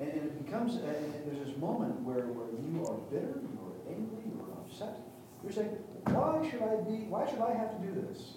And, 0.00 0.08
and 0.10 0.22
it 0.22 0.44
becomes, 0.44 0.76
and, 0.76 1.12
there's 1.26 1.46
this 1.46 1.56
moment 1.58 2.00
where, 2.00 2.28
where 2.32 2.48
you 2.60 2.86
are 2.86 2.96
bitter, 3.12 3.40
you 3.40 3.52
angry, 3.94 4.24
you 4.26 4.40
are 4.40 4.60
upset. 4.60 4.96
You're 5.42 5.52
saying, 5.52 5.76
why 6.06 6.48
should 6.48 6.62
I 6.62 6.76
be, 6.88 7.06
why 7.10 7.28
should 7.28 7.40
I 7.40 7.54
have 7.54 7.76
to 7.76 7.86
do 7.86 7.92
this? 8.00 8.34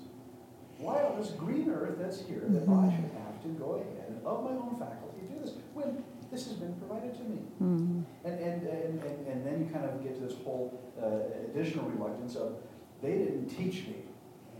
Why 0.78 1.04
on 1.04 1.22
this 1.22 1.32
green 1.32 1.70
earth 1.70 1.98
that's 2.00 2.20
here 2.22 2.44
that 2.50 2.68
I 2.68 2.92
should 2.92 3.10
have 3.16 3.42
to 3.44 3.50
go 3.58 3.80
ahead 3.80 4.10
and 4.10 4.26
of 4.26 4.44
my 4.44 4.52
own 4.52 4.76
faculty 4.78 5.24
do 5.32 5.40
this 5.40 5.54
when 5.74 6.04
this 6.32 6.46
has 6.48 6.56
been 6.58 6.76
provided 6.76 7.16
to 7.16 7.24
me? 7.24 7.40
Mm. 7.62 8.04
And, 8.26 8.40
and, 8.40 8.68
and, 8.68 9.04
and, 9.04 9.28
and 9.28 9.46
then 9.46 9.64
you 9.64 9.72
kind 9.72 9.86
of 9.86 10.04
get 10.04 10.16
to 10.16 10.22
this 10.28 10.36
whole 10.44 10.82
uh, 11.00 11.48
additional 11.48 11.86
reluctance 11.86 12.36
of, 12.36 12.58
they 13.02 13.12
didn't 13.12 13.48
teach 13.48 13.88
me. 13.88 14.04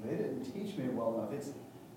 They 0.06 0.16
didn't 0.16 0.46
teach 0.46 0.78
me 0.78 0.88
well 0.90 1.18
enough. 1.18 1.34
It's, 1.34 1.50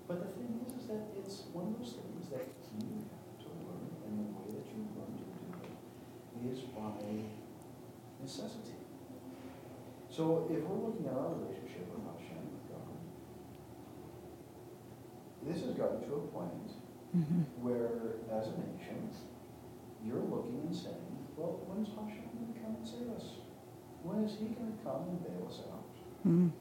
but 0.07 0.19
the 0.19 0.33
thing 0.33 0.65
is, 0.65 0.81
is 0.81 0.87
that 0.89 1.13
it's 1.15 1.43
one 1.53 1.67
of 1.67 1.77
those 1.77 1.93
things 1.93 2.27
that 2.33 2.49
you 2.81 3.05
have 3.05 3.37
to 3.45 3.49
learn, 3.61 3.85
and 4.09 4.17
the 4.17 4.27
way 4.33 4.49
that 4.49 4.65
you 4.65 4.81
learn 4.97 5.13
to 5.13 5.21
do 5.21 6.49
it 6.49 6.57
is 6.57 6.65
by 6.73 7.29
necessity. 8.19 8.78
So 10.19 10.43
if 10.51 10.59
we're 10.67 10.83
looking 10.83 11.07
at 11.07 11.15
our 11.15 11.31
relationship 11.31 11.87
with 11.95 12.03
Hashem, 12.03 12.43
with 12.51 12.67
God, 12.67 12.91
this 15.47 15.63
has 15.63 15.79
gotten 15.79 16.03
to 16.11 16.13
a 16.19 16.23
point 16.27 16.75
Mhm. 17.15 17.47
where, 17.63 18.19
as 18.27 18.51
a 18.51 18.59
nation, 18.59 19.07
you're 20.03 20.19
looking 20.19 20.59
and 20.59 20.75
saying, 20.75 21.23
well, 21.39 21.63
when's 21.71 21.87
Hashem 21.95 22.27
going 22.35 22.51
to 22.51 22.59
come 22.59 22.75
and 22.75 22.83
save 22.85 23.07
us? 23.15 23.39
When 24.03 24.19
is 24.27 24.35
he 24.35 24.47
going 24.51 24.75
to 24.75 24.83
come 24.83 25.07
and 25.07 25.23
bail 25.23 25.47
us 25.47 25.63
out? 25.71 25.87
Mm. 26.27 26.51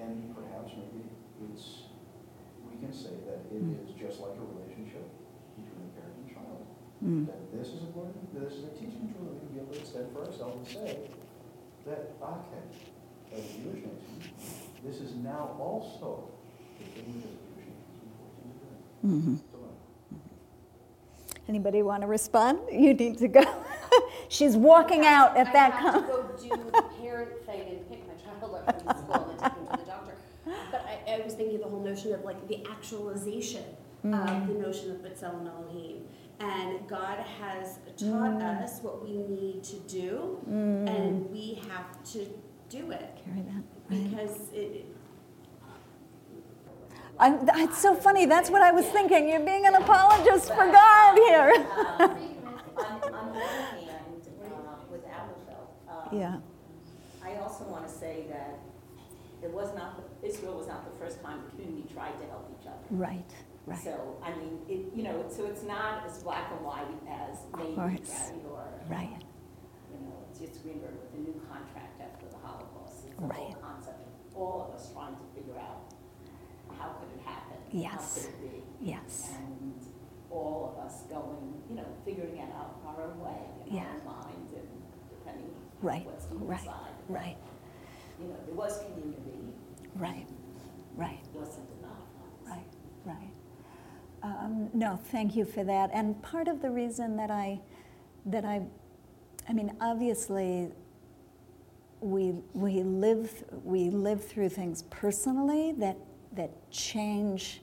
And 0.00 0.34
perhaps 0.34 0.72
maybe 0.72 1.04
it's, 1.52 1.92
we 2.64 2.80
can 2.80 2.90
say 2.90 3.20
that 3.28 3.44
it 3.52 3.60
Mm. 3.68 3.84
is 3.84 3.92
just 4.00 4.20
like 4.24 4.32
a 4.32 4.44
relationship 4.48 5.04
between 5.60 5.92
a 5.92 5.92
parent 5.92 6.16
and 6.24 6.28
child. 6.32 6.64
Mm. 7.04 7.26
That 7.26 7.52
this 7.52 7.68
is 7.68 7.82
a 7.84 7.92
learning, 7.92 8.28
this 8.32 8.54
is 8.54 8.64
a 8.64 8.68
teaching 8.72 9.12
tool 9.12 9.28
that 9.28 9.34
we 9.34 9.40
can 9.40 9.48
be 9.52 9.60
able 9.60 9.74
to 9.74 9.78
extend 9.80 10.08
for 10.10 10.24
ourselves 10.24 10.56
and 10.56 10.66
say 10.66 11.10
that, 11.84 12.16
okay, 12.22 12.64
as 13.34 13.40
a 13.40 13.48
Jewish 13.62 13.82
nation, 13.84 13.88
this 14.84 14.96
is 15.00 15.14
now 15.16 15.56
also 15.58 16.28
the 16.78 16.84
thing 16.84 17.22
that 17.22 17.30
the 17.30 17.38
Jewish 17.54 17.66
nation 17.66 17.94
is 17.94 19.08
enforcing 19.08 19.30
to 19.30 19.30
do. 19.30 19.30
Mhm. 19.30 19.38
Uh, 19.54 20.18
Anybody 21.48 21.82
want 21.82 22.02
to 22.02 22.06
respond? 22.06 22.58
You 22.72 22.94
need 22.94 23.18
to 23.18 23.28
go. 23.28 23.44
She's 24.28 24.56
walking 24.56 25.04
out 25.04 25.36
at 25.36 25.52
that 25.52 25.72
I 25.74 25.76
have 25.76 25.94
to 25.94 26.00
go 26.00 26.22
do 26.40 26.48
the 26.72 26.82
parent 27.00 27.44
thing 27.46 27.60
and 27.68 27.88
pick 27.88 28.00
my 28.08 28.14
child 28.14 28.54
up 28.54 28.82
from 28.82 28.96
school 29.04 29.30
and 29.30 29.38
take 29.38 29.52
him 29.52 29.66
to 29.66 29.76
the 29.78 29.84
doctor. 29.90 30.14
But 30.72 30.84
I, 30.86 31.12
I 31.14 31.20
was 31.24 31.34
thinking 31.34 31.56
of 31.56 31.62
the 31.62 31.68
whole 31.68 31.80
notion 31.84 32.12
of 32.14 32.24
like 32.24 32.48
the 32.48 32.64
actualization 32.70 33.62
of 34.04 34.46
the 34.48 34.54
notion 34.54 34.90
of 34.90 34.98
B'Tselem 34.98 35.46
Elohim. 35.48 36.04
And 36.40 36.86
God 36.88 37.18
has 37.40 37.78
taught 37.96 38.42
us 38.42 38.80
what 38.82 39.04
we 39.06 39.18
need 39.18 39.62
to 39.64 39.76
do, 39.80 40.38
and 40.48 41.30
we 41.30 41.60
have 41.70 42.02
to 42.12 42.26
do 42.68 42.90
it 42.90 43.18
Carry 43.24 43.42
that. 43.42 43.62
right. 43.90 44.10
because 44.10 44.38
it. 44.52 44.86
I'm, 47.18 47.48
it's 47.48 47.78
so 47.78 47.94
funny. 47.94 48.26
That's 48.26 48.50
what 48.50 48.60
I 48.62 48.72
was 48.72 48.86
thinking. 48.86 49.28
You're 49.28 49.38
being 49.44 49.66
an 49.66 49.76
apologist 49.76 50.48
for 50.48 50.66
God 50.66 51.16
here. 51.16 51.52
On, 52.76 53.14
on 53.14 53.32
the 53.32 53.38
other 53.38 53.40
hand, 53.86 53.88
uh, 55.88 55.92
um, 55.92 56.18
yeah. 56.18 56.36
I 57.24 57.36
also 57.36 57.64
want 57.64 57.86
to 57.86 57.92
say 57.92 58.24
that 58.30 58.58
it 59.44 59.50
was 59.52 59.72
not, 59.76 59.96
the- 59.96 60.26
Israel 60.28 60.56
was 60.58 60.66
not 60.66 60.84
the 60.84 60.98
first 61.04 61.22
time 61.22 61.42
the 61.44 61.50
community 61.50 61.86
tried 61.94 62.18
to 62.20 62.26
help 62.26 62.50
each 62.60 62.66
other. 62.66 62.82
Right, 62.90 63.30
right. 63.66 63.78
So, 63.84 64.16
I 64.22 64.30
mean, 64.34 64.58
it, 64.68 64.92
you 64.96 65.04
know, 65.04 65.24
so 65.30 65.46
it's 65.46 65.62
not 65.62 66.04
as 66.06 66.18
black 66.22 66.50
and 66.50 66.64
white 66.66 66.88
as 67.08 67.38
right, 67.52 67.78
or, 67.78 68.66
Right. 68.90 69.10
you 69.92 70.00
know, 70.00 70.16
it's 70.30 70.40
just 70.40 70.62
Greenberg 70.64 70.90
with 70.98 71.12
the 71.12 71.18
new 71.18 71.40
contract 71.48 72.00
after 72.00 72.26
the 72.26 72.38
Holocaust. 72.42 72.72
It's 72.72 73.02
the 73.02 73.02
whole 73.02 73.03
Right. 73.18 73.54
concept 73.62 74.00
of 74.32 74.36
all 74.36 74.68
of 74.68 74.74
us 74.80 74.90
trying 74.92 75.14
to 75.14 75.22
figure 75.34 75.58
out 75.58 75.92
how 76.78 76.90
could 76.98 77.08
it 77.18 77.22
happen? 77.24 77.56
Yes. 77.70 77.92
How 78.26 78.30
could 78.32 78.44
it 78.44 78.52
be? 78.80 78.86
Yes. 78.90 79.32
And 79.38 79.74
all 80.30 80.74
of 80.76 80.84
us 80.84 81.02
going, 81.02 81.62
you 81.70 81.76
know, 81.76 81.86
figuring 82.04 82.36
it 82.36 82.48
out 82.56 82.80
our 82.86 83.04
own 83.04 83.20
way, 83.20 83.38
in 83.66 83.76
Yeah. 83.76 83.82
our 83.84 83.88
own 83.96 84.04
mind, 84.04 84.48
and 84.56 84.68
depending 85.10 85.54
Right, 85.80 86.06
on 86.06 86.12
what's 86.12 86.26
deep 86.26 86.38
right, 86.42 86.60
inside. 86.60 86.90
right, 87.08 87.36
You 88.20 88.28
know, 88.28 88.36
there 88.46 88.54
was 88.54 88.78
community, 88.84 89.52
right, 89.96 90.26
right. 90.96 91.20
it 91.22 91.38
wasn't 91.38 91.68
enough. 91.78 92.02
Right, 92.46 92.66
right. 93.04 93.30
Um, 94.22 94.70
no, 94.72 94.96
thank 94.96 95.36
you 95.36 95.44
for 95.44 95.62
that. 95.64 95.90
And 95.92 96.20
part 96.22 96.48
of 96.48 96.62
the 96.62 96.70
reason 96.70 97.16
that 97.16 97.30
I, 97.30 97.60
that 98.26 98.44
I, 98.44 98.62
I 99.48 99.52
mean, 99.52 99.76
obviously, 99.80 100.72
we 102.04 102.34
we 102.52 102.82
live 102.82 103.44
we 103.64 103.88
live 103.88 104.22
through 104.22 104.50
things 104.50 104.82
personally 104.90 105.72
that 105.78 105.96
that 106.32 106.50
change 106.70 107.62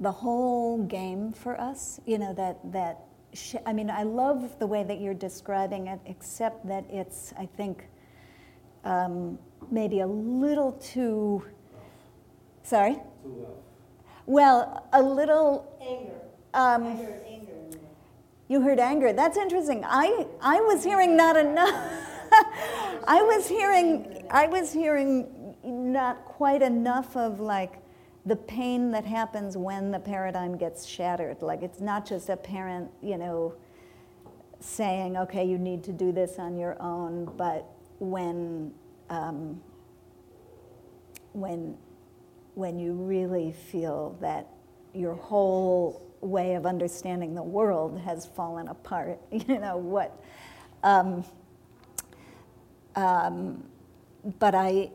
the 0.00 0.10
whole 0.10 0.82
game 0.84 1.30
for 1.30 1.60
us. 1.60 2.00
You 2.06 2.18
know 2.18 2.32
that 2.34 2.58
that. 2.72 3.00
Sh- 3.32 3.56
I 3.64 3.72
mean, 3.72 3.90
I 3.90 4.02
love 4.02 4.58
the 4.58 4.66
way 4.66 4.82
that 4.82 5.00
you're 5.00 5.14
describing 5.14 5.86
it, 5.86 6.00
except 6.04 6.66
that 6.66 6.84
it's, 6.90 7.32
I 7.38 7.46
think, 7.46 7.86
um, 8.84 9.38
maybe 9.70 10.00
a 10.00 10.06
little 10.06 10.72
too. 10.72 11.44
Sorry. 12.64 12.94
Too 12.94 13.00
well. 13.24 13.56
Well, 14.26 14.88
a 14.92 15.02
little. 15.02 15.76
Anger. 15.80 16.20
I 16.54 16.74
Um, 16.74 16.96
heard 16.96 17.22
anger 17.28 17.52
you 18.48 18.62
heard 18.62 18.80
anger. 18.80 19.12
That's 19.12 19.36
interesting. 19.36 19.84
I 19.86 20.26
I 20.42 20.60
was 20.62 20.82
hearing 20.82 21.16
not 21.16 21.36
enough. 21.36 22.06
I 23.06 23.22
was 23.22 23.48
hearing 23.48 24.26
I 24.30 24.46
was 24.46 24.72
hearing 24.72 25.54
not 25.62 26.24
quite 26.24 26.62
enough 26.62 27.16
of 27.16 27.40
like 27.40 27.82
the 28.26 28.36
pain 28.36 28.90
that 28.90 29.04
happens 29.04 29.56
when 29.56 29.90
the 29.90 29.98
paradigm 29.98 30.56
gets 30.56 30.86
shattered. 30.86 31.42
Like 31.42 31.62
it's 31.62 31.80
not 31.80 32.06
just 32.06 32.28
a 32.28 32.36
parent, 32.36 32.90
you 33.02 33.18
know, 33.18 33.54
saying, 34.60 35.16
"Okay, 35.16 35.44
you 35.44 35.58
need 35.58 35.82
to 35.84 35.92
do 35.92 36.12
this 36.12 36.38
on 36.38 36.56
your 36.56 36.80
own," 36.80 37.32
but 37.36 37.66
when 37.98 38.72
um, 39.08 39.60
when 41.32 41.76
when 42.54 42.78
you 42.78 42.92
really 42.92 43.52
feel 43.52 44.16
that 44.20 44.48
your 44.92 45.14
whole 45.14 46.06
way 46.20 46.54
of 46.54 46.66
understanding 46.66 47.34
the 47.34 47.42
world 47.42 47.98
has 48.00 48.26
fallen 48.26 48.68
apart. 48.68 49.18
You 49.30 49.58
know 49.58 49.76
what? 49.76 50.22
Um, 50.82 51.24
um, 52.96 53.62
but 54.38 54.54
I, 54.54 54.90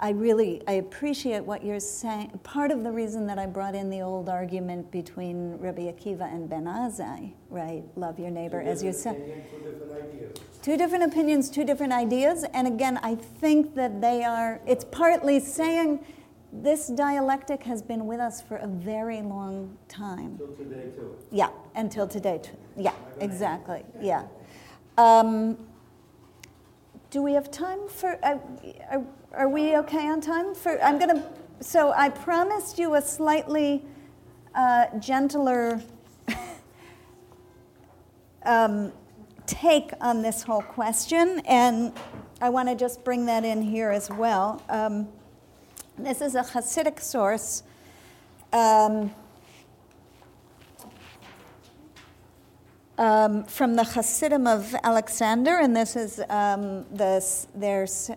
I 0.00 0.10
really 0.10 0.62
I 0.66 0.72
appreciate 0.72 1.44
what 1.44 1.64
you're 1.64 1.80
saying. 1.80 2.38
Part 2.42 2.70
of 2.70 2.84
the 2.84 2.90
reason 2.90 3.26
that 3.26 3.38
I 3.38 3.46
brought 3.46 3.74
in 3.74 3.90
the 3.90 4.00
old 4.00 4.28
argument 4.28 4.90
between 4.90 5.56
Rabbi 5.58 5.82
Akiva 5.92 6.32
and 6.32 6.48
Ben 6.48 6.64
Azzai, 6.64 7.32
right? 7.50 7.82
Love 7.96 8.18
your 8.18 8.30
neighbor 8.30 8.60
as 8.60 8.82
yourself. 8.82 9.16
opinions, 9.16 9.44
Two 9.50 9.58
different 9.70 9.92
ideas. 10.02 10.32
Two 10.62 10.76
different 10.76 11.04
opinions, 11.04 11.50
two 11.50 11.64
different 11.64 11.92
ideas. 11.92 12.44
And 12.54 12.66
again, 12.66 12.98
I 13.02 13.14
think 13.14 13.74
that 13.74 14.00
they 14.00 14.24
are, 14.24 14.60
it's 14.66 14.84
partly 14.84 15.38
saying 15.40 16.04
this 16.52 16.88
dialectic 16.88 17.62
has 17.62 17.80
been 17.82 18.06
with 18.06 18.20
us 18.20 18.42
for 18.42 18.56
a 18.56 18.66
very 18.66 19.22
long 19.22 19.76
time. 19.88 20.36
Till 20.38 20.48
today 20.56 20.90
too. 20.96 21.16
Yeah, 21.30 21.50
until 21.76 22.08
today. 22.08 22.40
t- 22.42 22.50
Yeah, 22.76 22.94
exactly. 23.20 23.84
Yeah. 24.00 24.24
Um, 24.98 25.56
do 27.10 27.22
we 27.22 27.32
have 27.32 27.50
time 27.50 27.88
for? 27.88 28.18
Uh, 28.24 28.38
are, 28.88 29.04
are 29.32 29.48
we 29.48 29.76
okay 29.76 30.06
on 30.08 30.20
time 30.20 30.54
for? 30.54 30.80
I'm 30.82 30.98
gonna. 30.98 31.28
So 31.60 31.92
I 31.92 32.08
promised 32.08 32.78
you 32.78 32.94
a 32.94 33.02
slightly 33.02 33.84
uh, 34.54 34.86
gentler 34.98 35.82
um, 38.44 38.92
take 39.46 39.90
on 40.00 40.22
this 40.22 40.42
whole 40.42 40.62
question, 40.62 41.42
and 41.46 41.92
I 42.40 42.48
want 42.48 42.68
to 42.68 42.76
just 42.76 43.04
bring 43.04 43.26
that 43.26 43.44
in 43.44 43.60
here 43.60 43.90
as 43.90 44.08
well. 44.08 44.62
Um, 44.68 45.08
this 45.98 46.20
is 46.20 46.36
a 46.36 46.42
Hasidic 46.42 47.00
source. 47.00 47.64
Um, 48.52 49.12
um, 53.00 53.44
from 53.44 53.76
the 53.76 53.82
Hasidim 53.82 54.46
of 54.46 54.74
Alexander, 54.84 55.56
and 55.56 55.74
this 55.74 55.96
is 55.96 56.20
um, 56.28 56.84
this 56.94 57.48
there's 57.54 58.10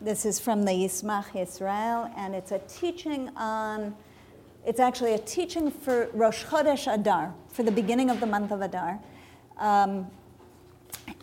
this 0.00 0.24
is 0.24 0.40
from 0.40 0.64
the 0.64 0.72
Yismach 0.72 1.36
Israel, 1.36 2.10
and 2.16 2.34
it's 2.34 2.50
a 2.50 2.58
teaching 2.60 3.28
on. 3.36 3.94
It's 4.66 4.80
actually 4.80 5.12
a 5.14 5.18
teaching 5.18 5.70
for 5.70 6.08
Rosh 6.14 6.44
Chodesh 6.44 6.92
Adar, 6.92 7.34
for 7.48 7.62
the 7.62 7.70
beginning 7.70 8.08
of 8.08 8.18
the 8.18 8.26
month 8.26 8.50
of 8.50 8.62
Adar, 8.62 8.98
um, 9.58 10.06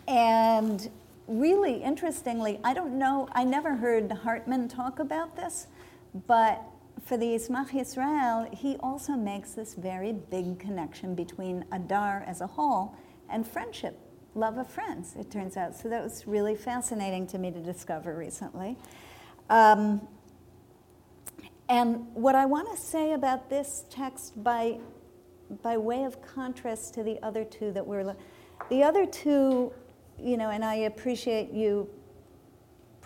and 0.06 0.88
really 1.26 1.82
interestingly, 1.82 2.60
I 2.62 2.72
don't 2.72 2.96
know. 2.98 3.28
I 3.32 3.42
never 3.42 3.74
heard 3.74 4.10
Hartman 4.12 4.68
talk 4.68 5.00
about 5.00 5.34
this, 5.34 5.66
but 6.28 6.62
for 7.06 7.16
the 7.16 7.26
Yismach 7.26 7.70
Yisrael, 7.70 8.52
he 8.52 8.76
also 8.80 9.12
makes 9.12 9.52
this 9.52 9.74
very 9.74 10.12
big 10.12 10.58
connection 10.58 11.14
between 11.14 11.64
Adar 11.70 12.24
as 12.26 12.40
a 12.40 12.48
whole 12.48 12.96
and 13.30 13.46
friendship, 13.46 13.96
love 14.34 14.58
of 14.58 14.68
friends, 14.68 15.14
it 15.16 15.30
turns 15.30 15.56
out. 15.56 15.76
So 15.76 15.88
that 15.88 16.02
was 16.02 16.26
really 16.26 16.56
fascinating 16.56 17.28
to 17.28 17.38
me 17.38 17.52
to 17.52 17.60
discover 17.60 18.16
recently. 18.16 18.76
Um, 19.48 20.06
and 21.68 22.12
what 22.14 22.34
I 22.34 22.44
want 22.44 22.68
to 22.74 22.76
say 22.76 23.12
about 23.12 23.48
this 23.50 23.84
text 23.88 24.42
by, 24.42 24.80
by 25.62 25.78
way 25.78 26.02
of 26.02 26.20
contrast 26.20 26.94
to 26.94 27.04
the 27.04 27.22
other 27.22 27.44
two 27.44 27.70
that 27.70 27.86
we're, 27.86 28.16
the 28.68 28.82
other 28.82 29.06
two, 29.06 29.72
you 30.18 30.36
know, 30.36 30.50
and 30.50 30.64
I 30.64 30.74
appreciate 30.74 31.52
you 31.52 31.88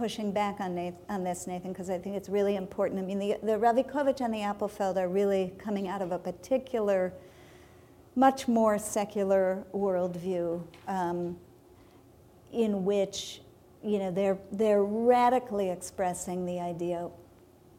pushing 0.01 0.33
back 0.33 0.61
on, 0.61 0.75
Nathan, 0.75 0.99
on 1.11 1.23
this, 1.23 1.47
Nathan, 1.47 1.73
because 1.73 1.91
I 1.91 1.99
think 1.99 2.17
it's 2.17 2.31
really 2.31 2.57
important. 2.57 2.99
I 2.99 3.03
mean, 3.03 3.19
the, 3.19 3.37
the 3.43 3.59
Ravikovitch 3.59 4.23
and 4.23 4.33
the 4.33 4.39
Appelfeld 4.39 4.97
are 4.97 5.11
really 5.11 5.53
coming 5.59 5.89
out 5.89 6.01
of 6.01 6.11
a 6.11 6.19
particular, 6.19 7.13
much 8.17 8.49
more 8.49 8.79
secular 8.79 9.63
worldview 9.75 10.63
um, 10.89 11.37
in 12.51 12.87
which, 12.87 13.43
you 13.85 13.99
know, 13.99 14.11
they're, 14.11 14.39
they're 14.53 14.85
radically 14.85 15.69
expressing 15.69 16.47
the 16.47 16.59
idea, 16.59 17.11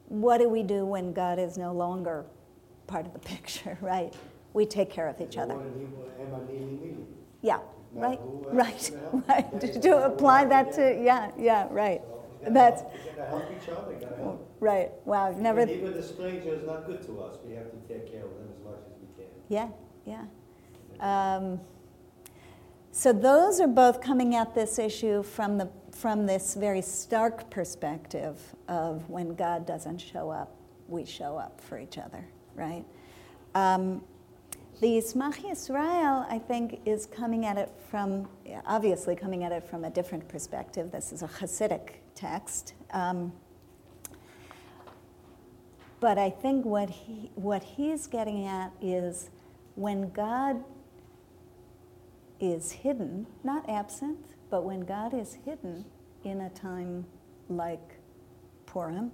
what 0.07 0.37
do 0.37 0.47
we 0.47 0.61
do 0.61 0.85
when 0.85 1.13
God 1.13 1.39
is 1.39 1.57
no 1.57 1.73
longer 1.73 2.23
part 2.85 3.07
of 3.07 3.13
the 3.13 3.19
picture, 3.33 3.79
right? 3.81 4.13
We 4.53 4.67
take 4.67 4.91
care 4.91 5.07
of 5.07 5.19
each 5.19 5.37
other. 5.37 5.55
Yeah, 7.41 7.57
Not 7.57 7.63
right, 7.93 8.19
right, 8.51 8.91
right. 9.27 9.61
To 9.81 10.05
apply 10.05 10.45
that 10.45 10.73
to, 10.73 10.99
yeah, 11.03 11.31
yeah, 11.37 11.67
right. 11.71 12.01
So, 12.01 12.23
you 12.33 12.39
gotta 12.41 12.53
That's, 12.53 12.81
help- 12.81 12.93
You 12.93 13.11
gotta 13.17 13.29
help 13.29 13.43
each 13.61 13.69
other, 13.69 13.93
you 13.93 13.99
gotta 13.99 14.15
help. 14.15 14.55
right, 14.59 14.91
wow, 15.05 15.27
I've 15.27 15.37
never, 15.37 15.61
And 15.61 15.69
even 15.71 15.93
the 15.93 16.03
stranger 16.03 16.49
is 16.53 16.65
not 16.65 16.85
good 16.85 17.01
to 17.05 17.21
us, 17.21 17.37
we 17.45 17.53
have 17.53 17.69
to 17.71 17.77
take 17.87 18.11
care 18.11 18.25
of 18.25 18.31
them 18.33 18.47
as 18.57 18.63
much 18.63 18.79
as 18.87 18.93
we 18.99 19.23
can. 19.23 19.31
yeah, 19.49 19.69
yeah. 20.05 21.35
Um, 21.35 21.59
So 22.93 23.13
those 23.13 23.61
are 23.61 23.67
both 23.67 24.01
coming 24.01 24.35
at 24.35 24.53
this 24.53 24.77
issue 24.77 25.23
from 25.23 25.57
the, 25.57 25.69
from 25.91 26.25
this 26.25 26.55
very 26.55 26.81
stark 26.81 27.49
perspective 27.49 28.37
of 28.67 29.09
when 29.09 29.33
God 29.35 29.65
doesn't 29.65 29.99
show 29.99 30.29
up, 30.29 30.55
we 30.89 31.05
show 31.05 31.37
up 31.37 31.61
for 31.61 31.79
each 31.79 31.97
other, 31.97 32.27
right? 32.53 32.83
Um, 33.55 34.03
the 34.81 34.87
Yismach 34.87 35.35
Yisrael, 35.35 36.25
I 36.27 36.39
think, 36.39 36.81
is 36.85 37.05
coming 37.05 37.45
at 37.45 37.55
it 37.55 37.71
from, 37.91 38.27
obviously 38.65 39.15
coming 39.15 39.43
at 39.43 39.51
it 39.51 39.63
from 39.63 39.85
a 39.85 39.91
different 39.91 40.27
perspective. 40.27 40.91
This 40.91 41.11
is 41.11 41.21
a 41.21 41.27
Hasidic 41.27 41.97
text. 42.15 42.73
Um, 42.89 43.31
but 45.99 46.17
I 46.17 46.31
think 46.31 46.65
what, 46.65 46.89
he, 46.89 47.29
what 47.35 47.61
he's 47.61 48.07
getting 48.07 48.47
at 48.47 48.71
is 48.81 49.29
when 49.75 50.09
God 50.09 50.63
is 52.39 52.71
hidden, 52.71 53.27
not 53.43 53.69
absent, 53.69 54.17
but 54.49 54.63
when 54.63 54.79
God 54.79 55.13
is 55.13 55.37
hidden 55.45 55.85
in 56.23 56.41
a 56.41 56.49
time 56.49 57.05
like 57.49 57.99
Purim, 58.65 59.11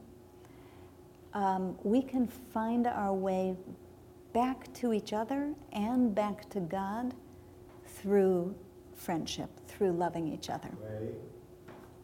um, 1.33 1.77
we 1.83 2.01
can 2.01 2.25
find 2.25 2.87
our 2.87 3.13
way 3.13 3.57
back 4.33 4.71
to 4.73 4.93
each 4.93 5.13
other 5.13 5.53
and 5.71 6.13
back 6.13 6.49
to 6.51 6.59
God 6.59 7.13
through 7.85 8.55
friendship, 8.95 9.49
through 9.67 9.91
loving 9.91 10.27
each 10.27 10.49
other. 10.49 10.69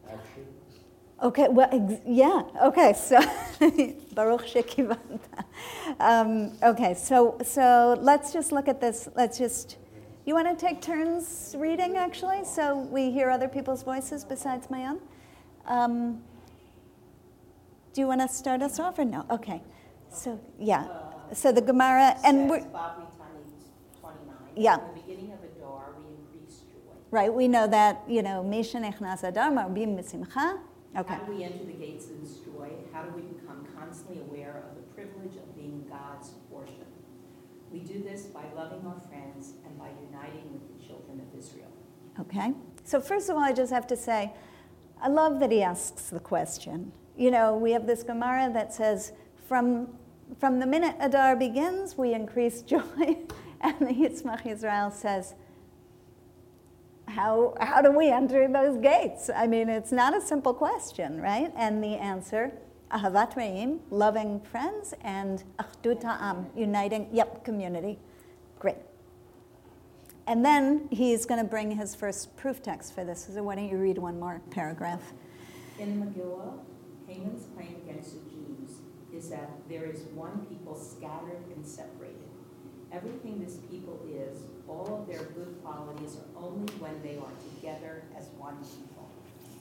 Action. 0.07 0.45
Okay, 1.21 1.47
well, 1.49 1.69
ex- 1.71 2.01
yeah, 2.05 2.43
okay, 2.61 2.93
so 2.93 3.17
Baruch 4.13 4.45
Shekivanta. 4.45 5.45
Um, 5.99 6.51
okay, 6.61 6.93
so, 6.93 7.38
so 7.43 7.97
let's 8.01 8.34
just 8.34 8.51
look 8.51 8.67
at 8.67 8.82
this. 8.82 9.07
Let's 9.15 9.38
just, 9.38 9.78
you 10.26 10.34
want 10.34 10.47
to 10.49 10.65
take 10.65 10.82
turns 10.82 11.55
reading 11.57 11.95
actually, 11.95 12.43
so 12.43 12.78
we 12.78 13.11
hear 13.11 13.30
other 13.30 13.47
people's 13.47 13.84
voices 13.84 14.26
besides 14.26 14.69
my 14.69 14.88
own? 14.88 14.99
Um, 15.65 16.21
do 17.93 18.01
you 18.01 18.07
want 18.07 18.21
to 18.21 18.28
start 18.28 18.61
us 18.61 18.80
off 18.80 18.99
or 18.99 19.05
no? 19.05 19.26
Okay, 19.30 19.61
so 20.09 20.39
yeah, 20.59 20.88
so 21.34 21.51
the 21.51 21.61
Gemara, 21.61 22.15
and 22.23 22.49
we're, 22.49 22.59
Says 22.59 22.67
Bavli 22.67 23.05
Taanit 23.17 23.99
twenty-nine. 24.01 24.36
Yeah. 24.55 24.75
In 24.79 24.95
the 24.95 25.01
beginning 25.01 25.31
of 25.34 25.39
Adar, 25.43 25.93
we 25.97 26.05
increase 26.15 26.59
joy. 26.61 26.93
right, 27.11 27.34
we 27.34 27.47
know 27.47 27.67
that, 27.67 28.01
you 28.07 28.21
know, 28.21 28.43
Misha 28.43 28.77
Nechnas 28.77 29.23
Adar 29.23 29.51
Marbim 29.51 29.97
Misimcha. 29.97 30.59
Okay, 30.95 31.13
How 31.15 31.19
do 31.23 31.31
we 31.34 31.43
enter 31.43 31.65
the 31.65 31.73
gates 31.73 32.05
of 32.11 32.21
this 32.21 32.38
joy? 32.38 32.69
How 32.93 33.01
do 33.03 33.09
we 33.15 33.21
become 33.23 33.65
constantly 33.77 34.21
aware 34.21 34.63
of 34.69 34.75
the 34.75 34.84
privilege 34.93 35.36
of 35.38 35.55
being 35.55 35.86
God's 35.89 36.29
portion? 36.51 36.86
We 37.71 37.79
do 37.79 38.03
this 38.03 38.23
by 38.27 38.43
loving 38.55 38.86
our 38.86 38.99
friends 39.09 39.53
and 39.65 39.77
by 39.79 39.89
uniting 40.11 40.53
with 40.53 40.79
the 40.79 40.86
children 40.86 41.19
of 41.19 41.39
Israel. 41.39 41.71
okay. 42.19 42.53
So 42.84 43.01
first 43.01 43.29
of 43.29 43.36
all, 43.38 43.41
I 43.41 43.53
just 43.53 43.71
have 43.73 43.88
to 43.88 43.97
say, 43.97 44.34
I 45.01 45.07
love 45.07 45.39
that 45.39 45.51
he 45.51 45.63
asks 45.63 46.09
the 46.11 46.19
question. 46.19 46.91
You 47.17 47.31
know, 47.31 47.55
we 47.57 47.71
have 47.71 47.88
this 47.88 48.03
Gemara 48.03 48.51
that 48.53 48.73
says, 48.73 49.13
from, 49.47 49.88
from 50.39 50.59
the 50.59 50.65
minute 50.65 50.95
Adar 50.99 51.36
begins, 51.36 51.97
we 51.97 52.13
increase 52.13 52.61
joy. 52.73 53.17
and 53.61 53.79
the 53.79 53.93
Yismach 53.93 54.45
Israel 54.45 54.91
says, 54.91 55.36
how, 57.07 57.53
how 57.59 57.81
do 57.81 57.91
we 57.91 58.09
enter 58.09 58.47
those 58.47 58.77
gates? 58.77 59.29
I 59.34 59.47
mean, 59.47 59.69
it's 59.69 59.91
not 59.91 60.15
a 60.15 60.21
simple 60.21 60.53
question, 60.53 61.21
right? 61.21 61.51
And 61.55 61.84
the 61.84 61.95
answer, 61.95 62.51
Ahavat 62.91 63.36
Re'im, 63.36 63.79
loving 63.89 64.39
friends, 64.39 64.93
and 65.01 65.43
Achdut 65.59 66.03
Ha'am, 66.03 66.47
uniting, 66.55 67.09
yep, 67.11 67.43
community. 67.43 67.99
Great. 68.59 68.77
And 70.27 70.45
then 70.45 70.88
he's 70.91 71.25
going 71.25 71.41
to 71.41 71.47
bring 71.47 71.71
his 71.71 71.95
first 71.95 72.36
proof 72.38 72.63
text 72.63 72.93
for 72.95 73.03
this. 73.03 73.29
So 73.34 73.43
why 73.43 73.55
don't 73.55 73.69
you 73.69 73.77
read 73.77 73.97
one 73.97 74.19
more 74.19 74.41
paragraph? 74.51 75.13
In 75.79 76.01
Megillah, 76.01 76.59
Haman's 77.07 77.47
claim 77.55 77.75
against 77.86 78.15
is 79.14 79.30
that 79.30 79.49
there 79.70 79.86
is 79.86 80.01
one 80.16 80.45
people 80.47 80.76
scattered 80.76 81.43
and 81.55 81.66
separated. 81.66 82.18
Everything 82.91 83.43
this 83.43 83.57
people 83.72 83.99
is, 84.07 84.43
all 84.68 84.99
of 85.01 85.07
their 85.07 85.24
good 85.34 85.55
qualities 85.64 86.18
are 86.18 86.43
only 86.43 86.72
when 86.76 87.01
they 87.01 87.18
are 87.18 87.34
together 87.55 88.03
as 88.18 88.28
one 88.38 88.57
people. 88.57 89.09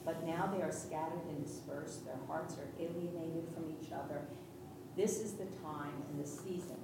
But 0.05 0.25
now 0.25 0.51
they 0.53 0.61
are 0.61 0.71
scattered 0.71 1.23
and 1.29 1.45
dispersed, 1.45 2.05
their 2.05 2.19
hearts 2.27 2.55
are 2.55 2.67
alienated 2.79 3.47
from 3.53 3.73
each 3.81 3.91
other. 3.91 4.21
This 4.95 5.19
is 5.19 5.33
the 5.33 5.45
time 5.63 5.93
and 6.09 6.23
the 6.23 6.27
season 6.27 6.77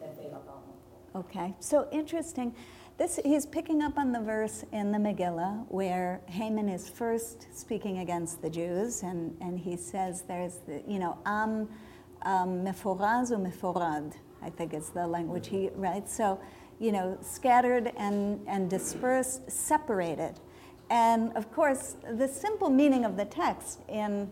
that 0.00 0.16
they 0.16 0.26
are 0.26 0.42
vulnerable. 0.44 0.78
Okay, 1.14 1.54
so 1.60 1.88
interesting. 1.90 2.54
This 2.98 3.20
he's 3.24 3.46
picking 3.46 3.80
up 3.80 3.96
on 3.96 4.10
the 4.10 4.18
verse 4.18 4.64
in 4.72 4.90
the 4.90 4.98
Megillah 4.98 5.66
where 5.68 6.20
Haman 6.26 6.68
is 6.68 6.88
first 6.88 7.46
speaking 7.56 7.98
against 7.98 8.42
the 8.42 8.50
Jews, 8.50 9.04
and, 9.04 9.36
and 9.40 9.56
he 9.56 9.76
says 9.76 10.22
there's 10.22 10.56
the, 10.66 10.82
you 10.84 10.98
know 10.98 11.16
am 11.24 11.68
um, 12.22 12.64
meforad, 12.64 14.14
I 14.42 14.50
think 14.50 14.74
is 14.74 14.90
the 14.90 15.06
language 15.06 15.46
he 15.46 15.70
writes. 15.76 16.12
So, 16.12 16.40
you 16.80 16.90
know, 16.90 17.16
scattered 17.22 17.92
and 17.96 18.40
and 18.48 18.68
dispersed, 18.68 19.48
separated, 19.48 20.40
and 20.90 21.32
of 21.36 21.52
course 21.52 21.94
the 22.10 22.26
simple 22.26 22.68
meaning 22.68 23.04
of 23.04 23.16
the 23.16 23.26
text 23.26 23.78
in 23.88 24.28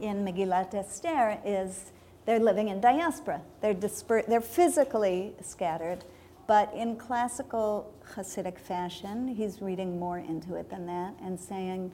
in 0.00 0.24
Megillat 0.24 0.74
Esther 0.74 1.38
is 1.44 1.92
they're 2.26 2.40
living 2.40 2.70
in 2.70 2.80
diaspora. 2.80 3.40
They're 3.60 3.72
disper- 3.72 4.26
They're 4.26 4.40
physically 4.40 5.34
scattered, 5.42 6.04
but 6.50 6.74
in 6.74 6.96
classical 6.96 7.94
Hasidic 8.16 8.58
fashion, 8.58 9.28
he's 9.28 9.62
reading 9.62 10.00
more 10.00 10.18
into 10.18 10.56
it 10.56 10.68
than 10.68 10.84
that 10.84 11.14
and 11.22 11.38
saying 11.38 11.92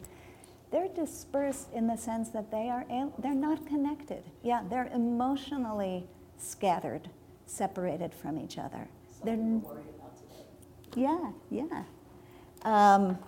they're 0.70 0.88
dispersed 0.88 1.70
in 1.74 1.86
the 1.86 1.96
sense 1.98 2.30
that 2.30 2.50
they 2.50 2.70
are 2.70 2.86
they're 3.18 3.34
not 3.34 3.66
connected. 3.66 4.24
Yeah, 4.42 4.62
they're 4.70 4.90
emotionally 4.94 6.07
scattered, 6.38 7.11
separated 7.44 8.14
from 8.14 8.38
each 8.38 8.57
other. 8.57 8.88
They're 9.22 9.36
Something 9.36 9.61
we're 9.61 9.74
worried 9.74 9.84
about 9.98 10.16
today. 10.16 11.02
yeah, 11.02 11.32
yeah. 11.50 11.82
Um, 12.62 13.18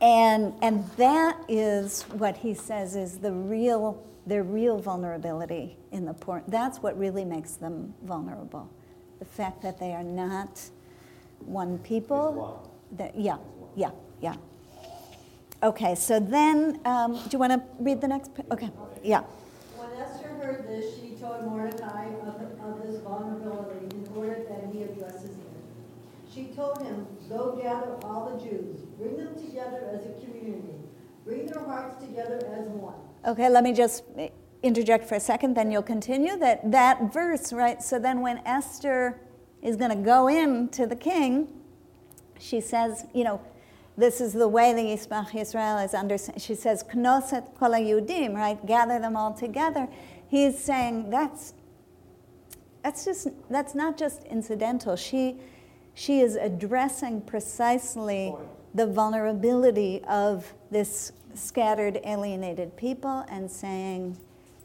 and, 0.00 0.54
and 0.62 0.88
that 0.98 1.36
is 1.48 2.04
what 2.12 2.36
he 2.36 2.54
says 2.54 2.94
is 2.94 3.18
the 3.18 3.32
real, 3.32 4.06
their 4.24 4.44
real 4.44 4.78
vulnerability 4.78 5.78
in 5.90 6.04
the 6.04 6.14
poor. 6.14 6.44
That's 6.46 6.78
what 6.78 6.96
really 6.96 7.24
makes 7.24 7.54
them 7.54 7.92
vulnerable. 8.04 8.70
The 9.18 9.24
fact 9.24 9.62
that 9.62 9.78
they 9.78 9.92
are 9.94 10.04
not 10.04 10.60
one 11.40 11.78
people. 11.78 12.62
That, 12.92 13.18
yeah, 13.18 13.36
yeah, 13.74 13.90
yeah. 14.20 14.34
Okay, 15.62 15.94
so 15.94 16.20
then, 16.20 16.80
um, 16.84 17.14
do 17.14 17.28
you 17.32 17.38
want 17.38 17.52
to 17.52 17.62
read 17.80 18.00
the 18.00 18.08
next? 18.08 18.34
pa- 18.34 18.42
Okay, 18.52 18.70
yeah. 19.02 19.22
When 19.76 19.90
Esther 20.00 20.28
heard 20.28 20.68
this, 20.68 20.94
she 21.00 21.10
told 21.20 21.44
Mordecai 21.46 22.06
of, 22.26 22.40
of 22.64 22.82
this 22.86 23.00
vulnerability 23.02 23.96
in 23.96 24.08
order 24.16 24.40
that 24.48 24.72
he 24.72 24.82
addresses 24.84 25.30
it. 25.30 25.34
She 26.32 26.44
told 26.54 26.80
him, 26.82 27.06
Go 27.28 27.56
gather 27.60 27.96
all 28.04 28.30
the 28.30 28.42
Jews, 28.44 28.78
bring 28.98 29.16
them 29.16 29.34
together 29.34 29.88
as 29.92 30.06
a 30.06 30.12
community, 30.24 30.78
bring 31.26 31.46
their 31.46 31.64
hearts 31.64 32.00
together 32.02 32.36
as 32.54 32.66
one. 32.68 32.94
Okay, 33.26 33.48
let 33.48 33.64
me 33.64 33.72
just 33.72 34.04
interject 34.62 35.08
for 35.08 35.14
a 35.14 35.20
second, 35.20 35.54
then 35.54 35.70
you'll 35.70 35.82
continue. 35.82 36.36
That, 36.36 36.70
that 36.70 37.12
verse, 37.12 37.52
right? 37.52 37.82
So 37.82 37.98
then 37.98 38.20
when 38.20 38.38
Esther 38.46 39.20
is 39.62 39.76
going 39.76 39.90
to 39.90 40.04
go 40.04 40.28
in 40.28 40.68
to 40.70 40.86
the 40.86 40.96
king, 40.96 41.48
she 42.38 42.60
says, 42.60 43.04
you 43.14 43.24
know, 43.24 43.40
this 43.96 44.20
is 44.20 44.32
the 44.32 44.46
way 44.46 44.72
the 44.72 44.82
Yismach 44.82 45.34
Israel 45.34 45.78
is 45.78 45.92
under. 45.92 46.16
She 46.36 46.54
says, 46.54 46.84
Knoset 46.84 47.58
kol 47.58 47.70
Yudim, 47.70 48.34
right? 48.34 48.64
Gather 48.64 49.00
them 49.00 49.16
all 49.16 49.34
together. 49.34 49.88
He's 50.28 50.56
saying 50.56 51.10
that's 51.10 51.54
that's 52.84 53.04
just 53.04 53.28
that's 53.50 53.74
not 53.74 53.98
just 53.98 54.22
incidental. 54.24 54.94
She 54.94 55.38
she 55.94 56.20
is 56.20 56.36
addressing 56.36 57.22
precisely 57.22 58.32
the 58.72 58.86
vulnerability 58.86 60.00
of 60.04 60.54
this 60.70 61.10
scattered, 61.34 61.98
alienated 62.04 62.76
people 62.76 63.24
and 63.28 63.50
saying 63.50 64.16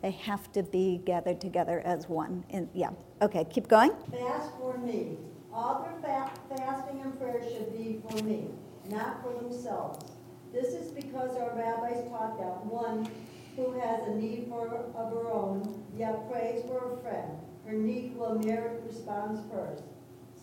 they 0.03 0.11
have 0.11 0.51
to 0.51 0.61
be 0.61 1.01
gathered 1.05 1.39
together 1.39 1.81
as 1.85 2.09
one. 2.09 2.43
And 2.49 2.67
yeah, 2.73 2.89
okay, 3.21 3.45
keep 3.45 3.69
going. 3.69 3.93
Fast 4.11 4.51
for 4.59 4.77
me. 4.77 5.17
All 5.51 5.81
their 5.81 5.95
fa- 6.01 6.31
fasting 6.49 6.99
and 7.01 7.17
prayer 7.17 7.41
should 7.41 7.71
be 7.71 8.01
for 8.09 8.21
me, 8.23 8.49
not 8.89 9.23
for 9.23 9.33
themselves. 9.41 10.11
This 10.51 10.73
is 10.73 10.91
because 10.91 11.37
our 11.37 11.55
rabbis 11.55 12.09
taught 12.09 12.37
that 12.37 12.65
one 12.65 13.09
who 13.55 13.71
has 13.79 14.05
a 14.07 14.15
need 14.15 14.47
for 14.49 14.67
of 14.93 15.11
her 15.13 15.31
own, 15.31 15.83
yet 15.97 16.29
prays 16.29 16.63
for 16.67 16.93
a 16.93 16.97
friend, 17.01 17.31
her 17.65 17.73
need 17.73 18.17
will 18.17 18.35
merit 18.39 18.83
response 18.85 19.39
first. 19.51 19.83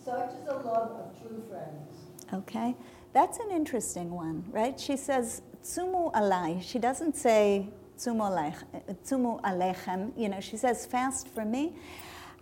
Such 0.03 0.31
is 0.31 0.45
the 0.45 0.55
love 0.55 0.91
of 0.91 1.21
true 1.21 1.43
friends. 1.47 2.33
Okay, 2.33 2.75
that's 3.13 3.37
an 3.37 3.51
interesting 3.51 4.09
one, 4.09 4.43
right? 4.49 4.79
She 4.79 4.97
says 4.97 5.43
tzumu 5.63 6.11
alai. 6.13 6.63
She 6.63 6.79
doesn't 6.79 7.15
say 7.15 7.67
tzumu 8.05 9.41
alechem. 9.41 10.11
You 10.17 10.29
know, 10.29 10.39
she 10.39 10.57
says 10.57 10.85
fast 10.85 11.27
for 11.27 11.45
me. 11.45 11.75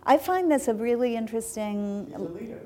I 0.04 0.16
find 0.16 0.50
this 0.50 0.68
a 0.68 0.74
really 0.74 1.16
interesting. 1.16 2.06
She's 2.08 2.14
a 2.16 2.18
leader. 2.18 2.60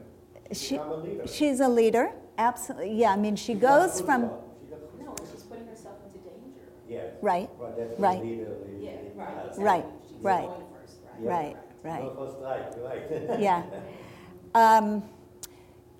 She, 0.53 0.79
I'm 0.79 0.91
a 0.91 0.95
leader. 0.97 1.27
she's 1.27 1.61
a 1.61 1.69
leader, 1.69 2.13
absolutely. 2.39 2.95
Yeah, 2.95 3.13
I 3.13 3.17
mean, 3.17 3.35
she 3.37 3.55
She's 3.55 3.63
goes 3.63 4.01
from 4.01 4.27
stuff. 4.27 4.33
She 4.61 4.71
got 4.71 4.81
food 4.81 5.05
No, 5.07 5.15
she's 5.33 5.43
putting 5.43 5.67
herself 5.67 5.97
into 6.07 6.19
danger. 6.19 6.61
Yes. 6.89 7.15
right, 7.23 7.49
Right, 7.59 7.99
Right. 7.99 8.23
leader, 8.23 8.51
leader. 8.67 8.79
Yeah, 8.79 8.91
right, 9.17 9.47
exactly. 9.49 9.65
Right, 9.65 9.85
right. 10.23 10.49
first, 10.81 10.97
right? 11.03 11.23
Yeah. 11.23 11.31
right, 11.31 11.57
right. 11.83 12.03
Go 12.03 12.15
for 12.15 12.31
strike, 12.39 13.31
right. 13.31 13.41
yeah. 13.41 13.63
Um, 14.55 15.03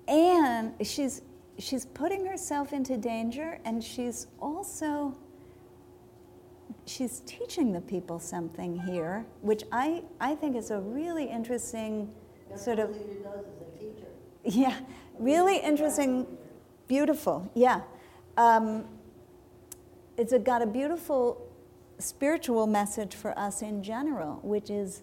and 0.07 0.73
she's 0.85 1.21
she's 1.57 1.85
putting 1.85 2.25
herself 2.25 2.71
into 2.73 2.97
danger, 2.97 3.59
and 3.65 3.83
she's 3.83 4.27
also 4.39 5.15
she's 6.85 7.21
teaching 7.21 7.71
the 7.71 7.81
people 7.81 8.19
something 8.19 8.79
here, 8.79 9.25
which 9.41 9.63
I 9.71 10.03
I 10.19 10.35
think 10.35 10.55
is 10.55 10.71
a 10.71 10.79
really 10.79 11.25
interesting 11.25 12.13
That's 12.49 12.63
sort 12.63 12.79
of 12.79 12.91
does 12.93 13.45
as 13.45 13.67
a 13.67 13.79
teacher. 13.79 14.07
yeah, 14.43 14.77
really 15.19 15.57
interesting, 15.57 16.27
beautiful. 16.87 17.49
Yeah, 17.53 17.81
um, 18.37 18.85
it's 20.17 20.33
a, 20.33 20.39
got 20.39 20.61
a 20.61 20.67
beautiful 20.67 21.41
spiritual 21.97 22.67
message 22.67 23.15
for 23.15 23.37
us 23.37 23.61
in 23.61 23.81
general, 23.81 24.39
which 24.43 24.69
is 24.69 25.01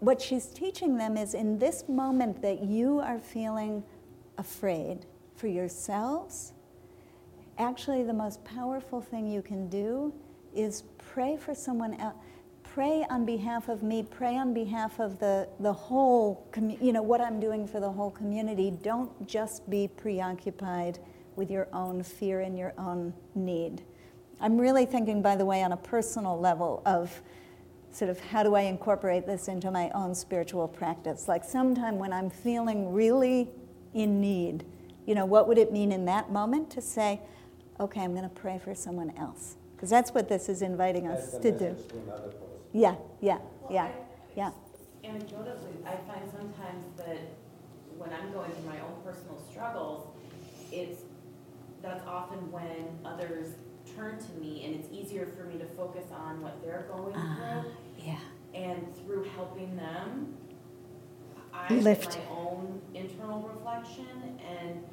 what 0.00 0.20
she's 0.20 0.46
teaching 0.46 0.96
them 0.96 1.16
is 1.16 1.34
in 1.34 1.58
this 1.58 1.84
moment 1.88 2.40
that 2.42 2.62
you 2.62 3.00
are 3.00 3.18
feeling 3.18 3.82
afraid 4.38 5.04
for 5.36 5.46
yourselves. 5.46 6.52
Actually, 7.58 8.02
the 8.02 8.12
most 8.12 8.42
powerful 8.44 9.02
thing 9.02 9.26
you 9.26 9.42
can 9.42 9.68
do 9.68 10.14
is 10.54 10.84
pray 10.98 11.36
for 11.36 11.54
someone 11.54 11.94
else. 12.00 12.16
Pray 12.62 13.04
on 13.10 13.24
behalf 13.24 13.68
of 13.68 13.82
me, 13.82 14.02
pray 14.02 14.36
on 14.36 14.54
behalf 14.54 15.00
of 15.00 15.18
the, 15.18 15.48
the 15.58 15.72
whole, 15.72 16.46
commu- 16.52 16.80
you 16.80 16.92
know, 16.92 17.02
what 17.02 17.20
I'm 17.20 17.40
doing 17.40 17.66
for 17.66 17.80
the 17.80 17.90
whole 17.90 18.12
community. 18.12 18.70
Don't 18.70 19.26
just 19.26 19.68
be 19.68 19.88
preoccupied 19.88 21.00
with 21.34 21.50
your 21.50 21.66
own 21.72 22.02
fear 22.02 22.40
and 22.40 22.56
your 22.56 22.72
own 22.78 23.12
need. 23.34 23.82
I'm 24.40 24.56
really 24.56 24.86
thinking, 24.86 25.20
by 25.20 25.36
the 25.36 25.44
way, 25.44 25.62
on 25.62 25.72
a 25.72 25.76
personal 25.76 26.38
level 26.38 26.82
of 26.86 27.20
sort 27.92 28.10
of 28.10 28.20
how 28.20 28.42
do 28.42 28.54
I 28.54 28.62
incorporate 28.62 29.26
this 29.26 29.48
into 29.48 29.70
my 29.70 29.90
own 29.90 30.14
spiritual 30.14 30.68
practice? 30.68 31.26
Like 31.28 31.44
sometime 31.44 31.98
when 31.98 32.12
I'm 32.12 32.30
feeling 32.30 32.92
really 32.92 33.48
in 33.94 34.20
need, 34.20 34.64
you 35.06 35.14
know, 35.14 35.24
what 35.24 35.48
would 35.48 35.58
it 35.58 35.72
mean 35.72 35.90
in 35.90 36.04
that 36.04 36.30
moment 36.30 36.70
to 36.70 36.80
say, 36.80 37.20
okay, 37.80 38.00
I'm 38.02 38.12
going 38.12 38.28
to 38.28 38.34
pray 38.34 38.60
for 38.62 38.74
someone 38.74 39.12
else? 39.16 39.56
Because 39.80 39.88
that's 39.88 40.10
what 40.12 40.28
this 40.28 40.50
is 40.50 40.60
inviting 40.60 41.06
us 41.08 41.30
That's 41.30 41.42
to 41.42 41.52
do. 41.52 41.70
message 41.70 41.88
to. 41.88 41.96
Yeah, 42.74 42.96
yeah, 43.22 43.38
Well, 43.62 43.72
yeah, 43.72 43.84
I- 43.84 43.92
yeah. 44.36 44.50
Anecdotally, 45.02 45.86
I 45.86 45.96
find 46.06 46.30
sometimes 46.30 46.84
that 46.98 47.16
when 47.96 48.10
I'm 48.12 48.30
going 48.30 48.50
through 48.52 48.68
my 48.70 48.78
own 48.80 48.92
personal 49.02 49.38
struggles, 49.50 50.06
it's, 50.70 51.00
that's 51.80 52.06
often 52.06 52.52
when 52.52 52.90
others 53.06 53.54
turn 53.96 54.18
to 54.18 54.32
me 54.38 54.66
and 54.66 54.74
it's 54.74 54.88
easier 54.92 55.24
for 55.34 55.44
me 55.44 55.56
to 55.56 55.64
focus 55.64 56.04
on 56.12 56.42
what 56.42 56.62
they're 56.62 56.84
going 56.92 57.14
Ah, 57.16 57.62
through. 57.62 57.72
yeah. 58.04 58.18
And 58.52 58.94
through 58.98 59.24
helping 59.34 59.76
them, 59.76 60.34
I 61.54 61.72
Lift. 61.72 62.18
get 62.18 62.28
my 62.28 62.36
own 62.36 62.82
internal 62.94 63.40
reflection 63.48 64.38
and 64.46 64.84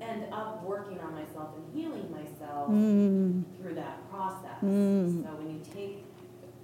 end 0.00 0.32
up 0.32 0.62
working 0.62 0.98
on 1.00 1.14
myself 1.14 1.50
and 1.56 1.64
healing 1.74 2.10
myself 2.10 2.68
Mm, 2.68 3.44
through 3.60 3.74
that 3.74 4.08
process. 4.10 4.58
Mm. 4.62 5.22
So 5.22 5.28
when 5.36 5.50
you 5.50 5.60
take, 5.72 6.04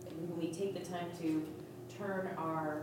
when 0.07 0.39
we 0.39 0.53
take 0.53 0.75
the 0.75 0.85
time 0.89 1.07
to 1.21 1.47
turn 1.97 2.31
our 2.37 2.83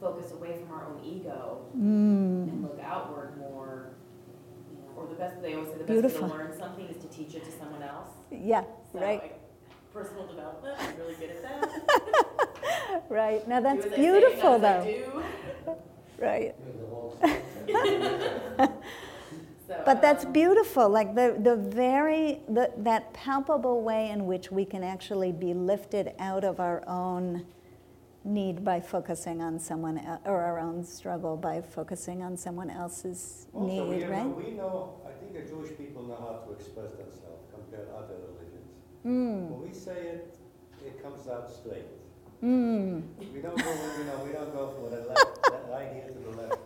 focus 0.00 0.32
away 0.32 0.56
from 0.60 0.70
our 0.76 0.86
own 0.86 1.00
ego 1.04 1.60
mm. 1.76 2.44
and 2.48 2.62
look 2.62 2.78
outward 2.82 3.36
more, 3.38 3.90
you 4.70 4.78
know, 4.78 4.88
or 4.96 5.06
the 5.08 5.14
best, 5.14 5.42
they 5.42 5.54
always 5.54 5.68
say 5.70 5.78
the 5.78 5.84
best 5.84 6.02
way 6.02 6.20
to 6.20 6.26
learn 6.26 6.56
something 6.58 6.86
is 6.86 6.96
to 6.98 7.08
teach 7.08 7.34
it 7.34 7.44
to 7.44 7.52
someone 7.58 7.82
else. 7.82 8.08
Yeah, 8.30 8.62
So, 8.92 9.00
right, 9.00 9.20
like, 9.22 9.40
Personal 9.92 10.26
development, 10.26 10.76
I'm 10.78 10.96
really 10.98 11.14
good 11.14 11.30
at 11.30 11.42
that. 11.42 13.02
right. 13.08 13.48
Now 13.48 13.60
that's 13.60 13.84
Do 13.84 13.90
say, 13.90 13.96
beautiful, 13.96 14.58
not 14.58 14.64
as 14.64 14.86
I 14.86 15.04
though. 15.66 15.82
Right. 16.18 16.54
There's 19.68 19.80
a 19.80 19.82
whole 19.82 19.84
So, 19.84 19.84
But 19.84 20.02
that's 20.02 20.24
um, 20.24 20.32
beautiful, 20.32 20.88
like 20.88 21.14
the, 21.14 21.36
the 21.40 21.56
very, 21.56 22.40
the, 22.48 22.72
that 22.78 23.12
palpable 23.12 23.82
way 23.82 24.10
in 24.10 24.26
which 24.26 24.50
we 24.50 24.64
can 24.64 24.82
actually 24.82 25.32
be 25.32 25.54
lifted 25.54 26.12
out 26.18 26.44
of 26.44 26.58
our 26.60 26.82
own 26.88 27.46
need 28.24 28.64
by 28.64 28.80
focusing 28.80 29.40
on 29.40 29.58
someone, 29.58 29.98
el- 29.98 30.20
or 30.24 30.40
our 30.42 30.58
own 30.58 30.84
struggle 30.84 31.36
by 31.36 31.60
focusing 31.62 32.22
on 32.22 32.36
someone 32.36 32.70
else's 32.70 33.46
Also, 33.54 33.66
we 33.88 33.96
need, 33.96 34.02
know, 34.02 34.08
right? 34.10 34.36
we 34.36 34.50
know, 34.52 34.94
I 35.06 35.12
think 35.20 35.32
the 35.34 35.48
Jewish 35.48 35.76
people 35.78 36.02
know 36.02 36.16
how 36.16 36.44
to 36.46 36.52
express 36.52 36.90
themselves 36.92 37.46
compared 37.54 37.88
to 37.88 37.94
other 37.94 38.16
religions. 38.28 38.72
Mm, 39.06 39.48
When 39.50 39.68
we 39.68 39.74
say 39.74 39.92
it, 40.18 40.36
it 40.84 41.02
comes 41.02 41.28
out 41.28 41.50
straight. 41.50 41.86
mm, 42.42 43.02
We 43.32 43.40
don't 43.40 43.56
go, 43.56 43.70
you 43.98 44.04
know, 44.04 44.24
we 44.24 44.32
don't 44.32 44.52
go 44.52 44.74
for 44.76 44.90
the 44.90 45.02
left, 45.08 45.42
that 45.50 45.64
right 45.70 45.92
here 45.92 46.08
to 46.08 46.18
the 46.18 46.36
left. 46.42 46.58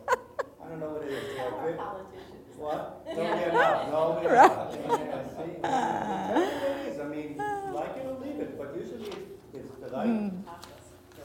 I 0.63 0.69
don't 0.69 0.79
know 0.79 0.89
what 0.95 1.03
it 1.03 1.11
is. 1.11 1.23
they 1.23 2.42
are 2.65 2.75
We're. 2.75 2.77
What? 2.77 3.15
No, 3.15 3.21
Yeah. 3.21 3.35
we 3.35 3.43
are 3.43 3.51
not, 3.53 3.91
no, 3.91 4.19
we 4.21 4.27
are 4.27 4.35
not. 4.35 4.71
See, 4.73 4.79
That's 4.87 5.35
what 5.35 6.71
it 6.71 6.87
is, 6.87 6.99
I 6.99 7.03
mean, 7.05 7.37
like 7.37 7.97
it 7.97 8.05
or 8.05 8.19
leave 8.25 8.39
it, 8.39 8.57
but 8.57 8.75
usually 8.75 9.07
it's, 9.07 9.15
it's 9.53 9.71
the 9.81 9.89
right, 9.89 10.07
mm. 10.07 10.43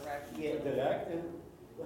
Direct. 0.03 0.39
yeah, 0.39 0.53
direct 0.59 1.11
and 1.13 1.23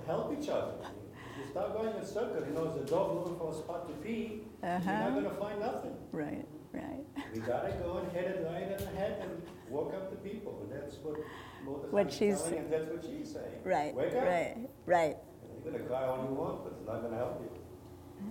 help 0.06 0.36
each 0.40 0.48
other. 0.48 0.72
If 0.82 1.46
you 1.46 1.50
start 1.50 1.72
going 1.74 1.96
in 1.96 2.04
circles, 2.04 2.44
you 2.46 2.54
know, 2.54 2.70
as 2.70 2.76
a 2.76 2.84
dog 2.84 3.14
looking 3.16 3.36
for 3.38 3.50
a 3.52 3.54
spot 3.54 3.88
to 3.88 3.94
pee, 4.06 4.42
you're 4.62 4.70
Uh-huh. 4.72 5.10
not 5.10 5.14
gonna 5.14 5.30
find 5.34 5.60
nothing. 5.60 5.96
Right, 6.12 6.44
right. 6.72 7.04
We 7.34 7.40
gotta 7.40 7.72
go 7.82 7.98
and 7.98 8.12
hit 8.12 8.24
it 8.24 8.46
right 8.50 8.62
in 8.70 8.78
the 8.84 8.90
head 8.98 9.18
and 9.22 9.42
walk 9.68 9.92
up 9.94 10.10
to 10.10 10.16
people, 10.16 10.58
and 10.62 10.72
that's 10.82 10.96
what 10.98 11.16
Mordecai's 11.64 11.92
What 11.92 12.12
she's- 12.12 12.42
telling, 12.42 12.58
and 12.58 12.72
that's 12.72 12.88
what 12.90 13.02
she's 13.04 13.32
saying. 13.32 13.60
Right, 13.64 13.94
Wake 13.94 14.14
up. 14.14 14.22
right, 14.24 14.68
right. 14.86 15.16
You're 15.64 15.72
gonna 15.72 15.84
cry 15.84 16.04
all 16.04 16.24
you 16.28 16.34
want, 16.34 16.64
but 16.64 16.72
it's 16.78 16.86
not 16.86 17.02
gonna 17.02 17.16
help 17.16 17.40
you. 17.42 17.50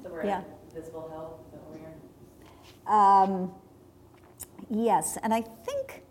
So 0.03 0.09
Yeah. 0.23 0.43
Help, 0.73 1.45
is 1.45 1.51
that 1.51 1.61
where 1.69 1.79
you're? 1.79 2.93
Um, 2.93 3.53
yes, 4.69 5.17
and 5.23 5.33
I 5.33 5.41
think, 5.41 6.03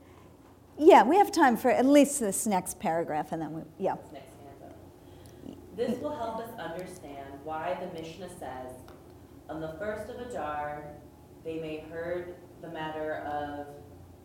yeah, 0.79 1.03
we 1.03 1.17
have 1.17 1.33
time 1.33 1.57
for 1.57 1.71
at 1.71 1.87
least 1.87 2.21
this 2.21 2.47
next 2.47 2.79
paragraph, 2.81 3.33
and 3.33 3.43
then 3.43 3.53
we, 3.53 3.63
yeah. 3.79 3.95
This 3.95 4.13
next 4.13 4.33
stanza. 4.35 5.57
This 5.77 6.01
will 6.01 6.17
help 6.17 6.39
us 6.39 6.51
understand 6.59 7.29
why 7.45 7.77
the 7.81 8.01
Mishnah 8.01 8.29
says, 8.39 8.73
on 9.49 9.61
the 9.61 9.75
first 9.79 10.11
of 10.11 10.21
Adar, 10.21 10.85
they 11.45 11.59
may 11.59 11.85
heard 11.91 12.37
the 12.63 12.69
matter 12.69 13.17
of 13.27 13.67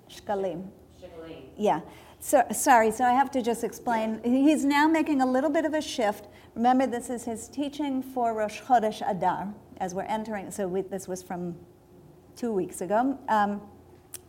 Shkalim. 0.09 0.67
Shikalim. 1.01 1.43
Yeah. 1.57 1.81
So, 2.19 2.43
sorry, 2.51 2.91
so 2.91 3.03
I 3.03 3.13
have 3.13 3.31
to 3.31 3.41
just 3.41 3.63
explain. 3.63 4.21
He's 4.23 4.65
now 4.65 4.88
making 4.88 5.21
a 5.21 5.25
little 5.25 5.49
bit 5.49 5.65
of 5.65 5.73
a 5.73 5.81
shift. 5.81 6.27
Remember, 6.55 6.88
this 6.88 7.09
is 7.09 7.23
his 7.23 7.47
teaching 7.47 8.01
for 8.01 8.33
Rosh 8.33 8.61
Chodesh 8.61 9.07
Adar, 9.09 9.53
as 9.78 9.93
we're 9.93 10.03
entering. 10.03 10.51
So, 10.51 10.67
we, 10.67 10.82
this 10.82 11.07
was 11.07 11.23
from 11.23 11.55
two 12.36 12.51
weeks 12.51 12.82
ago. 12.82 13.17
Um, 13.30 13.61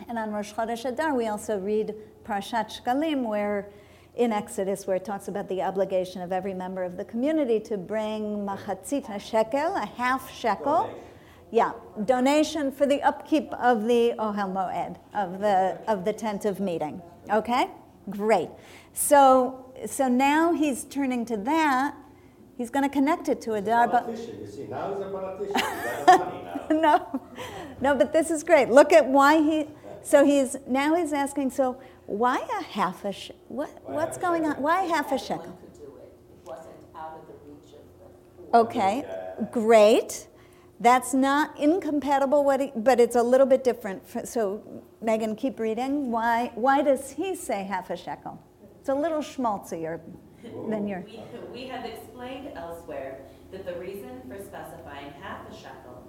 and 0.08 0.18
on 0.18 0.30
Rosh 0.32 0.52
Chodesh 0.52 0.84
Adar, 0.84 1.14
we 1.14 1.28
also 1.28 1.58
read 1.58 1.94
Parshat 2.24 2.80
Shkalim, 2.82 3.24
where 3.24 3.70
in 4.14 4.32
Exodus, 4.32 4.86
where 4.86 4.96
it 4.96 5.04
talks 5.04 5.28
about 5.28 5.48
the 5.48 5.62
obligation 5.62 6.22
of 6.22 6.32
every 6.32 6.54
member 6.54 6.82
of 6.82 6.96
the 6.96 7.04
community 7.04 7.60
to 7.60 7.76
bring 7.76 8.46
machatzit 8.46 9.14
a 9.14 9.18
shekel, 9.18 9.76
a 9.76 9.86
half 9.96 10.32
shekel. 10.32 10.84
Donation. 10.84 11.02
Yeah, 11.52 11.72
donation 12.04 12.72
for 12.72 12.86
the 12.86 13.02
upkeep 13.02 13.52
of 13.54 13.84
the 13.84 14.14
Ohel 14.18 14.52
Moed, 14.52 14.96
of 15.14 15.38
the, 15.40 15.78
of 15.86 16.04
the 16.04 16.12
tent 16.12 16.44
of 16.44 16.60
meeting. 16.60 17.00
Okay? 17.30 17.68
Great. 18.10 18.48
So, 18.94 19.72
so 19.86 20.08
now 20.08 20.52
he's 20.52 20.84
turning 20.84 21.24
to 21.26 21.36
that. 21.38 21.94
He's 22.56 22.70
going 22.70 22.84
to 22.84 22.88
connect 22.88 23.28
it 23.28 23.40
to 23.42 23.54
Adar, 23.54 23.86
but 23.86 24.04
Politician, 24.06 24.40
you 24.40 24.46
see, 24.46 24.66
now 24.66 24.94
he's 24.94 25.04
a 25.04 25.10
politician, 25.10 25.54
he's 25.54 26.06
got 26.06 26.18
money 26.18 26.42
now. 26.44 26.66
no, 26.70 27.20
no, 27.80 27.94
but 27.94 28.12
this 28.12 28.30
is 28.30 28.42
great. 28.42 28.70
Look 28.70 28.92
at 28.92 29.06
why 29.06 29.42
he. 29.42 29.66
So 30.02 30.24
he's 30.24 30.56
now 30.66 30.94
he's 30.94 31.12
asking. 31.12 31.50
So 31.50 31.78
why 32.06 32.38
a 32.58 32.62
half 32.62 33.04
a 33.04 33.12
sh- 33.12 33.32
what? 33.48 33.70
Why 33.84 33.94
What's 33.94 34.16
half 34.16 34.24
a 34.24 34.26
going 34.26 34.46
on? 34.46 34.62
Why 34.62 34.82
half 34.84 35.12
a 35.12 35.18
shekel? 35.18 35.40
Everyone 35.40 35.58
could 35.58 35.74
do 35.74 35.96
it. 35.96 36.12
It 36.30 36.48
wasn't 36.48 36.74
out 36.94 37.20
of 37.20 37.26
the 37.26 37.34
reach 37.50 37.74
of 37.74 37.82
the 38.40 38.50
poor. 38.50 38.60
Okay, 38.62 39.04
great. 39.52 40.28
That's 40.78 41.14
not 41.14 41.58
incompatible, 41.58 42.44
what 42.44 42.60
he, 42.60 42.72
but 42.76 43.00
it's 43.00 43.16
a 43.16 43.22
little 43.22 43.46
bit 43.46 43.64
different. 43.64 44.02
So, 44.28 44.62
Megan, 45.00 45.34
keep 45.34 45.58
reading. 45.58 46.10
Why, 46.10 46.52
why 46.54 46.82
does 46.82 47.12
he 47.12 47.34
say 47.34 47.64
half 47.64 47.88
a 47.88 47.96
shekel? 47.96 48.38
It's 48.80 48.90
a 48.90 48.94
little 48.94 49.20
schmaltzy, 49.20 49.80
schmaltzier 49.80 50.00
We, 51.06 51.62
we 51.62 51.68
have 51.68 51.84
explained 51.84 52.50
elsewhere 52.56 53.20
that 53.52 53.64
the 53.66 53.74
reason 53.74 54.22
for 54.28 54.42
specifying 54.42 55.12
half 55.20 55.48
a 55.50 55.54
shekel 55.54 56.02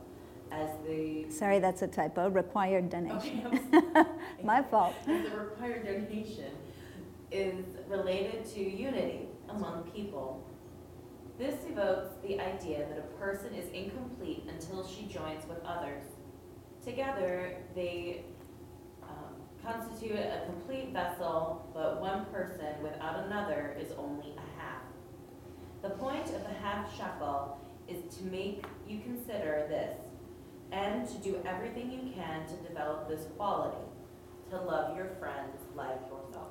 as 0.51 0.69
the, 0.88 1.29
Sorry, 1.29 1.59
that's 1.59 1.81
a 1.81 1.88
typo. 1.88 2.29
Required 2.29 2.89
donation. 2.89 3.43
okay, 3.45 4.03
My 4.43 4.61
fault. 4.63 4.93
as 5.07 5.29
the 5.29 5.38
required 5.38 5.85
donation 5.85 6.51
is 7.31 7.65
related 7.89 8.45
to 8.53 8.61
unity 8.61 9.27
among 9.49 9.83
people. 9.93 10.43
This 11.38 11.55
evokes 11.69 12.15
the 12.23 12.39
idea 12.39 12.88
that 12.88 12.97
a 12.97 13.19
person 13.19 13.53
is 13.53 13.69
incomplete 13.71 14.45
until 14.47 14.88
she 14.88 15.03
joins 15.05 15.45
with 15.47 15.63
others. 15.63 16.03
Together, 16.83 17.57
they 17.75 18.23
constitute 19.68 20.18
a 20.18 20.41
complete 20.45 20.93
vessel, 20.93 21.70
but 21.74 21.99
one 21.99 22.26
person 22.26 22.82
without 22.82 23.26
another 23.26 23.76
is 23.80 23.91
only 23.97 24.34
a 24.38 24.61
half. 24.61 24.82
The 25.82 25.89
point 25.89 26.26
of 26.28 26.43
the 26.43 26.53
half 26.61 26.95
shekel 26.95 27.57
is 27.88 28.15
to 28.18 28.24
make 28.26 28.63
you 28.88 28.99
consider 29.01 29.65
this 29.70 29.97
and 30.72 31.07
to 31.07 31.18
do 31.18 31.39
everything 31.45 31.91
you 31.91 32.11
can 32.13 32.45
to 32.47 32.55
develop 32.68 33.07
this 33.07 33.26
quality, 33.38 33.86
to 34.49 34.57
love 34.57 34.95
your 34.97 35.07
friends 35.20 35.57
like 35.76 35.99
yourself. 36.09 36.49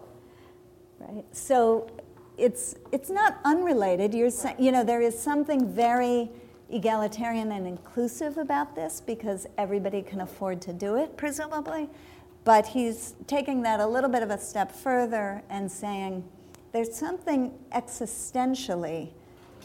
Right. 0.99 1.25
So 1.33 1.91
it's 2.39 2.77
it's 2.93 3.11
not 3.11 3.39
unrelated. 3.45 4.14
You're 4.14 4.31
saying, 4.31 4.57
you 4.59 4.73
know, 4.73 4.85
there 4.85 5.03
is 5.03 5.19
something 5.19 5.71
very 5.71 6.31
egalitarian 6.71 7.53
and 7.53 7.67
inclusive 7.67 8.39
about 8.39 8.75
this 8.75 9.01
because 9.01 9.47
everybody 9.57 10.03
can 10.03 10.21
afford 10.23 10.61
to 10.62 10.73
do 10.73 10.97
it, 10.97 11.17
presumably. 11.17 11.89
But 12.47 12.64
he's 12.64 13.16
taking 13.26 13.62
that 13.62 13.80
a 13.80 13.86
little 13.86 14.09
bit 14.09 14.22
of 14.22 14.30
a 14.30 14.38
step 14.38 14.70
further 14.70 15.42
and 15.51 15.70
saying 15.70 16.22
there's 16.70 16.94
something 16.94 17.53
existentially 17.72 19.11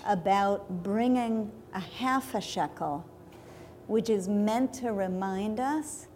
about 0.08 0.68
bringing 0.82 1.52
a 1.76 1.80
half 1.80 2.34
a 2.34 2.42
shekel, 2.42 3.06
which 3.86 4.10
is 4.10 4.28
meant 4.28 4.74
to 4.74 4.94
remind 4.94 5.60
us 5.60 6.08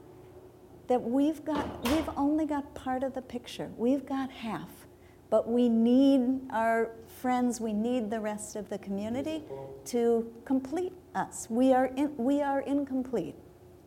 that 0.87 0.99
we've 0.99 1.45
got, 1.45 1.85
we've 1.85 2.09
only 2.17 2.47
got 2.47 2.73
part 2.73 3.03
of 3.03 3.13
the 3.13 3.21
picture. 3.21 3.69
We've 3.77 4.03
got 4.03 4.31
half. 4.31 4.87
But 5.29 5.47
we 5.47 5.69
need 5.69 6.49
our 6.49 6.89
friends, 7.21 7.61
we 7.61 7.73
need 7.73 8.09
the 8.09 8.19
rest 8.19 8.55
of 8.55 8.69
the 8.69 8.79
community 8.79 9.43
to 9.85 10.33
complete 10.45 10.93
us. 11.13 11.45
We 11.47 11.73
are, 11.73 11.91
in, 11.95 12.17
we 12.17 12.41
are 12.41 12.61
incomplete. 12.61 13.35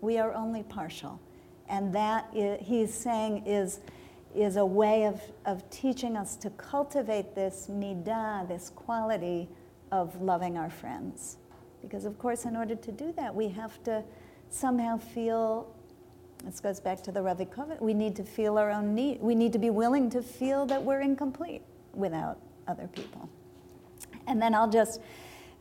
We 0.01 0.19
are 0.19 0.33
only 0.33 0.63
partial. 0.63 1.19
And 1.69 1.95
that 1.95 2.29
he's 2.33 2.93
saying 2.93 3.47
is, 3.47 3.81
is 4.35 4.57
a 4.57 4.65
way 4.65 5.05
of, 5.05 5.21
of 5.45 5.69
teaching 5.71 6.17
us 6.17 6.37
to 6.37 6.51
cultivate 6.51 7.35
this 7.35 7.69
midah, 7.71 8.49
this 8.49 8.71
quality 8.71 9.49
of 9.93 10.21
loving 10.21 10.57
our 10.57 10.71
friends. 10.71 11.37
Because, 11.83 12.05
of 12.05 12.19
course, 12.19 12.45
in 12.45 12.57
order 12.57 12.75
to 12.75 12.93
do 12.93 13.13
that, 13.17 13.35
we 13.35 13.49
have 13.49 13.83
to 13.85 14.03
somehow 14.51 14.97
feel 14.99 15.75
this 16.45 16.61
goes 16.61 16.79
back 16.81 17.03
to 17.03 17.13
the 17.13 17.21
Ravikovitch. 17.21 17.81
We 17.81 17.95
need 17.95 18.15
to 18.17 18.23
feel 18.23 18.59
our 18.59 18.71
own 18.71 18.95
need. 18.95 19.21
We 19.21 19.35
need 19.35 19.53
to 19.55 19.59
be 19.59 19.71
willing 19.71 20.09
to 20.11 20.23
feel 20.23 20.67
that 20.67 20.83
we're 20.83 21.01
incomplete 21.01 21.63
without 21.95 22.39
other 22.69 22.89
people. 22.89 23.29
And 24.27 24.41
then 24.41 24.55
I'll 24.55 24.71
just, 24.71 25.01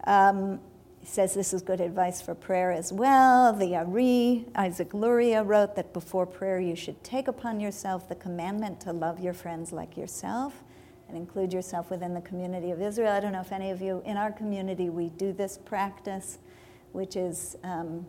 um, 0.06 0.60
says 1.08 1.34
this 1.34 1.54
is 1.54 1.62
good 1.62 1.82
advice 1.82 2.22
for 2.22 2.36
prayer 2.36 2.72
as 2.72 2.92
well. 2.92 3.54
The 3.54 3.76
Ari, 3.76 4.46
Isaac 4.56 4.94
Luria, 4.94 5.44
wrote 5.44 5.76
that 5.76 5.94
before 5.94 6.26
prayer 6.26 6.60
you 6.60 6.76
should 6.76 7.04
take 7.04 7.28
upon 7.28 7.60
yourself 7.60 8.10
the 8.10 8.16
commandment 8.16 8.82
to 8.82 8.92
love 8.92 9.20
your 9.20 9.34
friends 9.34 9.72
like 9.72 9.96
yourself 9.96 10.64
and 11.08 11.18
include 11.18 11.54
yourself 11.54 11.90
within 11.90 12.14
the 12.14 12.22
community 12.22 12.72
of 12.72 12.82
Israel. 12.82 13.14
I 13.14 13.20
don't 13.20 13.32
know 13.32 13.42
if 13.42 13.52
any 13.52 13.72
of 13.72 13.82
you, 13.82 14.02
in 14.06 14.18
our 14.18 14.32
community, 14.32 14.90
we 14.90 15.10
do 15.10 15.32
this 15.34 15.58
practice, 15.58 16.40
which 16.92 17.16
is. 17.16 17.56
Um, 17.64 18.06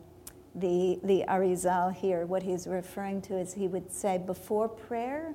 the, 0.54 0.98
the 1.04 1.24
Arizal 1.28 1.94
here, 1.94 2.26
what 2.26 2.42
he's 2.42 2.66
referring 2.66 3.22
to 3.22 3.38
is 3.38 3.54
he 3.54 3.68
would 3.68 3.92
say 3.92 4.18
before 4.18 4.68
prayer, 4.68 5.34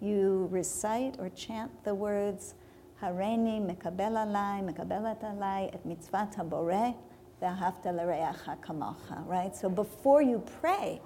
you 0.00 0.48
recite 0.50 1.16
or 1.18 1.28
chant 1.30 1.84
the 1.84 1.94
words, 1.94 2.54
Hareini 3.02 3.60
mekabel 3.60 4.16
alai, 4.16 4.62
mekabelet 4.62 5.22
alai, 5.24 5.74
et 5.74 5.84
mitzvat 5.84 6.36
haboreh, 6.36 6.94
ve'ahavta 7.42 7.92
l'reacha 7.92 8.56
kamocha, 8.64 9.26
right? 9.26 9.56
So 9.56 9.68
before 9.68 10.22
you 10.22 10.40
pray 10.60 11.00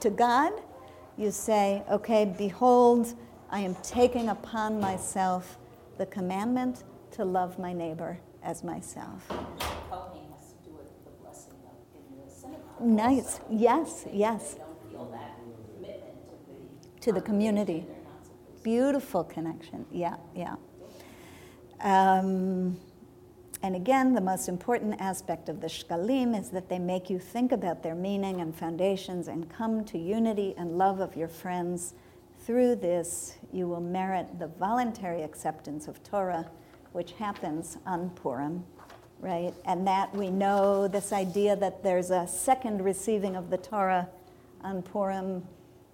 to 0.00 0.08
God, 0.08 0.52
you 1.18 1.30
say, 1.30 1.82
okay, 1.90 2.24
behold, 2.24 3.14
I 3.50 3.60
am 3.60 3.74
taking 3.82 4.30
upon 4.30 4.80
myself 4.80 5.58
the 5.98 6.06
commandment 6.06 6.84
to 7.12 7.24
love 7.24 7.58
my 7.58 7.74
neighbor 7.74 8.18
as 8.42 8.64
myself. 8.64 9.30
Nice. 12.80 13.40
Yes, 13.50 14.06
yes. 14.10 14.56
To 17.00 17.12
the. 17.12 17.20
Community. 17.20 17.86
Beautiful 18.62 19.24
connection. 19.24 19.86
Yeah, 19.92 20.16
yeah. 20.34 20.56
Um, 21.80 22.78
and 23.62 23.74
again, 23.74 24.14
the 24.14 24.20
most 24.20 24.48
important 24.48 25.00
aspect 25.00 25.48
of 25.48 25.60
the 25.60 25.66
shkalim 25.66 26.38
is 26.38 26.50
that 26.50 26.68
they 26.68 26.78
make 26.78 27.10
you 27.10 27.18
think 27.18 27.52
about 27.52 27.82
their 27.82 27.94
meaning 27.94 28.40
and 28.40 28.54
foundations 28.54 29.28
and 29.28 29.48
come 29.50 29.84
to 29.86 29.98
unity 29.98 30.54
and 30.56 30.78
love 30.78 31.00
of 31.00 31.16
your 31.16 31.28
friends. 31.28 31.94
Through 32.40 32.76
this, 32.76 33.38
you 33.52 33.66
will 33.66 33.80
merit 33.80 34.38
the 34.38 34.46
voluntary 34.46 35.22
acceptance 35.22 35.88
of 35.88 36.02
Torah, 36.02 36.48
which 36.92 37.12
happens 37.12 37.78
on 37.86 38.10
Purim, 38.10 38.64
right? 39.20 39.52
And 39.64 39.86
that 39.86 40.14
we 40.14 40.30
know 40.30 40.86
this 40.86 41.12
idea 41.12 41.56
that 41.56 41.82
there's 41.82 42.10
a 42.10 42.26
second 42.28 42.82
receiving 42.82 43.36
of 43.36 43.50
the 43.50 43.58
Torah 43.58 44.08
on 44.62 44.82
Purim 44.82 45.42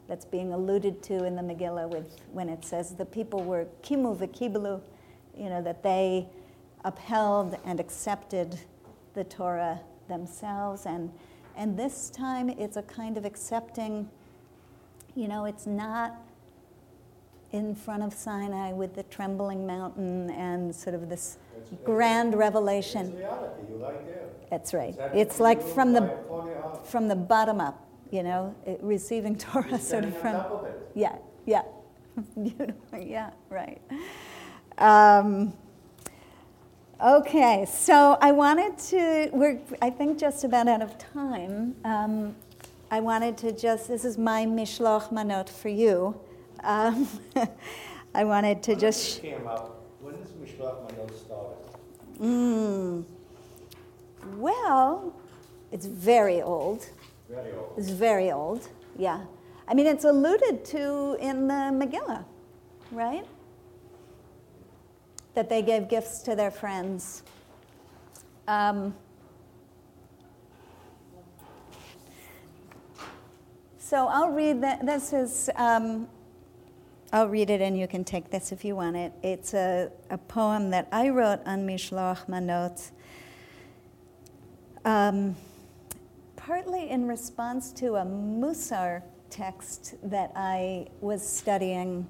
that's 0.08 0.24
being 0.24 0.52
alluded 0.52 1.02
to 1.04 1.24
in 1.24 1.36
the 1.36 1.42
Megillah 1.42 1.88
with, 1.88 2.20
when 2.32 2.48
it 2.48 2.64
says 2.64 2.94
the 2.96 3.06
people 3.06 3.42
were 3.42 3.66
kimu 3.82 4.16
v'kiblu, 4.16 4.80
you 5.36 5.48
know, 5.48 5.62
that 5.62 5.82
they 5.82 6.26
upheld 6.84 7.56
and 7.64 7.78
accepted 7.80 8.58
the 9.14 9.24
Torah 9.24 9.80
themselves. 10.08 10.86
And, 10.86 11.10
and 11.56 11.78
this 11.78 12.10
time 12.10 12.48
it's 12.50 12.76
a 12.76 12.82
kind 12.82 13.16
of 13.16 13.24
accepting, 13.24 14.08
you 15.14 15.28
know, 15.28 15.44
it's 15.44 15.66
not 15.66 16.14
in 17.52 17.74
front 17.74 18.02
of 18.02 18.14
Sinai 18.14 18.72
with 18.72 18.94
the 18.94 19.02
trembling 19.04 19.66
mountain 19.66 20.30
and 20.30 20.74
sort 20.74 20.94
of 20.94 21.08
this 21.10 21.36
It's- 21.56 21.78
grand 21.84 22.28
It's 22.30 22.38
revelation. 22.38 23.14
reality, 23.16 23.62
you 23.70 23.76
like 23.76 24.06
there. 24.06 24.28
That's 24.50 24.72
right. 24.74 24.94
It's 25.14 25.38
like 25.40 25.60
you 25.60 25.66
from 25.68 25.92
the, 25.92 26.00
right 26.02 26.10
in 26.18 26.24
front 26.26 26.40
of 26.42 26.46
your 26.48 26.62
house. 26.62 26.90
from 26.90 27.08
the 27.08 27.16
bottom 27.16 27.60
up, 27.60 27.86
you 28.10 28.22
know, 28.22 28.54
it, 28.66 28.80
receiving 28.82 29.36
Torah 29.38 29.68
You're 29.68 29.78
sort 29.78 30.04
of 30.04 30.16
from. 30.16 30.36
of 30.36 30.64
it. 30.64 30.90
Yeah, 30.94 31.16
yeah. 31.44 31.62
Beautiful, 32.42 32.98
yeah, 32.98 33.30
right. 33.50 33.80
Um, 34.82 35.52
okay, 37.00 37.64
so 37.70 38.18
I 38.20 38.32
wanted 38.32 38.76
to, 38.90 39.30
we're, 39.32 39.60
I 39.80 39.90
think, 39.90 40.18
just 40.18 40.42
about 40.42 40.66
out 40.66 40.82
of 40.82 40.98
time. 40.98 41.76
Um, 41.84 42.34
I 42.90 42.98
wanted 42.98 43.38
to 43.38 43.52
just, 43.52 43.86
this 43.86 44.04
is 44.04 44.18
my 44.18 44.44
Mishloach 44.44 45.12
Manot 45.12 45.48
for 45.48 45.68
you. 45.68 46.20
Um, 46.64 47.06
I 48.14 48.24
wanted 48.24 48.60
to 48.64 48.72
When 48.72 48.80
just. 48.80 49.22
came 49.22 49.46
up, 49.46 49.84
when 50.00 50.16
does 50.16 50.30
Mishloach 50.32 50.90
Manot 50.90 51.16
start? 51.16 51.58
Mm, 52.20 53.04
well, 54.36 55.14
it's 55.70 55.86
very 55.86 56.42
old. 56.42 56.88
Very 57.30 57.52
old. 57.52 57.74
It's 57.76 57.90
very 57.90 58.32
old, 58.32 58.68
yeah. 58.98 59.20
I 59.68 59.74
mean, 59.74 59.86
it's 59.86 60.04
alluded 60.04 60.64
to 60.66 61.16
in 61.20 61.46
the 61.46 61.70
Megillah, 61.70 62.24
right? 62.90 63.24
That 65.34 65.48
they 65.48 65.62
gave 65.62 65.88
gifts 65.88 66.18
to 66.22 66.36
their 66.36 66.50
friends. 66.50 67.22
Um, 68.46 68.94
so 73.78 74.08
I'll 74.08 74.30
read 74.30 74.62
that. 74.62 74.84
This 74.84 75.12
is, 75.12 75.48
um, 75.56 76.08
I'll 77.12 77.28
read 77.28 77.50
it 77.50 77.60
and 77.60 77.78
you 77.78 77.86
can 77.86 78.04
take 78.04 78.30
this 78.30 78.52
if 78.52 78.64
you 78.64 78.76
want 78.76 78.96
it. 78.96 79.12
It's 79.22 79.54
a, 79.54 79.90
a 80.10 80.18
poem 80.18 80.70
that 80.70 80.88
I 80.92 81.08
wrote 81.08 81.40
on 81.46 81.66
Mishloach 81.66 82.26
Manot. 82.26 82.90
Um, 84.84 85.36
partly 86.36 86.90
in 86.90 87.06
response 87.06 87.70
to 87.72 87.94
a 87.94 88.04
Musar 88.04 89.02
text 89.30 89.94
that 90.02 90.32
I 90.34 90.88
was 91.00 91.26
studying, 91.26 92.06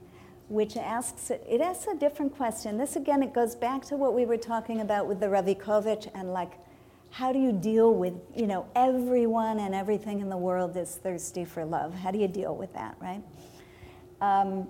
which 0.49 0.77
asks 0.77 1.31
it 1.31 1.61
asks 1.61 1.87
a 1.87 1.97
different 1.97 2.37
question. 2.37 2.79
This 2.79 2.97
again, 2.97 3.23
it 3.23 3.33
goes 3.33 3.55
back 3.55 3.85
to 3.87 3.97
what 3.97 4.15
we 4.15 4.25
were 4.25 4.37
talking 4.37 4.81
about 4.81 5.07
with 5.07 5.21
the 5.21 5.27
Ravikovitch 5.27 6.11
and 6.15 6.33
like, 6.33 6.53
how 7.11 7.33
do 7.33 7.39
you 7.39 7.53
deal 7.53 7.95
with 7.95 8.15
you 8.35 8.47
know 8.47 8.67
everyone 8.75 9.61
and 9.61 9.75
everything 9.75 10.21
in 10.21 10.29
the 10.29 10.37
world 10.37 10.77
is 10.77 10.97
thirsty 10.97 11.45
for 11.45 11.65
love? 11.65 11.95
How 11.95 12.11
do 12.11 12.19
you 12.19 12.29
deal 12.29 12.55
with 12.55 12.73
that, 12.75 12.97
right? 13.01 13.23
Um, 14.21 14.69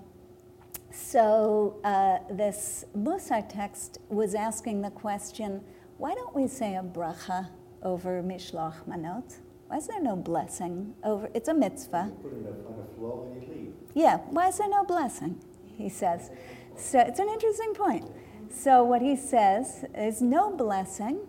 so 0.92 1.80
uh, 1.84 2.18
this 2.30 2.84
Musar 2.96 3.48
text 3.48 3.98
was 4.08 4.34
asking 4.34 4.82
the 4.82 4.90
question, 4.90 5.62
why 5.98 6.14
don't 6.14 6.34
we 6.34 6.46
say 6.46 6.76
a 6.76 6.82
bracha 6.82 7.48
over 7.82 8.22
Mishloach 8.22 8.84
Manot? 8.86 9.38
Why 9.68 9.78
is 9.78 9.86
there 9.86 10.02
no 10.02 10.16
blessing 10.16 10.94
over? 11.02 11.30
It's 11.32 11.48
a 11.48 11.54
mitzvah. 11.54 12.10
You 12.10 12.28
put 12.28 12.32
it 12.32 12.66
on 12.66 12.76
the 12.76 12.94
floor 12.94 13.24
when 13.24 13.40
you 13.40 13.48
leave. 13.48 13.72
Yeah, 13.94 14.18
why 14.28 14.48
is 14.48 14.58
there 14.58 14.68
no 14.68 14.84
blessing? 14.84 15.40
He 15.76 15.88
says. 15.88 16.30
So 16.76 17.00
it's 17.00 17.18
an 17.18 17.28
interesting 17.28 17.74
point. 17.74 18.10
So 18.50 18.84
what 18.84 19.02
he 19.02 19.16
says 19.16 19.84
is 19.96 20.20
no 20.20 20.54
blessing 20.54 21.20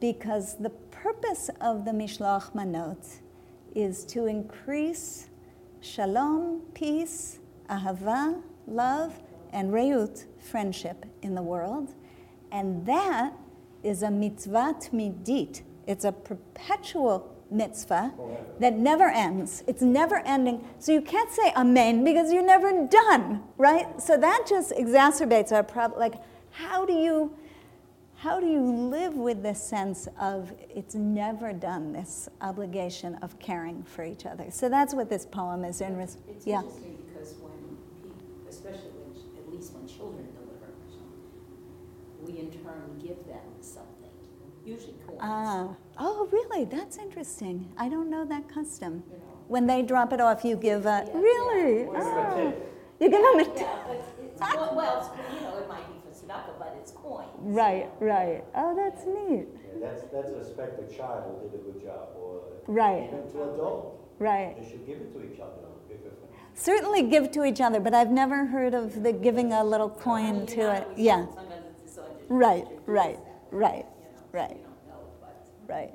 because 0.00 0.56
the 0.58 0.70
purpose 0.70 1.50
of 1.60 1.84
the 1.84 1.92
Mishloach 1.92 2.52
Manot 2.54 3.20
is 3.74 4.04
to 4.06 4.26
increase 4.26 5.28
shalom, 5.80 6.62
peace, 6.74 7.38
ahava, 7.68 8.42
love, 8.66 9.20
and 9.52 9.72
reut, 9.72 10.26
friendship 10.38 11.06
in 11.22 11.34
the 11.34 11.42
world. 11.42 11.94
And 12.52 12.84
that 12.86 13.32
is 13.82 14.02
a 14.02 14.10
mitzvah 14.10 14.76
midit. 14.92 15.62
It's 15.86 16.04
a 16.04 16.12
perpetual 16.12 17.34
mitzvah 17.50 18.12
that 18.58 18.74
never 18.78 19.04
ends. 19.08 19.62
It's 19.66 19.82
never 19.82 20.18
ending. 20.26 20.64
So 20.78 20.92
you 20.92 21.00
can't 21.02 21.30
say 21.30 21.52
amen 21.56 22.04
because 22.04 22.32
you're 22.32 22.46
never 22.46 22.86
done, 22.86 23.42
right? 23.58 24.00
So 24.00 24.16
that 24.16 24.46
just 24.48 24.72
exacerbates 24.72 25.52
our 25.52 25.62
problem. 25.62 25.98
Like, 26.00 26.14
how 26.50 26.84
do 26.84 26.92
you 26.92 27.36
how 28.16 28.38
do 28.38 28.46
you 28.46 28.60
live 28.60 29.14
with 29.14 29.42
this 29.42 29.62
sense 29.62 30.06
of 30.20 30.52
it's 30.68 30.94
never 30.94 31.54
done, 31.54 31.94
this 31.94 32.28
obligation 32.42 33.14
of 33.22 33.38
caring 33.38 33.82
for 33.82 34.04
each 34.04 34.26
other? 34.26 34.50
So 34.50 34.68
that's 34.68 34.92
what 34.94 35.08
this 35.08 35.24
poem 35.24 35.64
is 35.64 35.80
in. 35.80 35.96
res- 35.96 36.18
It's 36.28 36.46
yeah. 36.46 36.58
interesting 36.60 36.98
because 37.08 37.32
when 37.40 37.78
people, 38.02 38.18
especially 38.46 38.90
when, 39.00 39.16
at 39.42 39.50
least 39.50 39.72
when 39.72 39.88
children 39.88 40.28
deliver, 40.36 40.70
we 42.26 42.38
in 42.40 42.50
turn 42.50 42.98
give 43.02 43.24
them 43.26 43.40
usually 44.64 44.94
coins. 45.06 45.18
Ah, 45.22 45.68
oh, 45.98 46.28
really? 46.32 46.64
That's 46.64 46.98
interesting. 46.98 47.72
I 47.78 47.88
don't 47.88 48.10
know 48.10 48.24
that 48.26 48.48
custom. 48.48 49.02
You 49.10 49.16
know, 49.18 49.22
When 49.48 49.66
they 49.66 49.82
drop 49.82 50.12
it 50.12 50.20
off, 50.20 50.44
you 50.44 50.56
give 50.56 50.86
a, 50.86 51.04
Yeah, 51.06 51.18
really? 51.20 51.82
yeah, 51.82 51.88
or- 51.88 52.40
Oh. 52.40 52.52
You 53.00 53.08
give 53.08 53.22
them 53.22 53.40
a, 53.40 53.58
Yeah, 53.60 53.76
but 53.86 53.96
it's, 53.96 54.40
well, 54.40 54.74
well, 54.76 54.98
it's, 54.98 55.34
you 55.34 55.40
know, 55.48 55.56
it 55.58 55.68
might 55.68 55.86
be 55.88 55.94
for 56.04 56.10
tzedakah, 56.14 56.58
but 56.58 56.76
it's 56.78 56.92
coins. 56.92 57.28
right, 57.40 57.88
right. 57.98 58.44
Oh, 58.54 58.74
that's 58.76 59.06
neat. 59.06 59.46
Yeah, 59.54 59.80
that's, 59.88 60.02
that's 60.12 60.30
a 60.32 60.36
respect 60.36 60.78
a 60.80 60.94
child 60.94 61.40
who 61.42 61.48
did 61.48 61.60
a 61.60 61.62
good 61.72 61.82
job, 61.82 62.08
or 62.20 62.42
Right. 62.66 63.04
even 63.08 63.30
to 63.32 63.54
adult. 63.54 63.96
Right. 64.18 64.54
They 64.60 64.68
should 64.68 64.86
give 64.86 64.98
it 64.98 65.12
to 65.14 65.32
each 65.32 65.40
other. 65.40 65.52
if- 65.88 66.04
if- 66.06 66.12
Certainly 66.54 67.04
give 67.04 67.30
to 67.32 67.44
each 67.44 67.60
other, 67.60 67.80
but 67.80 67.94
I've 67.94 68.10
never 68.10 68.44
heard 68.46 68.74
of 68.74 69.02
the 69.02 69.12
giving 69.12 69.52
a 69.52 69.64
little 69.64 69.88
coin 69.88 70.44
to 70.46 70.60
it. 70.76 70.86
Yeah, 70.96 71.24
Sometimes 71.26 71.52
it's 71.84 71.94
so 71.94 72.02
just- 72.02 72.24
Right, 72.28 72.66
right, 72.86 73.18
right, 73.50 73.76
you 73.76 73.82
know, 73.82 73.86
so 73.86 73.99
right. 74.32 74.50
You 74.50 74.56
don't 74.56 74.88
know, 74.88 75.28
right. 75.68 75.94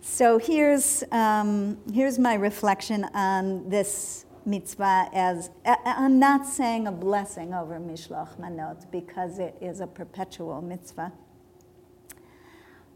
So 0.00 0.38
here's, 0.38 1.04
um, 1.12 1.78
here's 1.92 2.18
my 2.18 2.34
reflection 2.34 3.04
on 3.14 3.68
this 3.68 4.24
mitzvah 4.46 5.10
as, 5.12 5.50
I'm 5.64 6.18
not 6.18 6.46
saying 6.46 6.86
a 6.86 6.92
blessing 6.92 7.52
over 7.52 7.78
Mishloach 7.78 8.38
Manot 8.40 8.90
because 8.90 9.38
it 9.38 9.56
is 9.60 9.80
a 9.80 9.86
perpetual 9.86 10.62
mitzvah. 10.62 11.12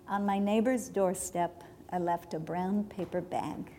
On 0.09 0.25
my 0.25 0.39
neighbor's 0.39 0.89
doorstep, 0.89 1.63
I 1.91 1.99
left 1.99 2.35
a 2.35 2.39
brown 2.39 2.85
paper 2.85 3.21
bag. 3.21 3.71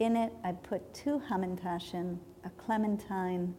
In 0.00 0.16
it, 0.16 0.32
I 0.42 0.52
put 0.52 0.92
two 0.94 1.22
hamantashen, 1.30 2.18
a 2.44 2.50
clementine, 2.50 3.54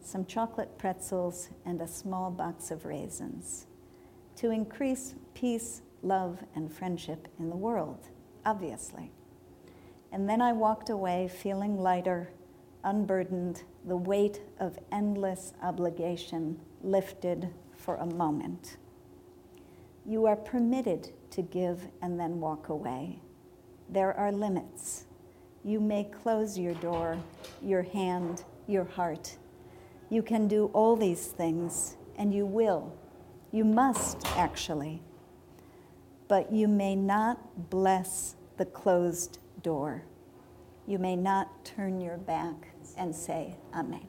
some 0.00 0.24
chocolate 0.24 0.78
pretzels, 0.78 1.50
and 1.64 1.80
a 1.80 1.86
small 1.86 2.30
box 2.30 2.70
of 2.70 2.84
raisins 2.84 3.66
to 4.36 4.50
increase 4.50 5.14
peace, 5.34 5.82
love, 6.02 6.44
and 6.54 6.72
friendship 6.72 7.28
in 7.38 7.50
the 7.50 7.56
world, 7.56 8.08
obviously. 8.44 9.12
And 10.12 10.28
then 10.28 10.40
I 10.40 10.52
walked 10.52 10.90
away 10.90 11.28
feeling 11.28 11.78
lighter, 11.78 12.30
unburdened, 12.84 13.62
the 13.86 13.96
weight 13.96 14.40
of 14.60 14.78
endless 14.90 15.54
obligation 15.62 16.60
lifted 16.82 17.48
for 17.76 17.96
a 17.96 18.06
moment. 18.06 18.76
You 20.04 20.26
are 20.26 20.36
permitted 20.36 21.10
to 21.30 21.42
give 21.42 21.86
and 22.02 22.18
then 22.18 22.40
walk 22.40 22.68
away. 22.68 23.20
There 23.88 24.14
are 24.14 24.32
limits. 24.32 25.06
You 25.64 25.80
may 25.80 26.04
close 26.04 26.58
your 26.58 26.74
door, 26.74 27.16
your 27.62 27.82
hand, 27.82 28.44
your 28.66 28.84
heart. 28.84 29.36
You 30.10 30.22
can 30.22 30.48
do 30.48 30.66
all 30.72 30.96
these 30.96 31.28
things, 31.28 31.96
and 32.16 32.34
you 32.34 32.44
will. 32.44 32.92
You 33.52 33.64
must, 33.64 34.26
actually. 34.36 35.02
But 36.32 36.50
you 36.50 36.66
may 36.66 36.96
not 36.96 37.68
bless 37.68 38.36
the 38.56 38.64
closed 38.64 39.38
door. 39.62 40.02
You 40.86 40.98
may 40.98 41.14
not 41.14 41.62
turn 41.62 42.00
your 42.00 42.16
back 42.16 42.54
and 42.96 43.14
say, 43.14 43.54
Amen. 43.74 44.08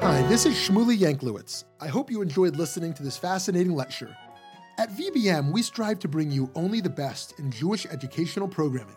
Hi, 0.00 0.22
this 0.22 0.44
is 0.44 0.56
Shmuly 0.56 0.98
Yanklowitz. 0.98 1.62
I 1.80 1.86
hope 1.86 2.10
you 2.10 2.20
enjoyed 2.20 2.56
listening 2.56 2.94
to 2.94 3.04
this 3.04 3.16
fascinating 3.16 3.76
lecture. 3.76 4.16
At 4.76 4.90
VBM, 4.90 5.52
we 5.52 5.62
strive 5.62 6.00
to 6.00 6.08
bring 6.08 6.32
you 6.32 6.50
only 6.56 6.80
the 6.80 6.90
best 6.90 7.38
in 7.38 7.52
Jewish 7.52 7.86
educational 7.86 8.48
programming. 8.48 8.96